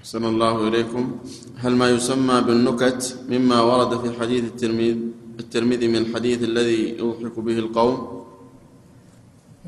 أحسن 0.05 0.25
الله 0.25 0.69
إليكم. 0.69 1.19
هل 1.57 1.73
ما 1.73 1.89
يسمى 1.91 2.41
بالنكت 2.41 3.19
مما 3.29 3.61
ورد 3.61 3.93
في 4.03 4.21
حديث 4.21 4.45
الترمذي 4.45 5.01
الترمذي 5.41 5.89
من 5.89 5.97
الحديث 5.97 6.43
الذي 6.43 6.99
يضحك 6.99 7.39
به 7.39 7.59
القوم؟ 7.59 8.25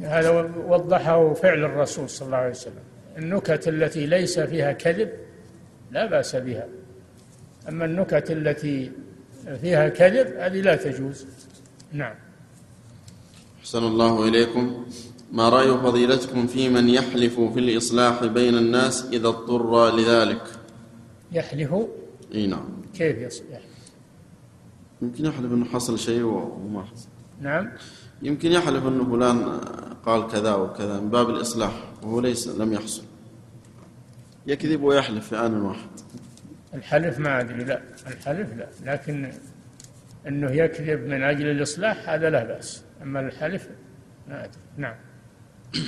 هذا 0.00 0.30
وضحه 0.68 1.32
فعل 1.34 1.64
الرسول 1.64 2.10
صلى 2.10 2.26
الله 2.26 2.36
عليه 2.36 2.50
وسلم. 2.50 2.84
النكت 3.18 3.68
التي 3.68 4.06
ليس 4.06 4.40
فيها 4.40 4.72
كذب 4.72 5.10
لا 5.92 6.06
بأس 6.06 6.36
بها. 6.36 6.68
أما 7.68 7.84
النكت 7.84 8.30
التي 8.30 8.92
فيها 9.60 9.88
كذب 9.88 10.26
هذه 10.36 10.60
لا 10.60 10.76
تجوز. 10.76 11.26
نعم. 11.92 12.14
أحسن 13.60 13.84
الله 13.84 14.28
إليكم. 14.28 14.84
ما 15.32 15.48
رأي 15.48 15.68
فضيلتكم 15.68 16.46
في 16.46 16.68
من 16.68 16.88
يحلف 16.88 17.40
في 17.40 17.60
الإصلاح 17.60 18.24
بين 18.24 18.58
الناس 18.58 19.06
إذا 19.12 19.28
اضطر 19.28 19.96
لذلك؟ 19.96 20.42
يحلف؟ 21.32 21.74
إي 22.34 22.46
نعم. 22.46 22.68
كيف 22.94 23.18
يصلح؟ 23.18 23.60
يمكن 25.02 25.24
يحلف 25.24 25.52
إنه 25.52 25.64
حصل 25.64 25.98
شيء 25.98 26.22
وما 26.22 26.84
حصل. 26.84 27.08
نعم. 27.40 27.72
يمكن 28.22 28.52
يحلف 28.52 28.86
إنه 28.86 29.04
فلان 29.04 29.60
قال 30.06 30.26
كذا 30.26 30.54
وكذا 30.54 31.00
من 31.00 31.08
باب 31.08 31.30
الإصلاح 31.30 31.72
وهو 32.02 32.20
ليس 32.20 32.48
لم 32.48 32.72
يحصل. 32.72 33.02
يكذب 34.46 34.82
ويحلف 34.82 35.28
في 35.28 35.46
آن 35.46 35.60
واحد. 35.60 35.88
الحلف 36.74 37.18
ما 37.18 37.40
أدري 37.40 37.64
لا. 37.64 37.82
الحلف 38.06 38.54
لا. 38.54 38.68
لكن 38.84 39.32
أنه 40.28 40.50
يكذب 40.50 41.00
من 41.06 41.22
أجل 41.22 41.46
الإصلاح 41.46 42.08
هذا 42.08 42.30
لا 42.30 42.44
بأس. 42.44 42.82
أما 43.02 43.20
الحلف 43.20 43.68
ما 44.28 44.44
أدري. 44.44 44.60
نعم. 44.76 44.94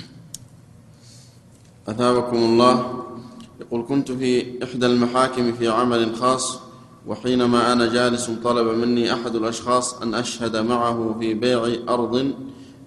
أثابكم 1.89 2.37
الله. 2.37 3.05
يقول 3.61 3.85
كنت 3.89 4.13
في 4.13 4.65
إحدى 4.65 4.87
المحاكم 4.87 5.53
في 5.53 5.69
عمل 5.69 6.17
خاص 6.17 6.61
وحينما 7.07 7.73
أنا 7.73 7.93
جالس 7.93 8.31
طلب 8.31 8.79
مني 8.79 9.13
أحد 9.13 9.35
الأشخاص 9.35 10.03
أن 10.03 10.15
أشهد 10.15 10.57
معه 10.57 11.17
في 11.21 11.35
بيع 11.35 11.77
أرض 11.89 12.35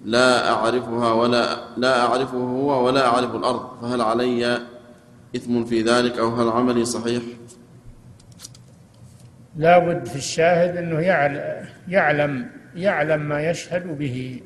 لا 0.04 0.52
أعرفها 0.52 1.12
ولا 1.12 1.64
لا 1.76 2.00
أعرفه 2.00 2.38
هو 2.38 2.86
ولا 2.86 3.06
أعرف 3.06 3.34
الأرض 3.34 3.80
فهل 3.82 4.00
علي 4.00 4.58
إثم 5.36 5.64
في 5.64 5.82
ذلك 5.82 6.18
أو 6.18 6.28
هل 6.28 6.48
عملي 6.48 6.84
صحيح؟ 6.84 7.22
لا 9.56 9.78
بد 9.78 10.06
في 10.06 10.16
الشاهد 10.16 10.76
أنه 10.76 11.00
يعلم 11.88 12.46
يعلم 12.76 13.20
ما 13.28 13.50
يشهد 13.50 13.98
به. 13.98 14.40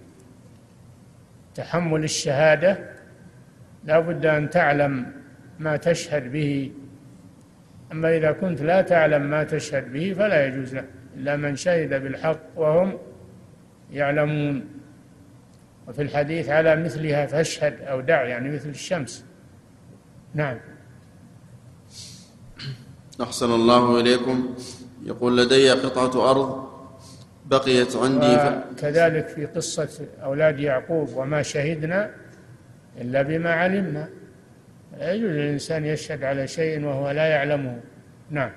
تحمل 1.57 2.05
الشهادة 2.05 2.78
لا 3.85 4.01
بد 4.01 4.27
أن 4.27 4.51
تعلم 4.51 5.12
ما 5.59 5.77
تشهد 5.77 6.33
به. 6.33 6.73
أما 7.93 8.16
إذا 8.16 8.33
كنت 8.33 8.62
لا 8.62 8.83
تعلم 8.83 9.23
ما 9.23 9.45
تشهد 9.45 9.93
به 9.93 10.15
فلا 10.19 10.47
يجوز 10.47 10.74
لك 10.74 10.85
إلا 11.16 11.37
من 11.37 11.57
شهد 11.57 12.03
بالحق 12.03 12.41
وهم 12.57 12.99
يعلمون. 13.93 14.69
وفي 15.89 16.03
الحديث 16.03 16.49
على 16.49 16.77
مثلها 16.77 17.27
فاشهد 17.27 17.81
أو 17.81 18.01
دع 18.01 18.23
يعني 18.23 18.51
مثل 18.51 18.69
الشمس. 18.69 19.24
نعم. 20.35 20.59
أحسن 23.23 23.51
الله 23.53 24.01
إليكم. 24.01 24.55
يقول 25.05 25.39
لدي 25.39 25.70
قطعة 25.70 26.31
أرض. 26.31 26.65
بقيت 27.47 27.97
عندي 27.97 28.36
ف... 28.36 28.81
كذلك 28.81 29.28
في 29.28 29.47
قصة 29.47 29.89
أولاد 30.23 30.60
يعقوب 30.60 31.09
وما 31.16 31.43
شهدنا 31.43 32.10
إلا 33.01 33.23
بما 33.23 33.51
علمنا. 33.51 34.09
لا 34.98 35.12
يجوز 35.12 35.31
للإنسان 35.31 35.85
يشهد 35.85 36.24
على 36.24 36.48
شيء 36.48 36.85
وهو 36.85 37.10
لا 37.10 37.27
يعلمه. 37.27 37.81
نعم. 38.31 38.51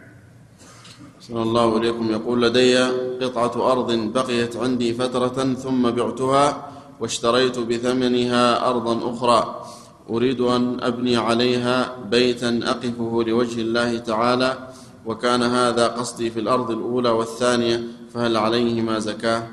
صلى 1.20 1.42
الله 1.42 1.78
إليكم. 1.78 2.12
يقول 2.12 2.42
لدي 2.42 2.78
قطعة 3.22 3.72
أرض 3.72 3.92
بقيت 4.14 4.58
عندي 4.58 4.94
فترة 4.94 5.54
ثم 5.54 5.92
بعتها 5.92 6.70
واشتريت 7.00 7.60
بثمنها 7.60 8.70
أرضا 8.70 9.14
أخرى. 9.14 9.66
أريد 10.10 10.42
أن 10.42 10.84
أبني 10.84 11.18
عليها 11.18 11.96
بيتا 12.12 12.60
أقفه 12.64 13.24
لوجه 13.28 13.62
الله 13.62 13.98
تعالى 13.98 14.58
وكان 15.06 15.44
هذا 15.44 15.88
قصدي 15.88 16.30
في 16.30 16.40
الأرض 16.40 16.72
الأولى 16.72 17.10
والثانية. 17.10 17.99
فهل 18.14 18.38
عليهما 18.38 19.00
زكاة؟ 19.00 19.44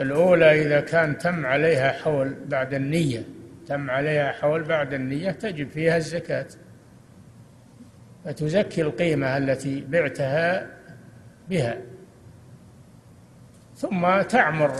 الأولى 0.00 0.62
إذا 0.66 0.80
كان 0.80 1.18
تم 1.18 1.46
عليها 1.46 1.92
حول 1.92 2.34
بعد 2.48 2.74
النية 2.74 3.24
تم 3.66 3.90
عليها 3.90 4.32
حول 4.32 4.62
بعد 4.62 4.94
النية 4.94 5.30
تجب 5.30 5.68
فيها 5.70 5.96
الزكاة. 5.96 6.46
فتزكي 8.24 8.82
القيمة 8.82 9.36
التي 9.36 9.84
بعتها 9.88 10.66
بها. 11.48 11.78
ثم 13.76 14.22
تعمر 14.22 14.72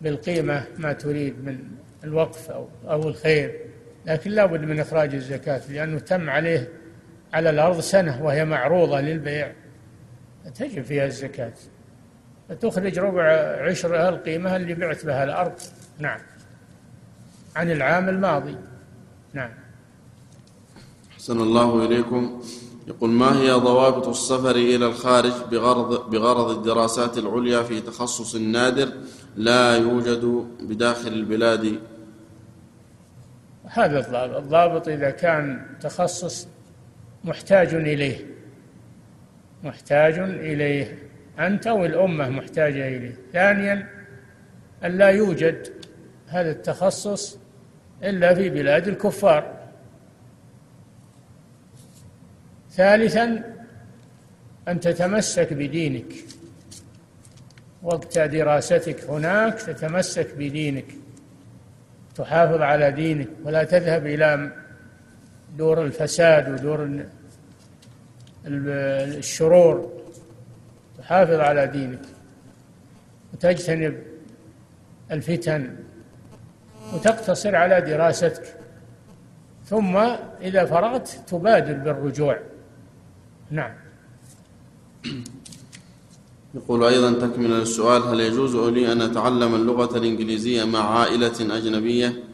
بالقيمة 0.00 0.64
ما 0.78 0.92
تريد 0.92 1.44
من 1.44 1.58
الوقف 2.04 2.50
أو 2.50 2.68
أو 2.84 3.08
الخير. 3.08 3.60
لكن 4.06 4.30
لا 4.30 4.46
بد 4.46 4.60
من 4.60 4.80
إخراج 4.80 5.14
الزكاة 5.14 5.60
لأنه 5.70 5.98
تم 5.98 6.30
عليه 6.30 6.68
على 7.32 7.50
الأرض 7.50 7.80
سنة 7.80 8.24
وهي 8.24 8.44
معروضة 8.44 9.00
للبيع. 9.00 9.52
تجب 10.54 10.82
فيها 10.82 11.06
الزكاة. 11.06 11.52
فتخرج 12.48 12.98
ربع 12.98 13.22
عشرها 13.70 14.08
القيمة 14.08 14.56
اللي 14.56 14.74
بعت 14.74 15.06
بها 15.06 15.24
الأرض. 15.24 15.52
نعم. 15.98 16.20
عن 17.56 17.70
العام 17.70 18.08
الماضي. 18.08 18.56
نعم. 19.32 19.50
أحسن 21.12 21.40
الله 21.40 21.84
إليكم. 21.84 22.42
يقول 22.86 23.10
ما 23.10 23.38
هي 23.38 23.50
ضوابط 23.50 24.08
السفر 24.08 24.50
إلى 24.56 24.86
الخارج 24.86 25.32
بغرض, 25.50 26.10
بغرض 26.10 26.50
الدراسات 26.50 27.18
العليا 27.18 27.62
في 27.62 27.80
تخصص 27.80 28.36
نادر 28.36 28.92
لا 29.36 29.76
يوجد 29.76 30.46
بداخل 30.60 31.08
البلاد؟ 31.08 31.80
هذا 33.64 33.98
الضابط. 33.98 34.36
الضابط 34.36 34.88
إذا 34.88 35.10
كان 35.10 35.66
تخصص 35.80 36.48
محتاج 37.24 37.74
إليه. 37.74 38.35
محتاج 39.66 40.18
إليه. 40.18 40.98
أنت 41.38 41.66
والأمة 41.66 42.28
محتاجة 42.28 42.88
إليه. 42.88 43.14
ثانيا 43.32 43.88
أن 44.84 44.98
لا 44.98 45.08
يوجد 45.08 45.68
هذا 46.26 46.50
التخصص 46.50 47.38
إلا 48.02 48.34
في 48.34 48.50
بلاد 48.50 48.88
الكفار. 48.88 49.56
ثالثا 52.70 53.54
أن 54.68 54.80
تتمسك 54.80 55.52
بدينك. 55.52 56.12
وقت 57.82 58.18
دراستك 58.18 59.04
هناك 59.04 59.54
تتمسك 59.54 60.34
بدينك. 60.34 60.84
تحافظ 62.14 62.60
على 62.60 62.90
دينك. 62.90 63.28
ولا 63.44 63.64
تذهب 63.64 64.06
إلى 64.06 64.52
دور 65.56 65.84
الفساد 65.84 66.52
ودور 66.52 67.04
الشرور 68.46 69.92
تحافظ 70.98 71.34
على 71.34 71.66
دينك 71.66 72.02
وتجتنب 73.32 74.02
الفتن 75.10 75.76
وتقتصر 76.94 77.56
على 77.56 77.80
دراستك 77.80 78.56
ثم 79.64 79.96
إذا 80.40 80.64
فرغت 80.64 81.08
تبادر 81.26 81.72
بالرجوع. 81.72 82.40
نعم. 83.50 83.74
يقول 86.54 86.84
أيضا 86.84 87.26
تكمل 87.26 87.52
السؤال 87.52 88.02
هل 88.02 88.20
يجوز 88.20 88.56
لي 88.56 88.92
أن 88.92 89.02
أتعلم 89.02 89.54
اللغة 89.54 89.98
الإنجليزية 89.98 90.64
مع 90.64 90.98
عائلة 90.98 91.56
أجنبية 91.56 92.24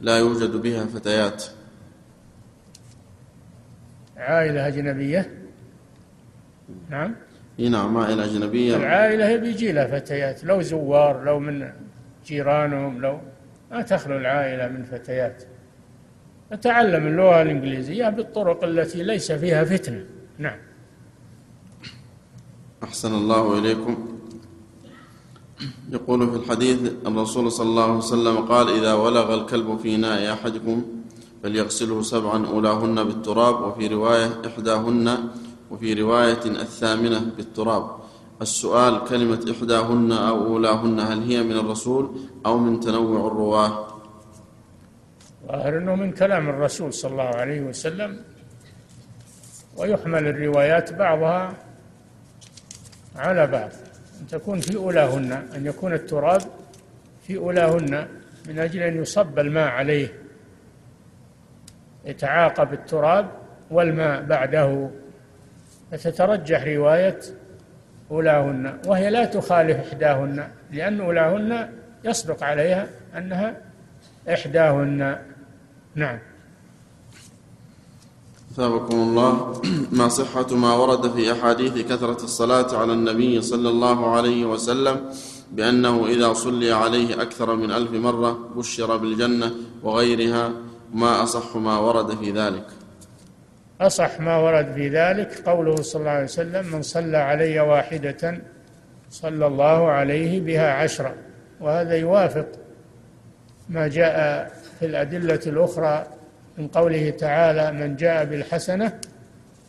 لا 0.00 0.18
يوجد 0.18 0.50
بها 0.50 0.86
فتيات؟ 0.86 1.44
عائلة 4.16 4.66
أجنبية؟ 4.66 5.39
نعم. 6.90 7.14
اي 7.58 7.68
نعم 7.68 7.96
عائلة 7.96 8.24
أجنبية. 8.24 8.76
العائلة 8.76 9.36
بيجي 9.36 9.72
لها 9.72 9.86
فتيات 9.86 10.44
لو 10.44 10.62
زوار 10.62 11.24
لو 11.24 11.38
من 11.38 11.72
جيرانهم 12.26 13.00
لو 13.00 13.20
ما 13.70 13.82
تخلو 13.82 14.16
العائلة 14.16 14.68
من 14.68 14.82
فتيات. 14.82 15.42
نتعلم 16.52 17.06
اللغة 17.06 17.42
الإنجليزية 17.42 18.08
بالطرق 18.08 18.64
التي 18.64 19.02
ليس 19.02 19.32
فيها 19.32 19.64
فتنة. 19.64 20.04
نعم. 20.38 20.58
أحسن 22.82 23.14
الله 23.14 23.58
إليكم. 23.58 24.18
يقول 25.92 26.30
في 26.30 26.36
الحديث 26.36 26.92
الرسول 27.06 27.52
صلى 27.52 27.68
الله 27.68 27.82
عليه 27.82 27.94
وسلم 27.94 28.36
قال 28.36 28.68
إذا 28.68 28.92
ولغ 28.92 29.34
الكلب 29.34 29.78
في 29.82 29.94
إناء 29.94 30.32
أحدكم 30.32 30.84
فليغسله 31.42 32.02
سبعا 32.02 32.46
أولاهن 32.46 33.04
بالتراب. 33.04 33.62
وفي 33.62 33.86
رواية 33.86 34.28
إحداهن 34.46 35.18
وفي 35.70 35.94
رواية 35.94 36.44
الثامنة 36.44 37.20
بالتراب. 37.36 38.00
السؤال 38.42 39.04
كلمة 39.04 39.52
إحداهن 39.52 40.12
أو 40.12 40.46
أولاهن 40.46 41.00
هل 41.00 41.22
هي 41.22 41.42
من 41.42 41.56
الرسول 41.56 42.10
أو 42.46 42.58
من 42.58 42.80
تنوع 42.80 43.26
الرواة؟ 43.26 43.86
ظاهر 45.46 45.78
أنه 45.78 45.94
من 45.94 46.12
كلام 46.12 46.48
الرسول 46.48 46.92
صلى 46.92 47.10
الله 47.10 47.22
عليه 47.22 47.60
وسلم 47.60 48.22
ويحمل 49.76 50.26
الروايات 50.26 50.92
بعضها 50.92 51.56
على 53.16 53.46
بعض. 53.46 53.70
أن 54.20 54.26
تكون 54.26 54.60
في 54.60 54.76
أولاهن 54.76 55.32
أن 55.32 55.66
يكون 55.66 55.92
التراب 55.92 56.42
في 57.26 57.36
أولاهن 57.36 58.08
من 58.48 58.58
أجل 58.58 58.82
أن 58.82 59.02
يصب 59.02 59.38
الماء 59.38 59.68
عليه 59.68 60.22
يتعاقب 62.04 62.72
التراب 62.72 63.30
والماء 63.70 64.22
بعده. 64.22 64.90
فتترجح 65.92 66.64
رواية 66.66 67.20
أولاهن 68.10 68.78
وهي 68.86 69.10
لا 69.10 69.24
تخالف 69.24 69.76
إحداهن 69.76 70.48
لأن 70.72 71.00
أولاهن 71.00 71.68
يصدق 72.04 72.42
عليها 72.44 72.88
أنها 73.16 73.56
إحداهن. 74.28 75.18
نعم. 75.94 76.18
ثابكم 78.56 78.96
الله. 78.96 79.62
ما 79.98 80.08
صحة 80.08 80.54
ما 80.54 80.74
ورد 80.74 81.12
في 81.12 81.32
أحاديث 81.32 81.78
كثرة 81.78 82.24
الصلاة 82.24 82.78
على 82.78 82.92
النبي 82.92 83.42
صلى 83.42 83.68
الله 83.68 84.10
عليه 84.10 84.44
وسلم 84.44 85.10
بأنه 85.52 86.06
إذا 86.06 86.32
صلي 86.32 86.72
عليه 86.72 87.22
أكثر 87.22 87.56
من 87.56 87.70
ألف 87.70 87.92
مرة 87.92 88.38
بشر 88.56 88.96
بالجنة 88.96 89.54
وغيرها 89.82 90.50
ما 90.94 91.22
أصح 91.22 91.56
ما 91.56 91.78
ورد 91.78 92.18
في 92.18 92.30
ذلك. 92.30 92.66
أصح 93.80 94.20
ما 94.20 94.36
ورد 94.36 94.72
في 94.72 94.88
ذلك 94.88 95.48
قوله 95.48 95.76
صلى 95.76 96.00
الله 96.00 96.10
عليه 96.10 96.24
وسلم 96.24 96.66
من 96.66 96.82
صلى 96.82 97.16
علي 97.16 97.60
واحدة 97.60 98.38
صلى 99.10 99.46
الله 99.46 99.90
عليه 99.90 100.40
بها 100.40 100.72
عشرة. 100.72 101.14
وهذا 101.60 101.96
يوافق 101.96 102.46
ما 103.68 103.88
جاء 103.88 104.50
في 104.80 104.86
الأدلة 104.86 105.40
الأخرى 105.46 106.06
من 106.58 106.68
قوله 106.68 107.10
تعالى 107.10 107.72
من 107.72 107.96
جاء 107.96 108.24
بالحسنة 108.24 109.00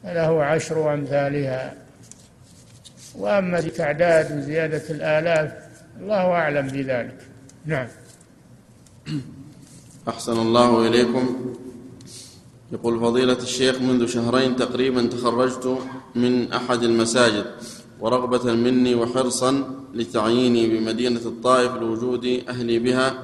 فله 0.03 0.43
عشر 0.43 0.93
أمثالها. 0.93 1.73
وأما 3.15 3.59
بتعداد 3.59 4.37
وزيادة 4.37 4.83
الآلاف 4.89 5.53
الله 5.99 6.31
أعلم 6.31 6.67
بذلك. 6.67 7.17
نعم. 7.65 7.87
أحسن 10.07 10.39
الله 10.39 10.87
إليكم. 10.87 11.55
يقول 12.71 12.99
فضيلة 12.99 13.37
الشيخ 13.37 13.81
منذ 13.81 14.07
شهرين 14.07 14.55
تقريبا 14.55 15.05
تخرجت 15.05 15.77
من 16.15 16.53
أحد 16.53 16.83
المساجد 16.83 17.45
ورغبة 17.99 18.53
مني 18.53 18.95
وحرصا 18.95 19.81
لتعييني 19.93 20.67
بمدينة 20.67 21.19
الطائف 21.25 21.75
لوجود 21.75 22.43
أهلي 22.49 22.79
بها. 22.79 23.23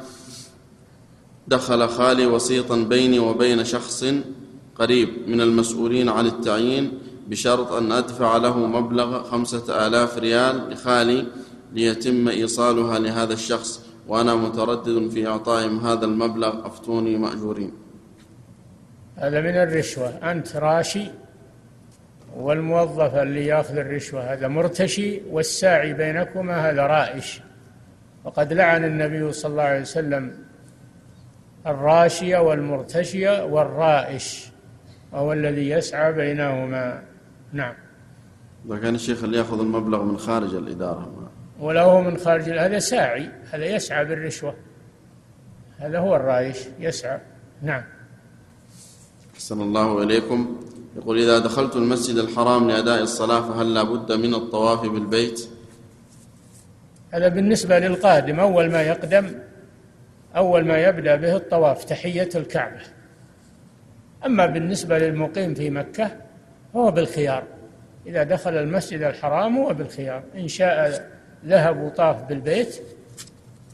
دخل 1.48 1.90
خالي 1.90 2.26
وسيطا 2.26 2.76
بيني 2.76 3.19
وبين 3.19 3.65
شخص 3.65 4.06
قريب 4.76 5.10
من 5.28 5.41
المسؤولين 5.41 6.10
عن 6.10 6.26
التعيين 6.26 6.91
بشرط 7.30 7.72
أن 7.72 7.91
أدفع 7.91 8.38
له 8.38 8.57
مبلغ 8.57 9.24
خمسة 9.24 9.88
آلاف 9.88 10.18
ريال 10.18 10.69
لخالي 10.69 11.26
ليتم 11.74 12.28
إيصالها 12.28 12.99
لهذا 12.99 13.34
الشخص 13.34 13.82
وأنا 14.07 14.36
متردد 14.36 15.10
في 15.10 15.28
إعطائهم 15.28 15.80
هذا 15.80 16.06
المبلغ 16.06 16.68
أفتوني 16.68 17.18
مأجورين. 17.18 17.86
هذا 19.18 19.41
من 19.41 19.56
الرشوة. 19.56 20.31
أنت 20.31 20.56
راشي 20.56 21.11
والموظف 22.35 23.15
اللي 23.15 23.45
يأخذ 23.45 23.77
الرشوة 23.77 24.34
هذا 24.34 24.48
مرتشي 24.48 25.22
والساعي 25.30 25.94
بينكما 25.94 26.69
هذا 26.69 26.81
رائش. 26.81 27.41
وقد 28.23 28.53
لعن 28.53 28.85
النبي 28.85 29.31
صلى 29.31 29.52
الله 29.52 29.64
عليه 29.64 29.81
وسلم 29.81 30.34
الراشية 31.68 32.38
والمرتشية 32.38 33.44
والرائش 33.45 34.52
وهو 35.11 35.34
الذي 35.34 35.69
يسعى 35.69 36.14
بينهما. 36.14 37.03
نعم. 37.53 37.73
إذا 38.65 38.77
كان 38.77 38.95
الشيخ 38.95 39.23
اللي 39.23 39.38
يأخذ 39.38 39.60
المبلغ 39.60 40.03
من 40.03 40.18
خارج 40.18 40.56
الإدارة 40.56 41.30
وله 41.60 42.02
من 42.02 42.18
خارج 42.18 42.49
هذا 42.49 42.80
ساعي 42.80 43.30
هذا 43.52 43.65
يسعى 43.65 44.06
بالرشوة. 44.06 44.56
هذا 45.77 45.99
هو 45.99 46.15
الرايش 46.15 46.57
يسعى. 46.80 47.19
نعم. 47.61 47.84
أحسن 49.38 49.61
الله 49.61 50.03
إليكم. 50.03 50.57
يقول 50.95 51.19
إذا 51.19 51.39
دخلت 51.39 51.76
المسجد 51.76 52.18
الحرام 52.18 52.69
لأداء 52.69 53.01
الصلاة 53.01 53.41
فهل 53.41 53.73
لا 53.73 53.84
بد 53.84 54.11
من 54.11 54.34
الطواف 54.34 54.81
بالبيت؟ 54.81 55.49
هذا 57.11 57.27
بالنسبة 57.27 57.80
للقادم. 57.80 58.39
أول 58.39 58.72
ما 58.72 58.81
يقدم 58.81 59.39
أول 60.35 60.65
ما 60.65 60.77
يبدأ 60.84 61.15
به 61.15 61.35
الطواف 61.35 61.84
تحية 61.84 62.30
الكعبة. 62.35 62.81
أما 64.26 64.45
بالنسبة 64.45 64.99
للمقيم 64.99 65.53
في 65.53 65.69
مكة 65.69 66.11
هو 66.76 66.91
بالخيار. 66.91 67.43
إذا 68.07 68.23
دخل 68.23 68.57
المسجد 68.57 69.01
الحرام 69.01 69.57
هو 69.57 69.73
بالخيار. 69.73 70.23
إن 70.35 70.47
شاء 70.47 71.09
ذهب 71.45 71.81
وطاف 71.81 72.23
بالبيت 72.23 72.81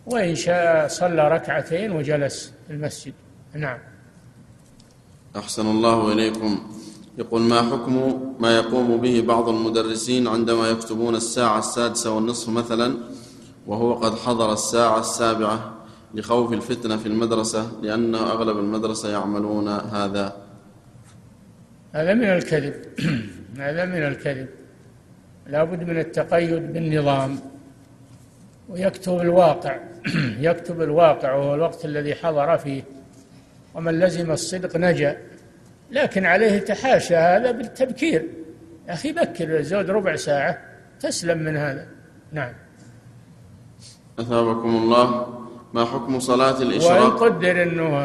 وإن 0.06 0.36
شاء 0.36 0.88
صلى 0.88 1.28
ركعتين 1.28 1.92
وجلس 1.92 2.54
في 2.68 2.74
المسجد. 2.74 3.14
نعم. 3.54 3.93
أحسن 5.36 5.68
الله 5.68 6.14
إليكم. 6.14 6.60
يقول 7.18 7.42
ما 7.42 7.62
حكم 7.62 8.20
ما 8.40 8.56
يقوم 8.56 8.98
به 8.98 9.22
بعض 9.22 9.50
المدرسين 9.50 10.28
عندما 10.28 10.70
يكتبون 10.70 11.16
الساعة 11.16 11.60
السادسة 11.60 12.16
والنصف 12.16 12.50
مثلا 12.50 12.98
وهو 13.68 13.94
قد 13.94 14.16
حضر 14.16 14.54
الساعة 14.54 15.00
السابعة 15.00 15.74
لخوف 16.14 16.54
الفتنة 16.54 16.98
في 16.98 17.06
المدرسة 17.06 17.72
لأن 17.82 18.16
أغلب 18.16 18.58
المدرسة 18.58 19.10
يعملون 19.10 19.68
هذا؟ 19.68 20.36
هذا 21.94 22.14
من 22.14 22.24
الكذب. 22.24 22.74
هذا 23.58 23.86
من 23.86 24.04
الكذب. 24.04 24.48
لا 25.48 25.64
بد 25.64 25.84
من 25.84 26.00
التقيد 26.00 26.74
بالنظام. 26.74 27.40
ويكتب 28.70 29.22
الواقع. 29.22 29.80
يكتب 30.50 30.82
الواقع 30.82 31.36
وهو 31.36 31.56
الوقت 31.56 31.86
الذي 31.86 32.16
حضر 32.16 32.58
فيه. 32.58 32.84
ومن 33.74 34.00
لزم 34.00 34.32
الصدق 34.32 34.78
نجا. 34.78 35.18
لكن 35.92 36.26
عليه 36.26 36.60
تحاشى 36.60 37.16
هذا 37.16 37.52
بالتبكير. 37.52 38.28
يا 38.88 38.94
أخي 38.94 39.12
بكر 39.12 39.62
زود 39.62 39.90
ربع 39.90 40.16
ساعة 40.16 40.58
تسلم 41.00 41.38
من 41.38 41.58
هذا. 41.58 41.88
نعم. 42.32 42.54
أثابكم 44.20 44.76
الله. 44.76 45.40
ما 45.74 45.86
حكم 45.86 46.20
صلاة 46.20 46.62
الإشراق؟ 46.62 47.02
وإن 47.02 47.12
قدر 47.12 47.64
أنه 47.64 47.98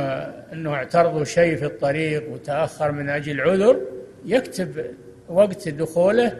أنه 0.52 0.74
اعترضوا 0.74 1.24
شيء 1.24 1.56
في 1.56 1.64
الطريق 1.64 2.30
وتأخر 2.30 2.92
من 2.92 3.08
أجل 3.08 3.40
عذر 3.40 3.80
يكتب 4.24 4.84
وقت 5.28 5.68
دخوله 5.68 6.38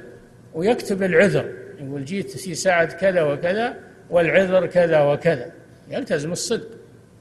ويكتب 0.55 1.03
العذر. 1.03 1.53
يقول 1.81 2.05
جيت 2.05 2.31
في 2.31 2.55
ساعة 2.55 2.85
كذا 2.85 3.23
وكذا 3.23 3.77
والعذر 4.11 4.67
كذا 4.67 5.01
وكذا. 5.01 5.51
يلتزم 5.91 6.33
الصدق. 6.33 6.69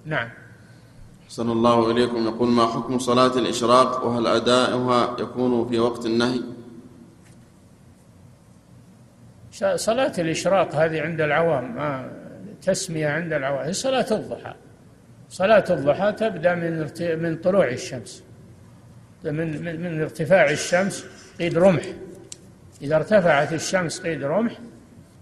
نعم. 0.06 0.30
أحسن 1.28 1.50
الله 1.50 1.92
إليكم. 1.92 2.26
يقول 2.26 2.50
ما 2.50 2.68
حكم 2.68 3.00
صلاة 3.00 3.38
الإشراق؟ 3.38 4.06
وهل 4.06 4.28
أداؤها 4.28 5.16
يكون 5.20 5.70
في 5.70 5.80
وقت 5.80 6.06
النهي؟ 6.06 6.42
صلاة 9.76 10.14
الإشراق 10.20 10.76
هذه 10.76 11.02
عند 11.02 11.22
العوام 11.22 11.76
ما 11.76 12.12
تسمية 12.62 13.08
عند 13.08 13.34
العوام. 13.34 13.66
هي 13.66 13.74
صلاة 13.74 14.06
الضحى. 14.12 14.54
صلاة 15.30 15.66
الضحى 15.70 16.12
تبدأ 16.12 16.56
من 16.56 16.88
من 17.02 17.38
طلوع 17.38 17.68
الشمس. 17.68 18.24
من 19.24 19.64
من, 19.64 19.82
من 19.82 20.02
ارتفاع 20.02 20.50
الشمس 20.50 21.06
قيد 21.40 21.58
رمح. 21.58 21.84
إذا 22.82 22.96
ارتفعت 22.96 23.54
الشمس 23.54 24.00
قيد 24.00 24.24
رمح 24.24 24.54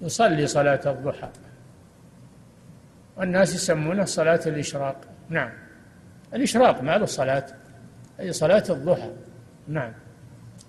يصلي 0.01 0.47
صلاة 0.47 0.81
الضحى. 0.85 1.29
والناس 3.17 3.55
يسمونه 3.55 4.05
صلاة 4.05 4.41
الإشراق. 4.45 5.01
نعم. 5.29 5.64
الإشراق 6.35 6.81
ما 6.81 6.97
له 6.97 7.05
صلاة 7.05 7.45
هي 8.19 8.33
صلاة 8.33 8.63
الضحى. 8.69 9.09
نعم. 9.67 9.93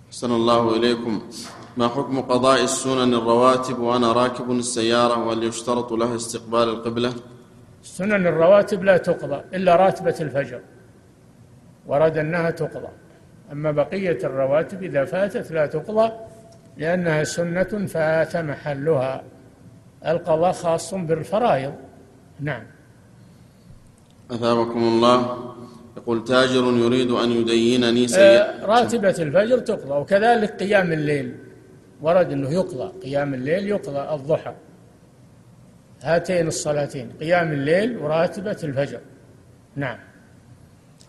أحسن 0.09 0.31
الله 0.31 0.77
إليكم. 0.77 1.23
ما 1.77 1.89
حكم 1.89 2.21
قضاء 2.21 2.65
السنن 2.65 3.15
الرواتب 3.15 3.79
وأنا 3.79 4.13
راكب 4.13 4.51
السيارة 4.51 5.27
وهل 5.27 5.43
يشترط 5.43 5.93
لها 5.93 6.17
استقبال 6.17 6.69
القبلة؟ 6.69 7.15
سنن 7.83 8.27
الرواتب 8.27 8.85
لا 8.85 8.97
تقضى 8.97 9.41
إلا 9.55 9.77
راتبة 9.77 10.15
الفجر. 10.21 10.61
ورد 11.87 12.19
أنها 12.19 12.51
تقضى. 12.51 12.89
أما 13.53 13.71
بقية 13.71 14.19
الرواتب 14.25 14.83
إذا 14.83 15.05
فاتت 15.05 15.51
لا 15.51 15.67
تقضى 15.67 16.13
لأنها 16.77 17.25
سنة 17.25 17.87
فات 17.87 18.37
محلها. 18.37 19.23
القضاء 20.07 20.53
خاص 20.53 20.95
بالفرائض. 20.95 21.75
نعم. 22.41 22.76
أثابكم 24.31 24.83
الله. 24.83 25.53
يقول 25.97 26.25
تاجر 26.25 26.65
يريد 26.77 27.11
أن 27.11 27.31
يدينني 27.33 28.09
سيئة. 28.09 28.39
آه، 28.39 28.67
راتبة 28.67 29.17
الفجر 29.19 29.59
تقضى 29.59 29.93
وكذلك 29.93 30.63
قيام 30.63 30.93
الليل. 30.93 31.35
ورد 32.03 32.33
أنه 32.33 32.51
يقضى 32.51 32.93
قيام 33.03 33.35
الليل 33.35 33.69
يقضى 33.69 34.15
الضحى. 34.15 34.55
هاتين 36.03 36.49
الصلاتين 36.49 37.11
قيام 37.21 37.53
الليل 37.53 37.99
وراتبة 37.99 38.57
الفجر. 38.65 39.01
نعم. 39.77 39.99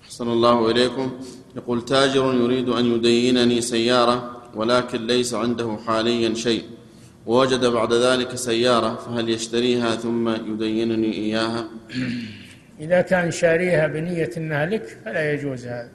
أحسن 0.03 0.27
الله 0.27 0.71
إليكم. 0.71 1.11
يقول 1.55 1.85
تاجر 1.85 2.33
يريد 2.33 2.69
أن 2.69 2.85
يدينني 2.85 3.61
سيارة 3.61 4.41
ولكن 4.55 5.07
ليس 5.07 5.33
عنده 5.33 5.77
حاليا 5.87 6.33
شيء. 6.33 6.63
ووجد 7.25 7.65
بعد 7.65 7.93
ذلك 7.93 8.35
سيارة 8.35 8.95
فهل 8.95 9.29
يشتريها 9.29 9.95
ثم 9.95 10.29
يدينني 10.29 11.13
إياها؟ 11.13 11.65
إذا 12.79 13.01
كان 13.01 13.31
شاريها 13.31 13.87
بنية 13.87 14.29
أنها 14.37 14.65
لك 14.65 14.83
فلا 15.05 15.31
يجوز 15.31 15.67
هذا. 15.67 15.89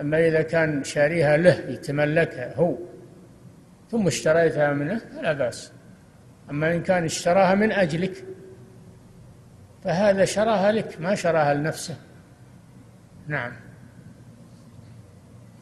أما 0.00 0.28
إذا 0.28 0.42
كان 0.42 0.84
شاريها 0.84 1.36
له 1.36 1.64
يتملكها 1.68 2.54
هو 2.56 2.76
ثم 3.90 4.06
اشتريتها 4.06 4.72
منه 4.72 4.98
فلا 4.98 5.32
بأس. 5.32 5.72
أما 6.50 6.74
إن 6.74 6.82
كان 6.82 7.04
اشتراها 7.04 7.54
من 7.54 7.72
أجلك 7.72 8.24
فهذا 9.84 10.24
شراها 10.24 10.72
لك 10.72 11.00
ما 11.00 11.14
شراها 11.14 11.54
لنفسه. 11.54 11.96
نعم. 13.28 13.52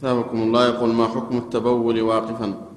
ثابكم 0.00 0.42
الله 0.42 0.68
يقول 0.68 0.94
ما 0.94 1.08
حكم 1.08 1.38
التبول 1.38 2.00
واقفا؟ 2.00 2.68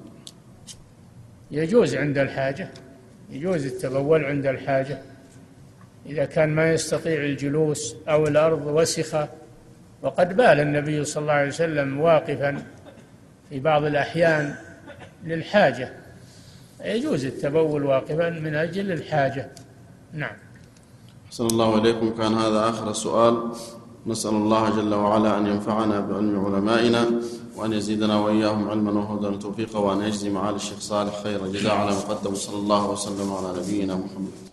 يجوز 1.50 1.94
عند 1.94 2.18
الحاجة 2.18 2.68
يجوز 3.30 3.66
التبول 3.66 4.24
عند 4.24 4.46
الحاجة. 4.46 4.98
إذا 6.08 6.24
كان 6.24 6.48
ما 6.48 6.72
يستطيع 6.72 7.24
الجلوس 7.24 7.96
أو 8.08 8.26
الأرض 8.26 8.66
وسخة 8.66 9.28
وقد 10.02 10.36
بال 10.36 10.60
النبي 10.60 11.04
صلى 11.04 11.20
الله 11.20 11.32
عليه 11.32 11.48
وسلم 11.48 12.00
واقفا 12.00 12.62
في 13.50 13.60
بعض 13.60 13.84
الأحيان 13.84 14.54
للحاجة. 15.24 15.92
يجوز 16.84 17.24
التبول 17.24 17.84
واقفا 17.84 18.30
من 18.30 18.54
أجل 18.54 18.92
الحاجة. 18.92 19.50
نعم. 20.12 20.36
أحسن 21.26 21.46
الله 21.46 21.78
إليكم. 21.78 22.10
كان 22.10 22.34
هذا 22.34 22.68
آخر 22.68 22.90
السؤال 22.90 23.52
نسأل 24.06 24.30
الله 24.30 24.70
جل 24.70 24.94
وعلا 24.94 25.38
أن 25.38 25.46
ينفعنا 25.46 26.00
بعلم 26.00 26.46
علمائنا 26.46 27.10
وأن 27.56 27.72
يزيدنا 27.72 28.16
وإياهم 28.16 28.68
علما 28.68 28.92
وهدى 28.92 29.26
وتوفيقا 29.26 29.78
وأن 29.78 30.00
يجزي 30.00 30.30
معالي 30.30 30.56
الشيخ 30.56 30.80
صالح 30.80 31.22
خير 31.22 31.44
الجزاء 31.44 31.74
على 31.74 31.90
مقدم 31.90 32.34
صلى 32.34 32.56
الله 32.56 32.90
وسلم 32.90 33.32
على 33.32 33.60
نبينا 33.60 33.94
محمد. 33.94 34.47